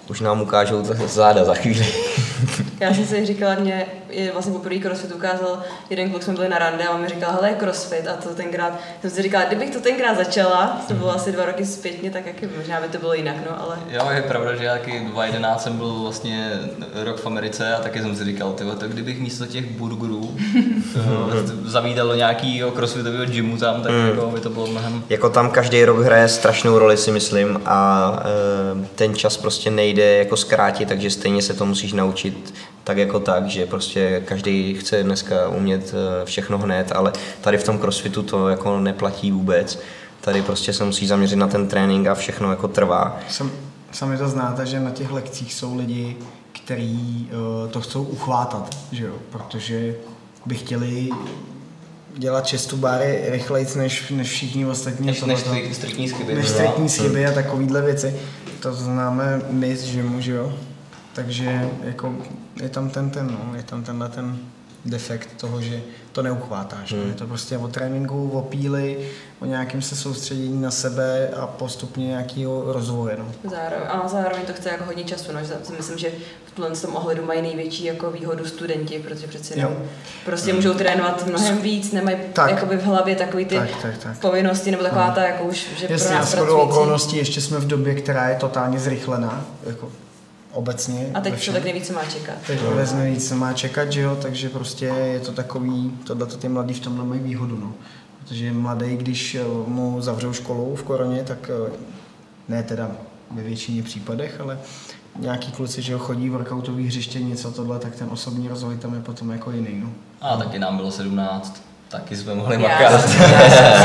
už 0.08 0.20
nám 0.20 0.42
ukážou 0.42 0.84
záda 1.06 1.44
za 1.44 1.54
chvíli. 1.54 1.86
Já 2.82 2.94
jsem 2.94 3.06
si 3.06 3.26
říkala, 3.26 3.54
mě, 3.54 3.86
je 4.10 4.32
vlastně 4.32 4.52
poprvé 4.52 4.78
crossfit 4.78 5.12
ukázal 5.12 5.62
jeden 5.90 6.10
kluk, 6.10 6.22
jsme 6.22 6.34
byli 6.34 6.48
na 6.48 6.58
rande 6.58 6.84
a 6.84 6.94
on 6.94 7.00
mi 7.00 7.08
říkal, 7.08 7.32
hele, 7.32 7.48
je 7.48 7.54
crossfit. 7.54 8.08
A 8.08 8.12
to 8.12 8.28
tenkrát, 8.28 8.80
jsem 9.00 9.10
si 9.10 9.22
říkala, 9.22 9.44
kdybych 9.44 9.70
to 9.70 9.80
tenkrát 9.80 10.16
začala, 10.16 10.80
to 10.88 10.94
bylo 10.94 11.14
asi 11.14 11.32
dva 11.32 11.44
roky 11.44 11.66
zpětně, 11.66 12.10
tak 12.10 12.26
jaký, 12.26 12.46
možná 12.56 12.80
by 12.80 12.88
to 12.88 12.98
bylo 12.98 13.14
jinak, 13.14 13.36
no, 13.50 13.62
ale 13.62 13.78
Jo, 13.88 14.08
je 14.10 14.22
pravda, 14.22 14.54
že 14.56 14.64
já 14.64 14.72
taky 14.72 14.90
2011 14.90 15.62
jsem 15.62 15.76
byl 15.76 15.98
vlastně 16.02 16.52
rok 16.94 17.20
v 17.20 17.26
Americe 17.26 17.74
a 17.74 17.80
taky 17.80 18.00
jsem 18.00 18.16
si 18.16 18.24
říkal, 18.24 18.52
tyhle, 18.52 18.76
tak 18.76 18.90
kdybych 18.90 19.20
místo 19.20 19.46
těch 19.46 19.70
burgerů 19.70 20.36
eh, 20.96 21.70
zavídal 21.70 22.08
do 22.08 22.14
nějakého 22.14 22.70
crossfitového 22.70 23.24
gymu 23.24 23.56
tam, 23.56 23.82
tak 23.82 23.92
jako 23.92 24.26
by 24.26 24.40
to 24.40 24.50
bylo 24.50 24.66
mnohem 24.66 25.04
Jako 25.08 25.30
tam 25.30 25.50
každý 25.50 25.84
rok 25.84 25.98
hraje 25.98 26.28
strašnou 26.28 26.78
roli, 26.78 26.96
si 26.96 27.10
myslím, 27.10 27.60
a 27.66 28.12
e, 28.24 28.86
ten 28.94 29.14
čas 29.14 29.36
prostě 29.36 29.70
nejde 29.70 30.16
jako 30.16 30.36
zkrátit, 30.36 30.88
takže 30.88 31.10
stejně 31.10 31.42
se 31.42 31.54
to 31.54 31.66
musíš 31.66 31.92
naučit 31.92 32.54
tak 32.84 32.96
jako 32.96 33.20
tak, 33.20 33.46
že 33.46 33.66
prostě 33.66 34.22
každý 34.24 34.74
chce 34.74 35.02
dneska 35.02 35.48
umět 35.48 35.94
e, 35.94 36.24
všechno 36.24 36.58
hned, 36.58 36.92
ale 36.92 37.12
tady 37.40 37.58
v 37.58 37.64
tom 37.64 37.78
crossfitu 37.78 38.22
to 38.22 38.48
jako 38.48 38.80
neplatí 38.80 39.32
vůbec. 39.32 39.78
Tady 40.20 40.42
prostě 40.42 40.72
se 40.72 40.84
musí 40.84 41.06
zaměřit 41.06 41.36
na 41.36 41.48
ten 41.48 41.68
trénink 41.68 42.06
a 42.06 42.14
všechno 42.14 42.50
jako 42.50 42.68
trvá. 42.68 43.18
Sam, 43.28 43.50
sami 43.92 44.18
to 44.18 44.28
znáte, 44.28 44.66
že 44.66 44.80
na 44.80 44.90
těch 44.90 45.12
lekcích 45.12 45.54
jsou 45.54 45.76
lidi, 45.76 46.16
kteří 46.52 47.30
uh, 47.64 47.70
to 47.70 47.80
chcou 47.80 48.02
uchvátat, 48.02 48.76
že 48.92 49.04
jo? 49.04 49.14
protože 49.30 49.94
by 50.46 50.54
chtěli 50.54 51.10
dělat 52.16 52.46
čestu 52.46 52.76
báry 52.76 53.22
rychleji 53.26 53.66
než, 53.76 54.10
než 54.10 54.30
všichni 54.30 54.66
ostatní. 54.66 55.06
než, 55.06 55.22
než 55.22 55.42
tohleto. 55.42 55.74
striktní 55.74 56.08
chyby. 56.08 56.34
než 56.34 56.48
striktní 56.48 56.88
chyby 56.88 57.26
a 57.26 57.32
takovýhle 57.32 57.82
věci. 57.82 58.16
To 58.60 58.74
známe 58.74 59.42
my 59.50 59.76
z 59.76 59.94
gymu, 59.94 60.20
že 60.20 60.32
jo? 60.32 60.52
Takže 61.12 61.68
jako 61.84 62.14
je 62.62 62.68
tam 62.68 62.90
ten, 62.90 63.10
ten, 63.10 63.26
no, 63.26 63.56
je 63.56 63.62
tam 63.62 63.82
tenhle 63.82 64.08
ten 64.08 64.38
defekt 64.84 65.28
toho, 65.36 65.60
že 65.60 65.82
to 66.12 66.22
neuchvátáš. 66.22 66.92
Hmm. 66.92 67.08
Je 67.08 67.14
to 67.14 67.26
prostě 67.26 67.58
o 67.58 67.68
tréninku, 67.68 68.30
o 68.30 68.42
píli, 68.42 69.10
o 69.40 69.46
nějakém 69.46 69.82
se 69.82 69.96
soustředění 69.96 70.62
na 70.62 70.70
sebe 70.70 71.28
a 71.28 71.46
postupně 71.46 72.06
nějakého 72.06 72.72
rozvoje. 72.72 73.16
No. 73.18 73.50
Zároveň, 73.50 73.88
a 73.88 74.08
zároveň 74.08 74.46
to 74.46 74.52
chce 74.52 74.68
jako 74.68 74.84
hodně 74.84 75.04
času, 75.04 75.32
no, 75.32 75.40
že 75.40 75.54
si 75.62 75.72
myslím, 75.72 75.98
že 75.98 76.10
v 76.46 76.50
tomhle 76.50 76.76
tom 76.76 76.96
ohledu 76.96 77.24
mají 77.24 77.42
největší 77.42 77.84
jako 77.84 78.10
výhodu 78.10 78.44
studenti, 78.44 78.98
protože 78.98 79.26
přeci 79.26 79.58
jenom 79.58 79.76
prostě 80.24 80.52
můžou 80.52 80.74
trénovat 80.74 81.26
mnohem 81.26 81.58
víc, 81.58 81.92
nemají 81.92 82.16
Tak. 82.32 82.50
jakoby 82.50 82.76
v 82.76 82.84
hlavě 82.84 83.16
takový 83.16 83.44
ty 83.44 83.54
Tak, 83.54 83.82
tak, 83.82 83.98
tak. 83.98 84.18
povinnosti, 84.18 84.70
nebo 84.70 84.82
taková 84.82 85.10
ta 85.10 85.22
jako 85.22 85.44
už, 85.44 85.66
že 85.76 85.86
pro 85.86 85.94
Jasně, 85.94 86.16
a 86.16 86.18
nás 86.18 86.34
okolností 86.34 87.16
ještě 87.16 87.40
jsme 87.40 87.58
v 87.58 87.66
době, 87.66 87.94
která 87.94 88.28
je 88.28 88.36
totálně 88.36 88.78
zrychlená, 88.78 89.44
jako 89.66 89.92
obecně. 90.52 91.10
A 91.14 91.20
teď 91.20 91.40
člověk 91.40 91.64
neví, 91.64 91.80
co 91.80 91.92
má 91.92 92.04
čekat. 92.04 92.34
Teď 92.46 92.60
vůbec 92.60 92.92
neví, 92.92 93.16
co 93.16 93.36
má 93.36 93.52
čekat, 93.52 93.92
že 93.92 94.00
jo, 94.00 94.18
takže 94.22 94.48
prostě 94.48 94.84
je 94.84 95.20
to 95.20 95.32
takový, 95.32 95.98
tohle 96.06 96.26
ty 96.26 96.48
mladí 96.48 96.74
v 96.74 96.80
tomhle 96.80 97.04
mají 97.04 97.20
výhodu, 97.20 97.56
no. 97.56 97.72
Protože 98.18 98.52
mladý, 98.52 98.96
když 98.96 99.34
eh, 99.34 99.44
mu 99.66 100.00
zavřou 100.00 100.32
školu 100.32 100.76
v 100.76 100.82
koroně, 100.82 101.22
tak 101.22 101.50
eh, 101.50 101.72
ne 102.48 102.62
teda 102.62 102.90
ve 103.30 103.42
většině 103.42 103.82
případech, 103.82 104.40
ale 104.40 104.58
nějaký 105.18 105.52
kluci, 105.52 105.82
že 105.82 105.92
jo, 105.92 105.98
chodí 105.98 106.28
workoutový 106.28 106.86
hřiště, 106.86 107.20
něco 107.20 107.52
tohle, 107.52 107.78
tak 107.78 107.96
ten 107.96 108.08
osobní 108.10 108.48
rozvoj 108.48 108.76
tam 108.76 108.94
je 108.94 109.00
potom 109.00 109.30
jako 109.30 109.50
jiný, 109.50 109.80
no. 109.80 109.90
A 110.20 110.36
taky 110.36 110.58
nám 110.58 110.76
bylo 110.76 110.90
17, 110.90 111.62
taky 111.92 112.16
jsme 112.16 112.34
mohli 112.34 112.62
Já, 112.62 112.68
makat. 112.68 113.10
jsem- 113.10 113.22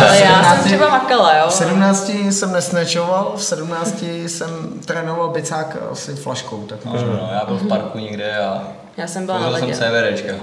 ale 0.08 0.20
já 0.20 0.44
jsem 0.56 0.64
třeba 0.64 0.90
makala, 0.90 1.38
jo. 1.38 1.46
V 1.50 1.54
17 1.54 2.10
jsem 2.30 2.52
nesnečoval, 2.54 3.34
v 3.38 3.44
17 3.44 4.04
jsem 4.28 4.50
trénoval 4.86 5.30
bicák 5.30 5.78
asi 5.92 6.16
flaškou, 6.16 6.58
tak 6.58 6.86
No, 6.86 6.94
no, 6.94 7.30
já 7.34 7.46
byl 7.48 7.58
v 7.58 7.68
parku 7.68 7.98
někde 8.00 8.38
a 8.38 8.62
Já 8.98 9.08
jsem 9.08 9.26
byla 9.26 9.40
na 9.40 9.50
Použil 9.50 9.76
jsem 9.76 9.92
ledě. 9.94 10.12
CVDčka. 10.16 10.34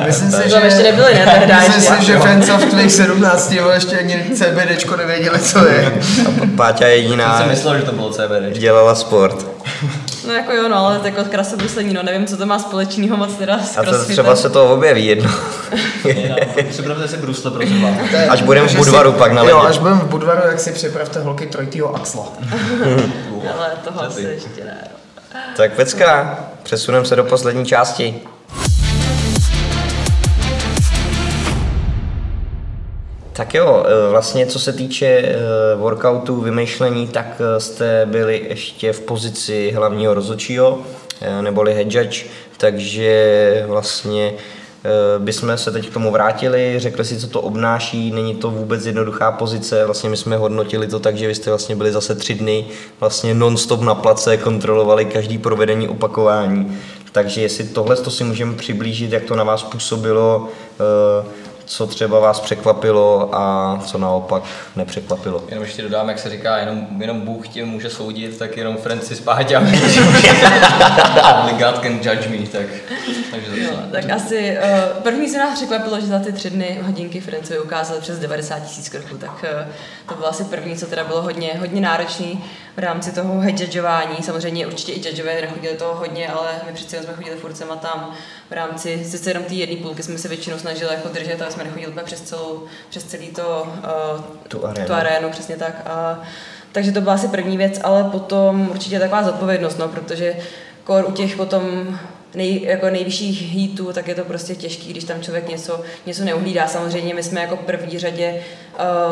Myslím 0.06 0.30
si, 0.32 0.42
že... 0.44 0.50
tam 0.54 0.64
ještě 0.64 0.82
nebyly, 0.82 1.14
ne, 1.14 1.26
tehdy 1.26 1.52
Myslím 1.76 1.96
si, 1.96 2.04
že 2.06 2.18
fans 2.18 2.48
of 2.48 2.64
tvých 2.64 2.92
17 2.92 3.54
vole, 3.60 3.74
ještě 3.74 3.98
ani 3.98 4.24
CBDčko 4.34 4.96
nevěděli, 4.96 5.38
co 5.38 5.66
je. 5.66 5.86
A 6.26 6.56
Páťa 6.56 6.86
Já 6.86 6.92
jediná 6.92 7.38
jsem 7.38 7.48
myslel, 7.48 7.76
že 7.78 7.82
to 7.84 7.92
bylo 7.92 8.10
CVDčko. 8.10 8.58
dělala 8.60 8.94
sport. 8.94 9.46
No 10.26 10.32
jako 10.32 10.52
jo, 10.52 10.68
no, 10.68 10.76
ale 10.76 11.00
jako 11.04 11.24
krasobruslení, 11.24 11.94
no, 11.94 12.02
nevím, 12.02 12.26
co 12.26 12.36
to 12.36 12.46
má 12.46 12.58
společného 12.58 13.16
moc 13.16 13.34
teda 13.34 13.58
s 13.58 13.78
A 13.78 13.82
to 13.82 14.04
třeba 14.04 14.36
se 14.36 14.50
to 14.50 14.72
objeví 14.74 15.06
jedno. 15.06 15.30
Připravte 16.70 17.08
si 17.08 17.16
brusle, 17.16 17.50
prosím 17.50 17.82
vás. 17.82 17.94
Až 18.28 18.42
budeme 18.42 18.68
v 18.68 18.76
Budvaru 18.76 19.12
si- 19.12 19.18
pak 19.18 19.32
na 19.32 19.42
Jo, 19.42 19.58
až 19.58 19.78
budeme 19.78 20.00
v 20.00 20.06
Budvaru, 20.06 20.40
jak 20.48 20.60
si 20.60 20.72
připravte 20.72 21.20
holky 21.20 21.46
trojitýho 21.46 21.96
axla. 21.96 22.26
Ale 23.54 23.70
toho 23.84 24.02
asi 24.02 24.22
ještě 24.22 24.64
ne. 24.64 24.78
no. 25.34 25.40
Tak 25.56 25.72
pecka, 25.72 26.38
přesuneme 26.62 27.04
se 27.04 27.16
do 27.16 27.24
poslední 27.24 27.66
části. 27.66 28.20
Tak 33.36 33.54
jo, 33.54 33.84
eh, 33.86 34.10
vlastně 34.10 34.46
co 34.46 34.58
se 34.58 34.72
týče 34.72 35.06
eh, 35.06 35.36
workoutu, 35.76 36.40
vymýšlení, 36.40 37.08
tak 37.08 37.26
eh, 37.40 37.60
jste 37.60 38.06
byli 38.06 38.46
ještě 38.48 38.92
v 38.92 39.00
pozici 39.00 39.72
hlavního 39.76 40.14
rozhodčího, 40.14 40.78
neboli 41.40 41.74
head 41.74 41.94
judge, 41.94 42.24
takže 42.56 43.64
vlastně 43.68 44.34
bychom 45.18 45.58
se 45.58 45.72
teď 45.72 45.88
k 45.88 45.92
tomu 45.92 46.10
vrátili, 46.10 46.74
řekli 46.76 47.04
si, 47.04 47.18
co 47.18 47.28
to 47.28 47.40
obnáší, 47.40 48.10
není 48.10 48.34
to 48.34 48.50
vůbec 48.50 48.86
jednoduchá 48.86 49.32
pozice, 49.32 49.86
vlastně 49.86 50.10
my 50.10 50.16
jsme 50.16 50.36
hodnotili 50.36 50.86
to 50.86 51.00
tak, 51.00 51.16
že 51.16 51.26
vy 51.26 51.34
jste 51.34 51.50
vlastně 51.50 51.76
byli 51.76 51.92
zase 51.92 52.14
tři 52.14 52.34
dny 52.34 52.66
vlastně 53.00 53.34
non-stop 53.34 53.80
na 53.80 53.94
place, 53.94 54.36
kontrolovali 54.36 55.04
každý 55.04 55.38
provedení 55.38 55.88
opakování, 55.88 56.78
takže 57.12 57.40
jestli 57.40 57.64
tohle 57.64 57.96
to 57.96 58.10
si 58.10 58.24
můžeme 58.24 58.54
přiblížit, 58.54 59.12
jak 59.12 59.24
to 59.24 59.36
na 59.36 59.44
vás 59.44 59.62
působilo, 59.62 60.48
co 61.66 61.86
třeba 61.86 62.20
vás 62.20 62.40
překvapilo 62.40 63.28
a 63.32 63.78
co 63.86 63.98
naopak 63.98 64.42
nepřekvapilo. 64.76 65.44
Jenom 65.48 65.64
ještě 65.64 65.82
dodám, 65.82 66.08
jak 66.08 66.18
se 66.18 66.30
říká, 66.30 66.56
jenom, 66.56 66.86
jenom 66.98 67.20
Bůh 67.20 67.48
tě 67.48 67.64
může 67.64 67.90
soudit, 67.90 68.38
tak 68.38 68.56
jenom 68.56 68.76
Francis 68.76 69.20
Páťa. 69.20 69.60
Only 71.40 71.52
God 71.52 71.82
can 71.82 71.92
judge 71.92 72.28
me, 72.28 72.46
tak, 72.52 72.66
takže 73.30 73.56
No, 73.62 73.82
tak 73.92 74.10
asi 74.10 74.58
uh, 74.62 75.02
první 75.02 75.28
se 75.28 75.38
nás 75.38 75.54
překvapilo, 75.54 76.00
že 76.00 76.06
za 76.06 76.18
ty 76.18 76.32
tři 76.32 76.50
dny 76.50 76.78
hodinky 76.82 77.20
Francovi 77.20 77.60
ukázali 77.60 78.00
přes 78.00 78.18
90 78.18 78.58
tisíc 78.58 78.88
kroků, 78.88 79.18
tak 79.18 79.44
uh, 79.44 79.72
to 80.08 80.14
bylo 80.14 80.28
asi 80.28 80.44
první, 80.44 80.76
co 80.76 80.86
teda 80.86 81.04
bylo 81.04 81.22
hodně, 81.22 81.52
hodně 81.58 81.80
náročný 81.80 82.44
v 82.76 82.78
rámci 82.78 83.14
toho 83.14 83.40
hedžadžování. 83.40 84.16
Samozřejmě 84.22 84.66
určitě 84.66 84.92
i 84.92 85.08
judgeové 85.08 85.40
nechodili 85.40 85.74
toho 85.74 85.94
hodně, 85.94 86.28
ale 86.28 86.52
my 86.66 86.72
přece 86.72 86.96
jenom 86.96 87.06
jsme 87.06 87.16
chodili 87.16 87.36
furt 87.36 87.56
sem 87.56 87.72
a 87.72 87.76
tam 87.76 88.14
v 88.50 88.52
rámci, 88.52 89.04
sice 89.04 89.30
jenom 89.30 89.44
té 89.44 89.54
jedné 89.54 89.76
půlky 89.76 90.02
jsme 90.02 90.18
se 90.18 90.28
většinou 90.28 90.58
snažili 90.58 90.94
jako 90.94 91.08
držet, 91.08 91.42
ale 91.42 91.50
jsme 91.56 91.64
nechodili 91.64 91.92
úplně 91.92 92.04
přes, 92.04 92.20
celou, 92.22 92.62
přes 92.90 93.04
celý 93.04 93.26
to, 93.28 93.66
uh, 94.16 94.20
Tu 94.48 94.66
arénu. 94.66 94.86
tu 94.86 94.92
arénu, 94.92 95.30
přesně 95.30 95.56
tak. 95.56 95.82
A, 95.86 96.22
takže 96.72 96.92
to 96.92 97.00
byla 97.00 97.14
asi 97.14 97.28
první 97.28 97.56
věc, 97.56 97.80
ale 97.84 98.04
potom 98.04 98.68
určitě 98.70 98.98
taková 98.98 99.22
zodpovědnost, 99.22 99.78
no, 99.78 99.88
protože 99.88 100.36
kor 100.84 101.04
u 101.08 101.12
těch 101.12 101.36
potom 101.36 101.98
nej, 102.34 102.62
jako 102.62 102.90
nejvyšších 102.90 103.42
hítů, 103.42 103.92
tak 103.92 104.08
je 104.08 104.14
to 104.14 104.24
prostě 104.24 104.54
těžký, 104.54 104.90
když 104.90 105.04
tam 105.04 105.20
člověk 105.22 105.48
něco, 105.48 105.80
něco 106.06 106.24
neuhlídá. 106.24 106.66
Samozřejmě 106.68 107.14
my 107.14 107.22
jsme 107.22 107.40
jako 107.40 107.56
první 107.56 107.98
řadě 107.98 108.42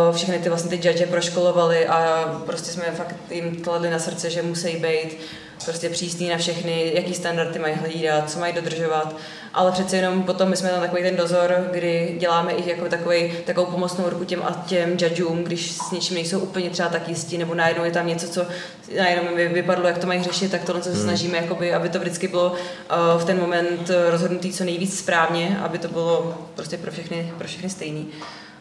uh, 0.09 0.16
všechny 0.16 0.38
ty 0.38 0.49
vlastně 0.49 0.78
ty 0.78 0.88
judge 0.88 1.07
proškolovali 1.07 1.86
a 1.86 2.24
prostě 2.47 2.70
jsme 2.72 2.84
fakt 2.84 3.14
jim 3.30 3.57
kladli 3.62 3.90
na 3.90 3.99
srdce, 3.99 4.30
že 4.30 4.42
musí 4.42 4.76
být 4.76 5.16
prostě 5.64 5.88
přísný 5.88 6.28
na 6.28 6.36
všechny, 6.36 6.92
jaký 6.94 7.14
standardy 7.14 7.59
mají 7.59 7.74
hlídat, 7.74 8.30
co 8.30 8.38
mají 8.38 8.52
dodržovat, 8.52 9.16
ale 9.55 9.72
přece 9.72 9.96
jenom 9.96 10.22
potom 10.22 10.48
my 10.48 10.57
jsme 10.57 10.68
tam 10.70 10.80
takový 10.80 11.02
ten 11.02 11.16
dozor, 11.16 11.68
kdy 11.70 12.16
děláme 12.18 12.52
i 12.52 12.70
jako 12.70 12.84
takový, 12.84 13.32
takovou 13.46 13.70
pomocnou 13.70 14.09
ruku 14.09 14.24
těm 14.24 14.42
a 14.42 14.64
těm 14.66 14.90
judgeům, 14.90 15.44
když 15.44 15.72
s 15.72 15.90
něčím 15.90 16.14
nejsou 16.14 16.38
úplně 16.38 16.70
třeba 16.70 16.88
tak 16.88 17.09
jistí, 17.09 17.38
nebo 17.38 17.55
najednou 17.55 17.84
je 17.84 17.90
tam 17.90 18.07
něco, 18.07 18.28
co 18.28 18.46
najednou 18.98 19.34
mi 19.34 19.48
vypadlo, 19.48 19.88
jak 19.88 19.98
to 19.98 20.07
mají 20.07 20.22
řešit, 20.22 20.50
tak 20.50 20.64
tohle 20.64 20.82
se 20.82 21.02
snažíme, 21.02 21.38
jakoby, 21.38 21.74
aby 21.74 21.88
to 21.88 21.98
vždycky 21.98 22.28
bylo 22.28 22.50
uh, 22.50 22.57
v 23.20 23.24
ten 23.24 23.40
moment 23.40 23.90
rozhodnutý 24.11 24.52
co 24.52 24.64
nejvíc 24.64 24.98
správně, 24.98 25.59
aby 25.62 25.78
to 25.78 25.88
bylo 25.88 26.38
prostě 26.55 26.76
pro 26.76 26.92
všechny, 26.92 27.32
pro 27.38 27.48
všechny 27.48 27.70
stejný. 27.70 28.09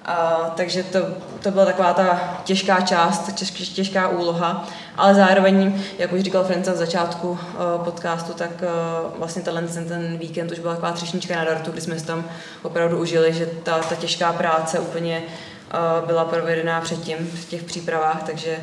A, 0.06 0.52
takže 0.56 0.84
to, 0.84 1.00
to 1.44 1.52
byla 1.52 1.66
taková 1.66 1.94
ta 1.94 2.38
těžká 2.44 2.82
část, 2.82 3.34
těž, 3.34 3.52
těžká 3.52 4.08
úloha, 4.08 4.68
ale 4.98 5.16
zároveň, 5.16 5.84
jak 5.98 6.14
už 6.14 6.22
říkal 6.22 6.44
Franca 6.44 6.74
v 6.74 6.76
začátku 6.76 7.30
uh, 7.30 7.38
podcastu, 7.84 8.34
tak 8.34 8.50
uh, 8.62 9.18
vlastně 9.18 9.42
tenhle 9.42 9.62
ten, 9.62 9.88
ten 9.88 10.18
víkend 10.18 10.52
už 10.52 10.60
byla 10.60 10.74
taková 10.74 10.92
třešnička 10.92 11.36
na 11.36 11.46
dortu, 11.46 11.72
kdy 11.72 11.82
jsme 11.82 12.00
si 12.00 12.06
tam 12.06 12.26
opravdu 12.64 12.98
užili, 12.98 13.34
že 13.34 13.46
ta, 13.46 13.80
ta 13.80 13.96
těžká 13.96 14.34
práce 14.34 14.80
úplně 14.80 15.24
uh, 15.24 16.08
byla 16.08 16.26
provedená 16.26 16.82
předtím 16.82 17.18
v 17.18 17.46
těch 17.46 17.64
přípravách, 17.64 18.24
takže 18.24 18.58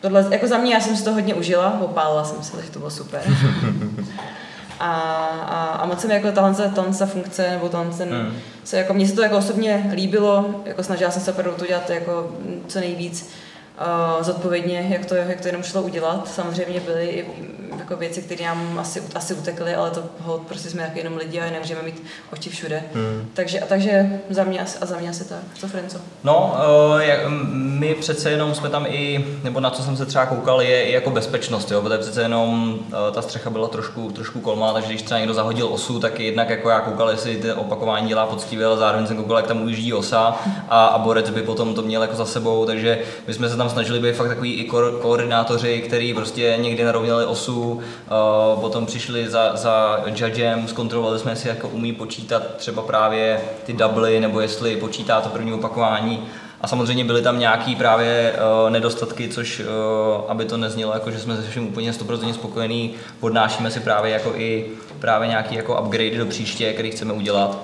tohle, 0.00 0.26
jako 0.30 0.46
za 0.46 0.58
mě, 0.58 0.74
já 0.74 0.80
jsem 0.80 0.96
si 0.96 1.04
to 1.04 1.12
hodně 1.12 1.34
užila, 1.34 1.80
opálila 1.80 2.24
jsem 2.24 2.42
se, 2.42 2.52
takže 2.52 2.70
to 2.70 2.78
bylo 2.78 2.90
super. 2.90 3.22
A, 4.80 4.92
a, 5.48 5.64
a 5.66 5.86
moc 5.86 6.00
se 6.00 6.08
mi 6.08 6.14
jako 6.14 6.32
tahle, 6.32 6.70
tahle 6.70 7.06
funkce, 7.06 7.50
nebo 7.50 7.68
tahle 7.68 7.94
ten, 7.98 8.08
hmm. 8.08 8.36
se 8.64 8.78
jako, 8.78 8.94
mně 8.94 9.08
se 9.08 9.14
to 9.14 9.22
jako 9.22 9.36
osobně 9.36 9.90
líbilo, 9.94 10.62
jako 10.64 10.82
snažila 10.82 11.10
jsem 11.10 11.22
se 11.22 11.32
opravdu 11.32 11.58
to 11.58 11.66
dělat 11.66 11.90
jako 11.90 12.32
co 12.66 12.80
nejvíc 12.80 13.30
uh, 13.80 14.22
zodpovědně, 14.24 14.86
jak 14.88 15.06
to, 15.06 15.14
jak 15.14 15.40
to 15.40 15.48
jenom 15.48 15.62
šlo 15.62 15.82
udělat. 15.82 16.28
Samozřejmě 16.28 16.80
byly 16.80 17.06
i 17.06 17.26
jako 17.78 17.96
věci, 17.96 18.22
které 18.22 18.44
nám 18.44 18.78
asi, 18.78 19.02
asi 19.14 19.34
utekly, 19.34 19.74
ale 19.74 19.90
to 19.90 20.02
hold, 20.20 20.42
prostě 20.42 20.70
jsme 20.70 20.82
jako 20.82 20.98
jenom 20.98 21.16
lidi 21.16 21.40
a 21.40 21.50
nemůžeme 21.50 21.82
mít 21.82 22.02
oči 22.32 22.50
všude. 22.50 22.82
Hmm. 22.94 23.28
Takže, 23.34 23.60
a 23.60 23.66
takže 23.66 24.20
za 24.30 24.44
mě 24.44 24.60
asi, 24.60 24.78
a 24.78 24.86
za 24.86 24.98
mě 24.98 25.10
asi 25.10 25.28
tak. 25.28 25.38
Co 25.54 25.68
Frenco? 25.68 25.98
No, 26.24 26.56
uh, 26.94 27.00
jak, 27.00 27.20
my 27.52 27.94
přece 27.94 28.30
jenom 28.30 28.54
jsme 28.54 28.68
tam 28.68 28.86
i, 28.88 29.26
nebo 29.44 29.60
na 29.60 29.70
co 29.70 29.82
jsem 29.82 29.96
se 29.96 30.06
třeba 30.06 30.26
koukal, 30.26 30.62
je 30.62 30.84
i 30.84 30.92
jako 30.92 31.10
bezpečnost, 31.10 31.70
jo, 31.70 31.82
protože 31.82 31.98
přece 31.98 32.22
jenom 32.22 32.74
uh, 32.74 33.14
ta 33.14 33.22
střecha 33.22 33.50
byla 33.50 33.68
trošku, 33.68 34.10
trošku 34.10 34.40
kolmá, 34.40 34.72
takže 34.72 34.88
když 34.88 35.02
třeba 35.02 35.18
někdo 35.18 35.34
zahodil 35.34 35.68
osu, 35.72 36.00
tak 36.00 36.20
jednak 36.20 36.50
jako 36.50 36.70
já 36.70 36.80
koukal, 36.80 37.10
jestli 37.10 37.36
to 37.36 37.56
opakování 37.56 38.08
dělá 38.08 38.26
poctivě, 38.26 38.66
ale 38.66 38.76
zároveň 38.76 39.06
jsem 39.06 39.16
koukal, 39.16 39.36
jak 39.36 39.46
tam 39.46 39.62
ujíždí 39.62 39.92
osa 39.92 40.36
a, 40.68 40.86
a 40.86 40.98
borec 40.98 41.30
by 41.30 41.42
potom 41.42 41.74
to 41.74 41.82
měl 41.82 42.02
jako 42.02 42.16
za 42.16 42.26
sebou, 42.26 42.66
takže 42.66 42.98
my 43.26 43.34
jsme 43.34 43.48
se 43.48 43.56
tam 43.56 43.65
snažili 43.68 44.00
být 44.00 44.16
fakt 44.16 44.28
takový 44.28 44.54
i 44.54 44.70
ko- 44.70 44.98
koordinátoři, 44.98 45.80
který 45.80 46.14
prostě 46.14 46.56
někdy 46.60 46.84
narovnali 46.84 47.24
osu, 47.24 47.72
uh, 47.72 48.60
potom 48.60 48.86
přišli 48.86 49.30
za, 49.30 49.56
za 49.56 50.00
judgem, 50.06 50.68
zkontrolovali 50.68 51.18
jsme 51.18 51.36
si, 51.36 51.48
jako 51.48 51.68
umí 51.68 51.92
počítat 51.92 52.56
třeba 52.56 52.82
právě 52.82 53.40
ty 53.64 53.72
doubly, 53.72 54.20
nebo 54.20 54.40
jestli 54.40 54.76
počítá 54.76 55.20
to 55.20 55.28
první 55.28 55.52
opakování. 55.52 56.22
A 56.60 56.66
samozřejmě 56.68 57.04
byly 57.04 57.22
tam 57.22 57.38
nějaký 57.38 57.76
právě 57.76 58.32
uh, 58.32 58.70
nedostatky, 58.70 59.28
což 59.28 59.60
uh, 59.60 59.66
aby 60.28 60.44
to 60.44 60.56
neznělo 60.56 60.92
jako, 60.92 61.10
že 61.10 61.18
jsme 61.18 61.36
se 61.36 61.50
všem 61.50 61.66
úplně 61.66 61.92
100% 61.92 62.32
spokojení, 62.32 62.94
podnášíme 63.20 63.70
si 63.70 63.80
právě 63.80 64.12
jako 64.12 64.32
i 64.36 64.66
právě 65.00 65.28
nějaký 65.28 65.54
jako 65.54 65.82
upgrade 65.82 66.18
do 66.18 66.26
příště, 66.26 66.72
který 66.72 66.90
chceme 66.90 67.12
udělat. 67.12 67.58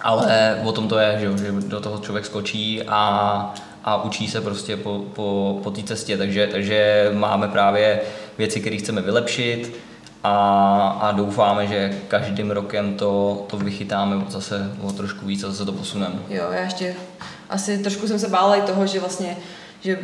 Ale 0.00 0.60
o 0.64 0.72
tom 0.72 0.88
to 0.88 0.98
je, 0.98 1.18
že, 1.20 1.44
že 1.44 1.52
do 1.52 1.80
toho 1.80 1.98
člověk 1.98 2.26
skočí 2.26 2.82
a, 2.82 3.54
a 3.84 4.02
učí 4.02 4.28
se 4.28 4.40
prostě 4.40 4.76
po, 4.76 5.04
po, 5.14 5.60
po 5.62 5.70
té 5.70 5.82
cestě, 5.82 6.18
takže, 6.18 6.46
takže 6.46 7.10
máme 7.12 7.48
právě 7.48 8.00
věci, 8.38 8.60
které 8.60 8.76
chceme 8.76 9.02
vylepšit 9.02 9.72
a, 10.24 10.98
a 11.00 11.12
doufáme, 11.12 11.66
že 11.66 11.92
každým 12.08 12.50
rokem 12.50 12.94
to, 12.94 13.44
to 13.50 13.56
vychytáme 13.56 14.24
zase 14.28 14.72
o 14.82 14.92
trošku 14.92 15.26
víc 15.26 15.44
a 15.44 15.50
zase 15.50 15.64
to 15.64 15.72
posuneme. 15.72 16.14
Jo, 16.28 16.44
já 16.50 16.60
ještě 16.60 16.94
asi 17.50 17.78
trošku 17.78 18.08
jsem 18.08 18.18
se 18.18 18.28
bála 18.28 18.56
i 18.56 18.62
toho, 18.62 18.86
že 18.86 19.00
vlastně, 19.00 19.36
že 19.80 19.98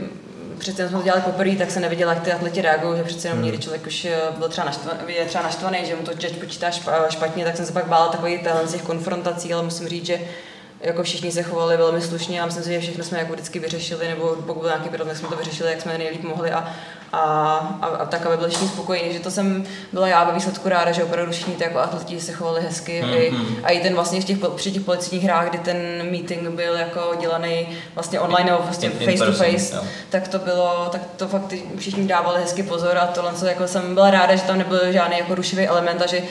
přece 0.59 0.89
jsme 0.89 0.99
to 0.99 1.05
dělali 1.05 1.23
poprvé, 1.23 1.57
tak 1.57 1.71
jsem 1.71 1.83
neviděla, 1.83 2.15
jak 2.15 2.23
ty 2.23 2.33
atleti 2.33 2.63
reagují, 2.63 2.99
že 2.99 3.05
přece 3.05 3.29
jenom 3.29 3.45
někdy 3.45 3.59
člověk 3.59 3.87
už 3.87 4.05
eh, 4.05 4.19
byl 4.39 4.49
třeba 4.49 4.67
naštvaný, 4.67 4.99
je 5.09 5.25
třeba 5.25 5.45
naštvaný, 5.45 5.79
že 5.87 5.97
mu 5.97 6.03
to 6.03 6.11
judge 6.11 6.41
počítá 6.41 6.71
špatně, 7.09 7.45
tak 7.45 7.57
jsem 7.57 7.67
se 7.67 7.73
pak 7.73 7.87
bála 7.87 8.09
takových 8.09 8.41
těch 8.73 8.83
konfrontací, 8.83 9.55
ale 9.55 9.63
musím 9.63 9.89
říct, 9.89 10.07
že 10.07 10.21
jako 10.85 11.03
všichni 11.03 11.33
se 11.33 11.43
chovali 11.43 11.77
velmi 11.77 12.01
slušně 12.01 12.43
a 12.43 12.47
myslím 12.47 12.65
si, 12.65 12.73
že 12.73 12.81
všechno 12.81 13.05
jsme 13.05 13.19
jako 13.19 13.33
vždycky 13.33 13.59
vyřešili, 13.59 14.09
nebo 14.09 14.37
pokud 14.47 14.61
byl 14.61 14.69
nějaký 14.69 14.89
problém, 14.89 15.17
jsme 15.17 15.29
to 15.29 15.37
vyřešili, 15.37 15.71
jak 15.71 15.81
jsme 15.81 15.99
nejlíp 15.99 16.23
mohli 16.23 16.51
a, 16.51 16.69
a, 17.13 17.21
a, 17.83 17.87
a 17.87 18.05
tak, 18.05 18.27
aby 18.27 18.37
byli 18.37 18.51
všichni 18.51 18.69
spokojení. 18.69 19.13
Že 19.13 19.19
to 19.21 19.31
jsem 19.31 19.65
byla 19.93 20.09
já 20.09 20.25
ve 20.25 20.33
výsledku 20.33 20.69
ráda, 20.69 20.93
že 20.93 21.05
opravdu 21.05 21.33
všichni 21.33 21.55
ty 21.55 21.65
jako 21.65 21.79
atleti 21.79 22.21
se 22.21 22.33
chovali 22.33 22.63
hezky 22.63 23.03
mm-hmm. 23.03 23.19
i, 23.19 23.33
a 23.63 23.71
i 23.71 23.81
ten 23.81 23.95
vlastně 23.95 24.21
v 24.21 24.25
těch, 24.25 24.39
při 24.57 24.73
těch 24.73 24.83
policijních 24.83 25.25
hrách, 25.25 25.49
kdy 25.49 25.59
ten 25.59 25.77
meeting 26.11 26.49
byl 26.49 26.75
jako 26.75 27.13
dělaný 27.21 27.69
vlastně 27.95 28.21
online 28.21 28.51
nebo 28.51 28.63
vlastně 28.63 28.91
in, 28.91 29.11
face 29.11 29.27
to 29.27 29.33
face, 29.33 29.75
jo. 29.75 29.83
tak 30.11 30.29
to 30.29 30.39
bylo, 30.39 30.89
tak 30.93 31.01
to 31.17 31.29
fakt 31.29 31.55
všichni 31.79 32.07
dávali 32.07 32.41
hezky 32.41 32.63
pozor 32.63 32.99
a 32.99 33.07
tohle, 33.07 33.33
co 33.35 33.47
jako 33.47 33.69
jsem 33.69 33.95
byla 33.95 34.11
ráda, 34.11 34.37
že 34.37 34.43
tam 34.43 34.59
nebyl 34.59 34.93
žádný 34.93 35.19
jako 35.19 35.35
rušivý 35.35 35.67
element 35.67 36.03
a 36.03 36.07
že 36.07 36.23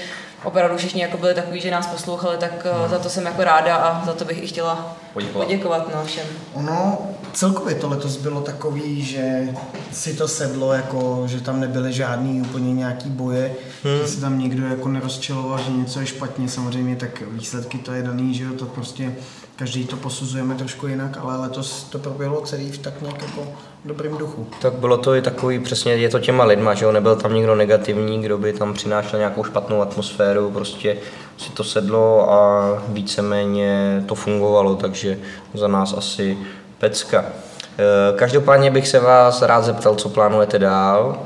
opravdu 0.44 0.78
všichni 0.78 1.02
jako 1.02 1.18
byli 1.18 1.34
takový, 1.34 1.62
že 1.62 1.72
nás 1.72 1.88
poslouchali, 1.88 2.38
tak 2.38 2.66
hmm. 2.66 2.90
za 2.90 3.00
to 3.00 3.10
jsem 3.10 3.26
jako 3.26 3.44
ráda 3.44 3.76
a 3.76 4.06
za 4.06 4.14
to 4.14 4.26
bych 4.26 4.44
i 4.44 4.48
chtěla 4.48 4.98
poděkovat, 5.14 5.46
poděkovat 5.46 5.96
no, 5.96 6.06
všem. 6.06 6.26
Ono 6.54 6.98
celkově 7.34 7.76
to 7.76 7.90
letos 7.90 8.18
bylo 8.18 8.42
takový, 8.42 9.06
že 9.06 9.50
si 9.92 10.14
to 10.14 10.28
sedlo, 10.28 10.74
jako, 10.74 11.24
že 11.26 11.42
tam 11.42 11.60
nebyly 11.60 11.94
žádný 11.94 12.42
úplně 12.42 12.74
nějaký 12.74 13.10
boje, 13.10 13.56
hmm. 13.84 13.98
že 13.98 14.08
se 14.08 14.22
tam 14.22 14.40
nikdo 14.40 14.68
jako 14.68 14.90
nerozčiloval, 14.90 15.60
že 15.60 15.72
něco 15.72 16.00
je 16.00 16.06
špatně, 16.06 16.50
samozřejmě 16.50 16.96
tak 16.96 17.24
výsledky 17.28 17.78
to 17.78 17.94
je 17.94 18.04
daný, 18.04 18.34
že 18.34 18.44
jo, 18.44 18.54
to 18.54 18.66
prostě 18.66 19.16
každý 19.56 19.86
to 19.86 19.96
posuzujeme 19.96 20.56
trošku 20.56 20.88
jinak, 20.88 21.18
ale 21.22 21.38
letos 21.38 21.84
to 21.84 22.00
proběhlo 22.00 22.42
celý 22.42 22.72
v 22.72 22.78
tak 22.78 23.02
nějak 23.02 23.22
jako 23.22 23.48
dobrým 23.86 24.18
duchu. 24.18 24.48
Tak 24.62 24.74
bylo 24.74 24.98
to 24.98 25.16
i 25.16 25.22
takový, 25.22 25.60
přesně 25.60 25.94
je 25.94 26.10
to 26.10 26.20
těma 26.20 26.44
lidma, 26.44 26.74
že 26.74 26.86
jo, 26.86 26.92
nebyl 26.92 27.16
tam 27.16 27.34
nikdo 27.34 27.56
negativní, 27.56 28.22
kdo 28.22 28.38
by 28.38 28.54
tam 28.54 28.74
přinášel 28.74 29.20
nějakou 29.20 29.44
špatnou 29.44 29.82
atmosféru, 29.82 30.52
prostě 30.52 30.98
si 31.38 31.52
to 31.52 31.64
sedlo 31.64 32.32
a 32.32 32.64
víceméně 32.88 34.04
to 34.08 34.16
fungovalo, 34.16 34.76
takže 34.76 35.18
za 35.54 35.68
nás 35.68 35.94
asi 35.94 36.38
pecka. 36.78 37.26
E, 37.26 38.18
každopádně 38.18 38.72
bych 38.72 38.88
se 38.88 39.00
vás 39.00 39.42
rád 39.42 39.64
zeptal, 39.64 39.96
co 39.96 40.10
plánujete 40.10 40.60
dál, 40.60 41.20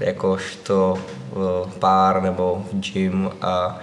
jakožto 0.00 0.94
e, 0.96 1.70
pár 1.78 2.22
nebo 2.22 2.62
gym 2.72 3.30
a 3.42 3.78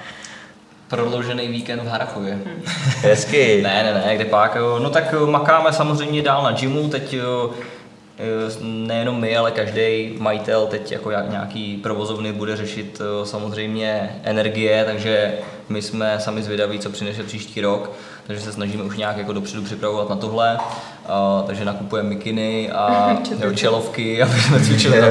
Prodloužený 0.87 1.47
víkend 1.47 1.79
v 1.79 1.87
Harachově. 1.87 2.39
Hezky. 3.01 3.61
ne, 3.63 3.83
ne, 3.83 4.03
ne, 4.05 4.15
kde 4.15 4.25
pak. 4.25 4.57
No 4.79 4.89
tak 4.89 5.15
makáme 5.25 5.73
samozřejmě 5.73 6.21
dál 6.21 6.43
na 6.43 6.51
gymu, 6.51 6.89
teď 6.89 7.15
nejenom 8.61 9.19
my, 9.21 9.37
ale 9.37 9.51
každý 9.51 10.15
majitel 10.19 10.67
teď 10.67 10.91
jako 10.91 11.11
nějaký 11.11 11.77
provozovny 11.77 12.33
bude 12.33 12.55
řešit 12.55 13.01
samozřejmě 13.23 14.19
energie, 14.23 14.85
takže 14.85 15.33
my 15.69 15.81
jsme 15.81 16.19
sami 16.19 16.43
zvědaví, 16.43 16.79
co 16.79 16.89
přinese 16.89 17.23
příští 17.23 17.61
rok, 17.61 17.91
takže 18.27 18.41
se 18.41 18.51
snažíme 18.51 18.83
už 18.83 18.97
nějak 18.97 19.17
jako 19.17 19.33
dopředu 19.33 19.63
připravovat 19.63 20.09
na 20.09 20.15
tohle, 20.15 20.57
takže 21.47 21.65
nakupujeme 21.65 22.09
mikiny 22.09 22.71
a 22.71 23.17
čelovky, 23.55 24.21
aby 24.21 24.39
jsme 24.39 24.59
cvičili 24.59 25.01
na 25.01 25.07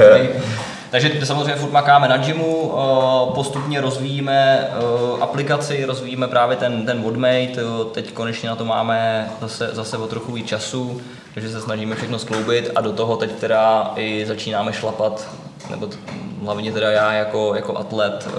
takže 0.91 1.27
samozřejmě 1.27 1.55
furt 1.55 1.73
makáme 1.73 2.09
na 2.09 2.17
gymu, 2.17 2.73
eh, 2.75 3.35
postupně 3.35 3.81
rozvíjíme 3.81 4.69
eh, 4.71 5.21
aplikaci, 5.21 5.85
rozvíjíme 5.85 6.29
právě 6.29 6.57
ten, 6.57 6.87
ten 6.87 7.03
Wodmate, 7.03 7.57
teď 7.93 8.13
konečně 8.13 8.49
na 8.49 8.57
to 8.57 8.65
máme 8.65 9.29
zase, 9.41 9.69
zase 9.73 9.99
o 9.99 10.07
trochu 10.07 10.33
víc 10.33 10.47
času, 10.47 11.01
takže 11.35 11.51
se 11.51 11.61
snažíme 11.61 11.97
všechno 11.97 12.19
skloubit 12.19 12.71
a 12.75 12.81
do 12.81 12.93
toho 12.93 13.17
teď 13.17 13.33
teda 13.33 13.93
i 13.97 14.25
začínáme 14.27 14.73
šlapat, 14.73 15.29
nebo 15.71 15.87
t- 15.87 15.97
hlavně 16.43 16.73
teda 16.73 16.91
já 16.91 17.13
jako, 17.13 17.55
jako 17.55 17.79
atlet, 17.79 18.29
eh, 18.29 18.33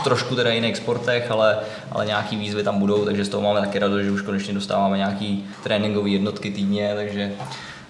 v 0.00 0.04
trošku 0.04 0.36
teda 0.36 0.50
jiných 0.50 0.76
sportech, 0.76 1.30
ale, 1.30 1.58
ale 1.92 2.06
nějaký 2.06 2.36
výzvy 2.36 2.62
tam 2.62 2.78
budou, 2.78 3.04
takže 3.04 3.24
z 3.24 3.28
toho 3.28 3.42
máme 3.42 3.60
taky 3.60 3.78
radost, 3.78 4.02
že 4.02 4.10
už 4.10 4.22
konečně 4.22 4.54
dostáváme 4.54 4.96
nějaký 4.96 5.44
tréninkové 5.62 6.08
jednotky 6.08 6.50
týdně, 6.50 6.92
takže 6.94 7.32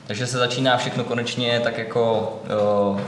takže 0.07 0.27
se 0.27 0.39
začíná 0.39 0.77
všechno 0.77 1.05
konečně 1.05 1.61
tak 1.65 1.79
jako 1.79 2.33
jo, 2.51 3.01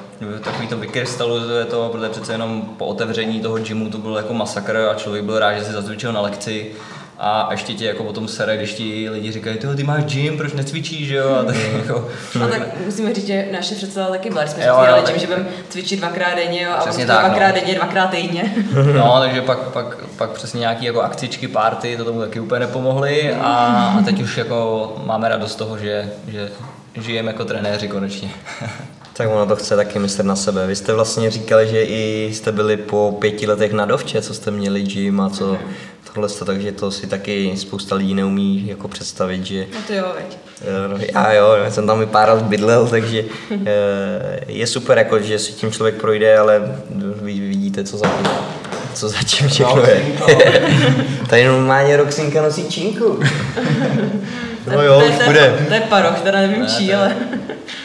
takový 0.44 0.68
to 0.68 0.76
vykrystalizuje 0.76 1.64
to, 1.64 1.88
protože 1.92 2.08
přece 2.08 2.32
jenom 2.32 2.62
po 2.62 2.86
otevření 2.86 3.40
toho 3.40 3.58
gymu 3.58 3.90
to 3.90 3.98
byl 3.98 4.16
jako 4.16 4.34
masakr 4.34 4.76
a 4.76 4.94
člověk 4.94 5.24
byl 5.24 5.38
rád, 5.38 5.54
že 5.54 5.64
si 5.64 5.72
zacvičil 5.72 6.12
na 6.12 6.20
lekci 6.20 6.70
a 7.18 7.48
ještě 7.50 7.74
tě 7.74 7.84
jako 7.84 8.04
potom 8.04 8.28
sere, 8.28 8.56
když 8.56 8.74
ti 8.74 9.10
lidi 9.10 9.32
říkají, 9.32 9.58
ty, 9.58 9.66
ty 9.76 9.84
máš 9.84 10.04
gym, 10.04 10.36
proč 10.36 10.52
necvičíš, 10.52 11.08
jo? 11.08 11.36
A 11.40 11.44
tak, 11.44 11.56
jako, 11.56 12.08
a 12.44 12.46
tak 12.46 12.80
musíme 12.84 13.14
říct, 13.14 13.26
že 13.26 13.48
naše 13.52 13.74
předseda 13.74 14.06
taky 14.06 14.30
byla, 14.30 14.46
jsme 14.46 14.64
jo, 14.66 14.76
jo, 14.88 15.02
tak... 15.06 15.18
že 15.18 15.26
budeme 15.26 15.46
cvičit 15.68 15.98
dvakrát 15.98 16.34
denně 16.34 16.62
jo, 16.62 16.70
a 16.72 16.80
přesně 16.80 17.06
tak, 17.06 17.26
dvakrát 17.26 17.48
no. 17.48 17.54
denně, 17.54 17.74
dvakrát 17.74 18.10
týdně. 18.10 18.54
No, 18.94 19.16
takže 19.20 19.42
pak, 19.42 19.58
pak, 19.58 19.96
pak 20.16 20.30
přesně 20.30 20.60
nějaký 20.60 20.84
jako 20.84 21.00
akcičky, 21.00 21.48
party, 21.48 21.96
to 21.96 22.04
tomu 22.04 22.20
taky 22.20 22.40
úplně 22.40 22.60
nepomohly 22.60 23.34
a, 23.34 23.54
a 23.98 24.02
teď 24.02 24.22
už 24.22 24.36
jako 24.36 24.92
máme 25.04 25.28
radost 25.28 25.52
z 25.52 25.56
toho, 25.56 25.78
že, 25.78 26.10
že 26.28 26.50
žijeme 26.96 27.32
jako 27.32 27.44
trenéři 27.44 27.88
konečně. 27.88 28.30
tak 29.12 29.28
ono 29.28 29.46
to 29.46 29.56
chce 29.56 29.76
taky 29.76 29.98
myslet 29.98 30.26
na 30.26 30.36
sebe. 30.36 30.66
Vy 30.66 30.76
jste 30.76 30.94
vlastně 30.94 31.30
říkali, 31.30 31.68
že 31.68 31.82
i 31.82 32.30
jste 32.32 32.52
byli 32.52 32.76
po 32.76 33.16
pěti 33.20 33.46
letech 33.46 33.72
na 33.72 33.84
dovče, 33.84 34.22
co 34.22 34.34
jste 34.34 34.50
měli 34.50 34.82
gym 34.82 35.20
a 35.20 35.30
co 35.30 35.58
tohle, 36.14 36.28
takže 36.46 36.72
to 36.72 36.90
si 36.90 37.06
taky 37.06 37.56
spousta 37.56 37.94
lidí 37.94 38.14
neumí 38.14 38.66
jako 38.66 38.88
představit, 38.88 39.46
že... 39.46 39.66
No 39.74 39.80
to 39.86 39.92
jo, 39.92 40.12
veď. 40.14 40.38
No, 40.88 40.98
já 41.14 41.32
jo, 41.32 41.52
já 41.64 41.70
jsem 41.70 41.86
tam 41.86 42.02
i 42.02 42.06
pár 42.06 42.28
let 42.28 42.42
bydlel, 42.42 42.88
takže 42.90 43.24
eh, 43.66 44.40
je 44.48 44.66
super, 44.66 44.98
jako, 44.98 45.20
že 45.20 45.38
si 45.38 45.52
tím 45.52 45.72
člověk 45.72 45.94
projde, 45.94 46.38
ale 46.38 46.78
vy 47.22 47.40
vidíte, 47.40 47.84
co 47.84 47.98
za 47.98 48.06
co 48.94 49.08
zatím 49.08 49.48
všechno 49.48 49.76
no, 49.76 49.82
je. 49.82 50.14
Tady 51.28 51.44
normálně 51.44 51.96
Roxinka 51.96 52.42
nosí 52.42 52.68
činku. 52.68 53.20
No 54.66 54.82
jo, 54.82 55.00
to, 55.00 55.06
už 55.06 55.24
bude. 55.26 55.64
To 55.68 55.74
je 55.74 55.80
paroch, 55.80 56.20
teda 56.20 56.40
nevím 56.40 56.62
ne, 56.62 56.68
čí, 56.68 56.94
ale... 56.94 57.16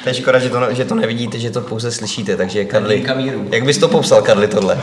To 0.03 0.09
je 0.09 0.13
škoda, 0.13 0.39
že 0.39 0.49
to, 0.49 0.73
že 0.73 0.85
to 0.85 0.95
nevidíte, 0.95 1.39
že 1.39 1.51
to 1.51 1.61
pouze 1.61 1.91
slyšíte, 1.91 2.37
takže 2.37 2.65
Karli, 2.65 3.05
jak 3.49 3.63
bys 3.63 3.77
to 3.77 3.87
popsal, 3.87 4.21
Karli, 4.21 4.47
tohle? 4.47 4.81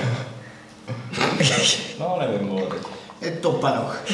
no, 2.01 2.18
nevím, 2.20 2.49
vole. 2.49 2.62
Je 3.20 3.31
to 3.31 3.53
paroch. 3.53 4.05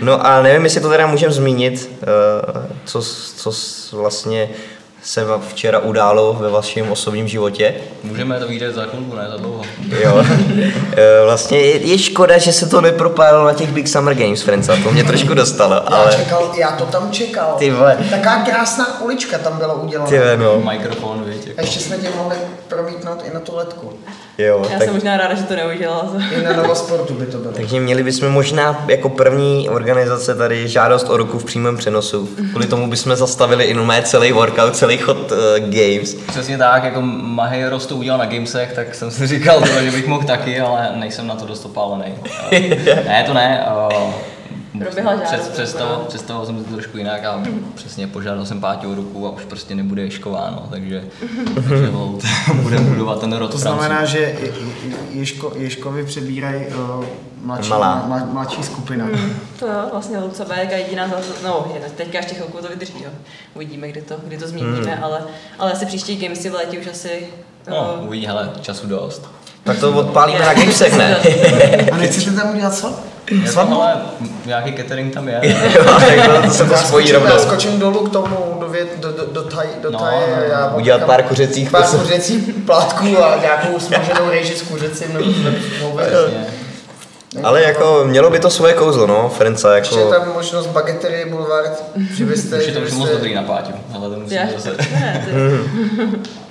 no 0.00 0.26
a 0.26 0.42
nevím, 0.42 0.64
jestli 0.64 0.80
to 0.80 0.88
teda 0.88 1.06
můžeme 1.06 1.32
zmínit, 1.32 1.90
uh, 2.02 2.66
co, 2.84 3.02
co 3.36 3.52
vlastně 3.92 4.48
se 5.04 5.24
včera 5.48 5.78
událo 5.78 6.36
ve 6.40 6.50
vašem 6.50 6.92
osobním 6.92 7.28
životě. 7.28 7.74
Můžeme 8.02 8.40
to 8.40 8.48
vidět 8.48 8.74
za 8.74 8.84
chvilku, 8.84 9.16
ne 9.16 9.26
za 9.30 9.36
dlouho. 9.36 9.62
Jo. 10.02 10.24
Eh, 10.96 11.24
vlastně 11.24 11.58
je, 11.58 11.76
je 11.86 11.98
škoda, 11.98 12.38
že 12.38 12.52
se 12.52 12.66
to 12.68 12.80
nepropálilo 12.80 13.44
na 13.44 13.52
těch 13.54 13.70
Big 13.70 13.88
Summer 13.88 14.14
Games, 14.14 14.42
Frenca, 14.42 14.76
to 14.84 14.92
mě 14.92 15.04
trošku 15.04 15.34
dostalo, 15.34 15.74
Já, 15.74 15.80
ale 15.80 16.16
čekal, 16.16 16.52
já 16.56 16.70
to 16.70 16.84
tam 16.86 17.10
čekal. 17.10 17.54
Ty 17.58 17.70
vole. 17.70 17.98
Taká 18.10 18.42
krásná 18.42 19.00
ulička 19.02 19.38
tam 19.38 19.58
byla 19.58 19.74
udělaná. 19.74 20.10
ty 20.10 20.18
ve, 20.18 20.36
no, 20.36 20.62
Mikrofon, 20.70 21.24
víš, 21.26 21.36
A 21.44 21.48
jako. 21.48 21.60
ještě 21.60 21.80
jsme 21.80 21.96
tě 21.96 22.08
mohli 22.16 22.36
promítnout 22.68 23.22
i 23.30 23.34
na 23.34 23.40
tu 23.40 23.56
letku. 23.56 23.92
jo, 24.38 24.66
Já 24.70 24.78
tak, 24.78 24.82
jsem 24.84 24.94
možná 24.94 25.16
ráda, 25.16 25.34
že 25.34 25.42
to 25.42 25.56
neudělala. 25.56 26.12
I 26.40 26.42
na 26.44 26.52
Novosportu 26.52 27.14
by 27.14 27.26
to 27.26 27.38
bylo. 27.38 27.52
takže 27.52 27.80
měli 27.80 28.02
bychom 28.02 28.28
možná 28.28 28.84
jako 28.88 29.08
první 29.08 29.68
organizace 29.68 30.34
tady 30.34 30.68
žádost 30.68 31.06
o 31.10 31.16
ruku 31.16 31.38
v 31.38 31.44
přímém 31.44 31.76
přenosu. 31.76 32.28
Kvůli 32.50 32.66
tomu 32.66 32.90
bychom 32.90 33.16
zastavili 33.16 33.64
i 33.64 33.74
mé 33.74 34.02
celý 34.02 34.32
workout, 34.32 34.76
celý 34.76 34.91
chod 34.98 35.32
uh, 35.32 35.38
games. 35.58 36.14
Přesně 36.14 36.58
tak, 36.58 36.84
jako 36.84 37.00
Mahy 37.02 37.68
Ross 37.68 37.86
to 37.86 37.96
udělal 37.96 38.18
na 38.18 38.26
Gamesech, 38.26 38.72
tak 38.72 38.94
jsem 38.94 39.10
si 39.10 39.26
říkal, 39.26 39.62
že 39.82 39.90
bych 39.90 40.06
mohl 40.06 40.26
taky, 40.26 40.60
ale 40.60 40.90
nejsem 40.94 41.26
na 41.26 41.34
to 41.34 41.46
dost 41.46 41.64
opálený. 41.64 42.14
ne, 43.06 43.24
to 43.26 43.34
ne. 43.34 43.66
Uh, 43.96 44.12
Proběhla 44.78 45.16
žádost, 45.16 45.32
přes, 45.32 45.48
představoval, 45.48 45.94
akorát. 45.94 46.08
představoval 46.08 46.46
jsem 46.46 46.58
si 46.58 46.64
to 46.64 46.74
trošku 46.74 46.98
jinak 46.98 47.24
a 47.24 47.42
přesně 47.74 48.06
požádal 48.06 48.46
jsem 48.46 48.60
Páťu 48.60 48.92
o 48.92 48.94
ruku 48.94 49.26
a 49.26 49.30
už 49.30 49.44
prostě 49.44 49.74
nebude 49.74 50.02
ješkováno, 50.02 50.66
takže, 50.70 51.04
takže 51.54 51.90
budeme 52.62 52.90
budovat 52.90 53.20
ten 53.20 53.32
rod 53.32 53.50
To 53.50 53.58
znamená, 53.58 54.04
že 54.04 54.18
Je- 54.18 54.36
Je- 54.40 54.96
Ježko, 55.10 55.52
Ježkovi 55.56 56.04
přebírají 56.04 56.66
uh, 56.66 57.04
mladší, 57.42 57.70
Malá. 57.70 58.04
mla, 58.06 58.24
mladší 58.32 58.62
skupina. 58.62 59.08
To 59.58 59.66
jo, 59.66 59.88
vlastně 59.92 60.18
Luca 60.18 60.44
B 60.44 60.56
je 60.70 60.78
jediná 60.78 61.08
za 61.08 61.16
no, 61.44 61.66
je, 61.74 61.90
teďka 61.90 62.18
ještě 62.18 62.34
chvilku 62.34 62.58
to 62.58 62.68
vydrží, 62.68 63.02
jo. 63.04 63.10
Uvidíme, 63.54 63.88
kdy 63.88 64.02
to, 64.02 64.14
kdy 64.26 64.38
to 64.38 64.48
změníme, 64.48 64.96
ale, 64.96 65.22
ale 65.58 65.72
asi 65.72 65.86
příští 65.86 66.16
gamesy 66.16 66.50
v 66.50 66.54
létě 66.54 66.78
už 66.78 66.86
asi... 66.86 67.26
No, 67.70 67.96
eh, 68.02 68.06
uvidí, 68.06 68.26
hele, 68.26 68.50
času 68.60 68.86
dost. 68.86 69.28
Tak 69.64 69.78
to 69.78 69.92
odpálíme 69.92 70.38
na 70.38 70.54
gamesech, 70.54 70.96
ne? 70.96 71.16
A 71.92 71.96
nechcete 71.96 72.30
tam 72.36 72.50
udělat? 72.50 72.84
Jako, 73.30 73.52
Svatbu? 73.52 73.82
ale 73.82 73.94
nějaký 74.46 74.72
catering 74.76 75.14
tam 75.14 75.28
je. 75.28 75.40
jo, 75.76 75.84
tak 75.84 76.44
to, 76.44 76.50
se 76.50 76.64
to 76.64 76.72
Já 76.72 76.78
spojí 76.78 77.08
skočím, 77.08 77.24
já 77.26 77.30
rovnou. 77.30 77.44
skočím 77.50 77.78
dolů 77.78 78.06
k 78.06 78.12
tomu, 78.12 78.56
do, 78.60 78.68
vět, 78.68 78.88
do, 79.00 79.12
do, 79.12 79.26
do, 79.32 79.42
taj, 79.42 79.66
do 79.82 79.90
No, 79.90 79.98
taje. 79.98 80.20
no, 80.30 80.36
no. 80.36 80.42
já 80.42 80.74
Udělat 80.76 81.02
pár 81.04 81.22
kuřecích 81.22 81.70
Pár 81.70 81.84
kuřecích 81.86 82.54
plátků 82.66 83.24
a 83.24 83.38
nějakou 83.40 83.78
smaženou 83.78 84.30
rejži 84.30 84.54
s 84.56 84.62
kuřecím 84.62 85.12
nebo 85.12 85.30
Přesně. 85.96 86.46
Ale 87.42 87.62
jako 87.62 88.00
mělo 88.04 88.30
by 88.30 88.38
to 88.40 88.50
svoje 88.50 88.74
kouzlo, 88.74 89.06
no, 89.06 89.28
Frenca, 89.28 89.76
Ještě 89.76 89.94
je 89.94 90.00
jako... 90.00 90.12
tam 90.12 90.32
možnost 90.34 90.66
bageterie 90.66 91.26
Boulevard, 91.26 91.82
že 92.14 92.24
byste... 92.24 92.58
Už 92.58 92.66
je 92.66 92.72
to 92.72 92.80
už 92.80 92.92
moc 92.92 93.08
dobrý 93.10 93.34
na 93.34 93.42
Páťu, 93.42 93.72
ale 93.94 94.10
to 94.10 94.16
musím 94.20 94.38
zase... 94.56 94.76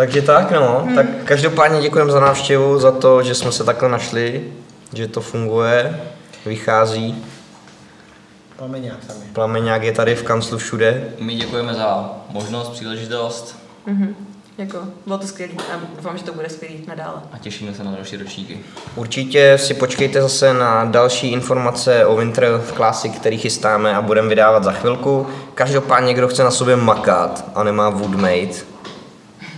Takže 0.00 0.22
tak, 0.22 0.50
no. 0.50 0.88
Tak 0.94 1.06
každopádně 1.24 1.80
děkujeme 1.80 2.12
za 2.12 2.20
návštěvu, 2.20 2.78
za 2.78 2.92
to, 2.92 3.22
že 3.22 3.34
jsme 3.34 3.52
se 3.52 3.64
takhle 3.64 3.88
našli, 3.88 4.52
že 4.94 5.08
to 5.08 5.20
funguje, 5.20 6.00
vychází. 6.46 7.24
Plameňák 8.56 8.98
je. 9.08 9.14
Plameňák 9.32 9.82
je 9.82 9.92
tady 9.92 10.14
v 10.14 10.22
kanclu 10.22 10.58
všude. 10.58 11.08
My 11.18 11.34
děkujeme 11.34 11.74
za 11.74 12.10
možnost, 12.30 12.68
příležitost 12.68 13.56
mhm, 13.86 14.14
jako, 14.58 14.78
bylo 15.06 15.18
to 15.18 15.26
skvělý 15.26 15.56
a 15.74 15.80
doufám, 15.96 16.18
že 16.18 16.24
to 16.24 16.32
bude 16.32 16.48
skvělý 16.48 16.84
nadále. 16.88 17.22
a 17.32 17.38
těšíme 17.38 17.74
se 17.74 17.84
na 17.84 17.92
další 17.92 18.16
ročníky. 18.16 18.58
Určitě 18.96 19.58
si 19.58 19.74
počkejte 19.74 20.22
zase 20.22 20.54
na 20.54 20.84
další 20.84 21.32
informace 21.32 22.06
o 22.06 22.16
Winter 22.16 22.62
Classic, 22.76 23.14
který 23.14 23.38
chystáme 23.38 23.94
a 23.94 24.02
budeme 24.02 24.28
vydávat 24.28 24.64
za 24.64 24.72
chvilku. 24.72 25.26
Každopádně, 25.54 26.14
kdo 26.14 26.28
chce 26.28 26.44
na 26.44 26.50
sobě 26.50 26.76
makat 26.76 27.44
a 27.54 27.62
nemá 27.62 27.90
Woodmate, 27.90 28.69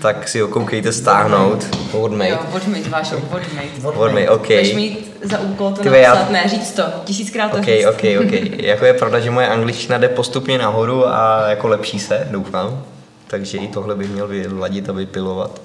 tak 0.03 0.29
si 0.29 0.41
ho 0.41 0.49
koukejte 0.49 0.93
stáhnout. 0.93 1.77
Woodmate. 1.93 2.31
Jo, 2.31 2.39
Vodmate, 2.51 2.89
váš 2.89 3.13
Vodmate. 3.13 3.81
Woodmate, 3.81 4.31
OK. 4.31 4.47
Budeš 4.47 4.75
mít 4.75 5.17
za 5.23 5.39
úkol 5.41 5.73
to 5.73 5.83
Ty 5.83 5.89
ve, 5.89 5.99
já- 5.99 6.15
napsat, 6.15 6.31
ne 6.31 6.49
říct 6.49 6.73
to, 6.73 6.83
tisíckrát 7.05 7.51
to 7.51 7.57
OK, 7.57 7.65
říct. 7.65 7.87
OK, 7.87 8.03
OK. 8.27 8.33
Jako 8.63 8.85
je 8.85 8.95
pravda, 8.95 9.21
že 9.21 9.31
moje 9.31 9.49
angličtina 9.49 9.99
jde 9.99 10.09
postupně 10.09 10.59
nahoru 10.59 11.09
a 11.09 11.45
jako 11.49 11.69
lepší 11.69 11.99
se, 11.99 12.29
doufám. 12.31 12.83
Takže 13.27 13.59
i 13.59 13.69
tohle 13.69 13.95
bych 13.95 14.09
měl 14.11 14.29
vyladit 14.29 14.89
a 14.89 14.93
vypilovat. 14.93 15.61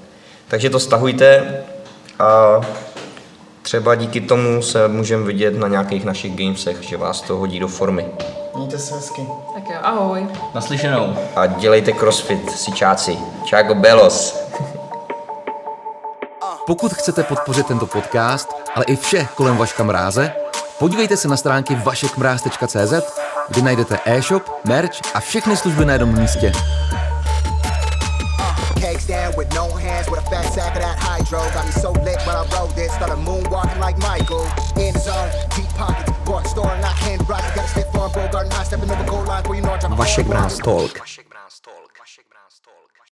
Takže 0.48 0.70
to 0.70 0.80
stahujte 0.80 1.44
a 2.20 2.62
třeba 3.62 3.96
díky 3.96 4.22
tomu 4.22 4.62
se 4.62 4.88
můžeme 4.88 5.24
vidět 5.24 5.58
na 5.58 5.68
nějakých 5.68 6.06
našich 6.06 6.36
gamesech, 6.36 6.78
že 6.84 6.98
vás 6.98 7.22
to 7.22 7.38
hodí 7.38 7.60
do 7.60 7.68
formy. 7.68 8.06
Mějte 8.58 8.80
se 8.80 8.96
hezky. 8.96 9.28
Tak 9.54 9.70
jo, 9.70 9.76
ahoj. 9.84 10.28
Naslyšenou. 10.54 11.16
A 11.36 11.46
dělejte 11.46 11.92
crossfit, 11.92 12.52
sičáci. 12.52 13.18
Čágo 13.46 13.76
Belos. 13.76 14.40
Pokud 16.66 16.94
chcete 16.94 17.24
podpořit 17.24 17.68
tento 17.68 17.86
podcast, 17.88 18.50
ale 18.76 18.86
i 18.86 18.96
vše 18.96 19.28
kolem 19.36 19.58
Vaška 19.58 19.84
Mráze, 19.84 20.32
podívejte 20.80 21.18
se 21.18 21.28
na 21.28 21.38
stránky 21.38 21.76
vašekmráz.cz, 21.76 22.94
kde 23.50 23.62
najdete 23.62 24.00
e-shop, 24.06 24.44
merch 24.66 25.00
a 25.14 25.20
všechny 25.20 25.58
služby 25.58 25.86
na 25.86 25.94
jednom 25.94 26.20
místě. 26.20 26.52
Cakes 28.82 29.08
down 29.08 29.34
with 29.38 29.54
no 29.56 29.70
hands 29.70 30.08
with 30.10 30.20
a 30.20 30.30
fat 30.30 30.54
sack 30.54 30.76
of 30.76 30.82
that 30.82 31.00
hydro. 31.00 31.40
Got 31.54 31.66
me 31.66 31.72
so 31.72 31.92
lit 32.06 32.20
when 32.28 32.36
I 32.36 32.46
rode 32.54 32.76
this. 32.76 32.94
Started 32.94 33.18
moonwalking 33.18 33.82
like 33.82 33.98
Michael. 33.98 34.46
In 34.78 34.94
the 34.94 35.00
zone, 35.00 35.30
deep 35.56 35.70
pockets, 35.78 36.12
bought 36.26 36.46
store 36.46 36.72
and 36.72 36.86
I 36.86 36.94
hand 37.02 37.28
rock. 37.28 37.42
Vašek. 39.96 40.28
Brás 40.28 40.58
Talk. 40.58 41.87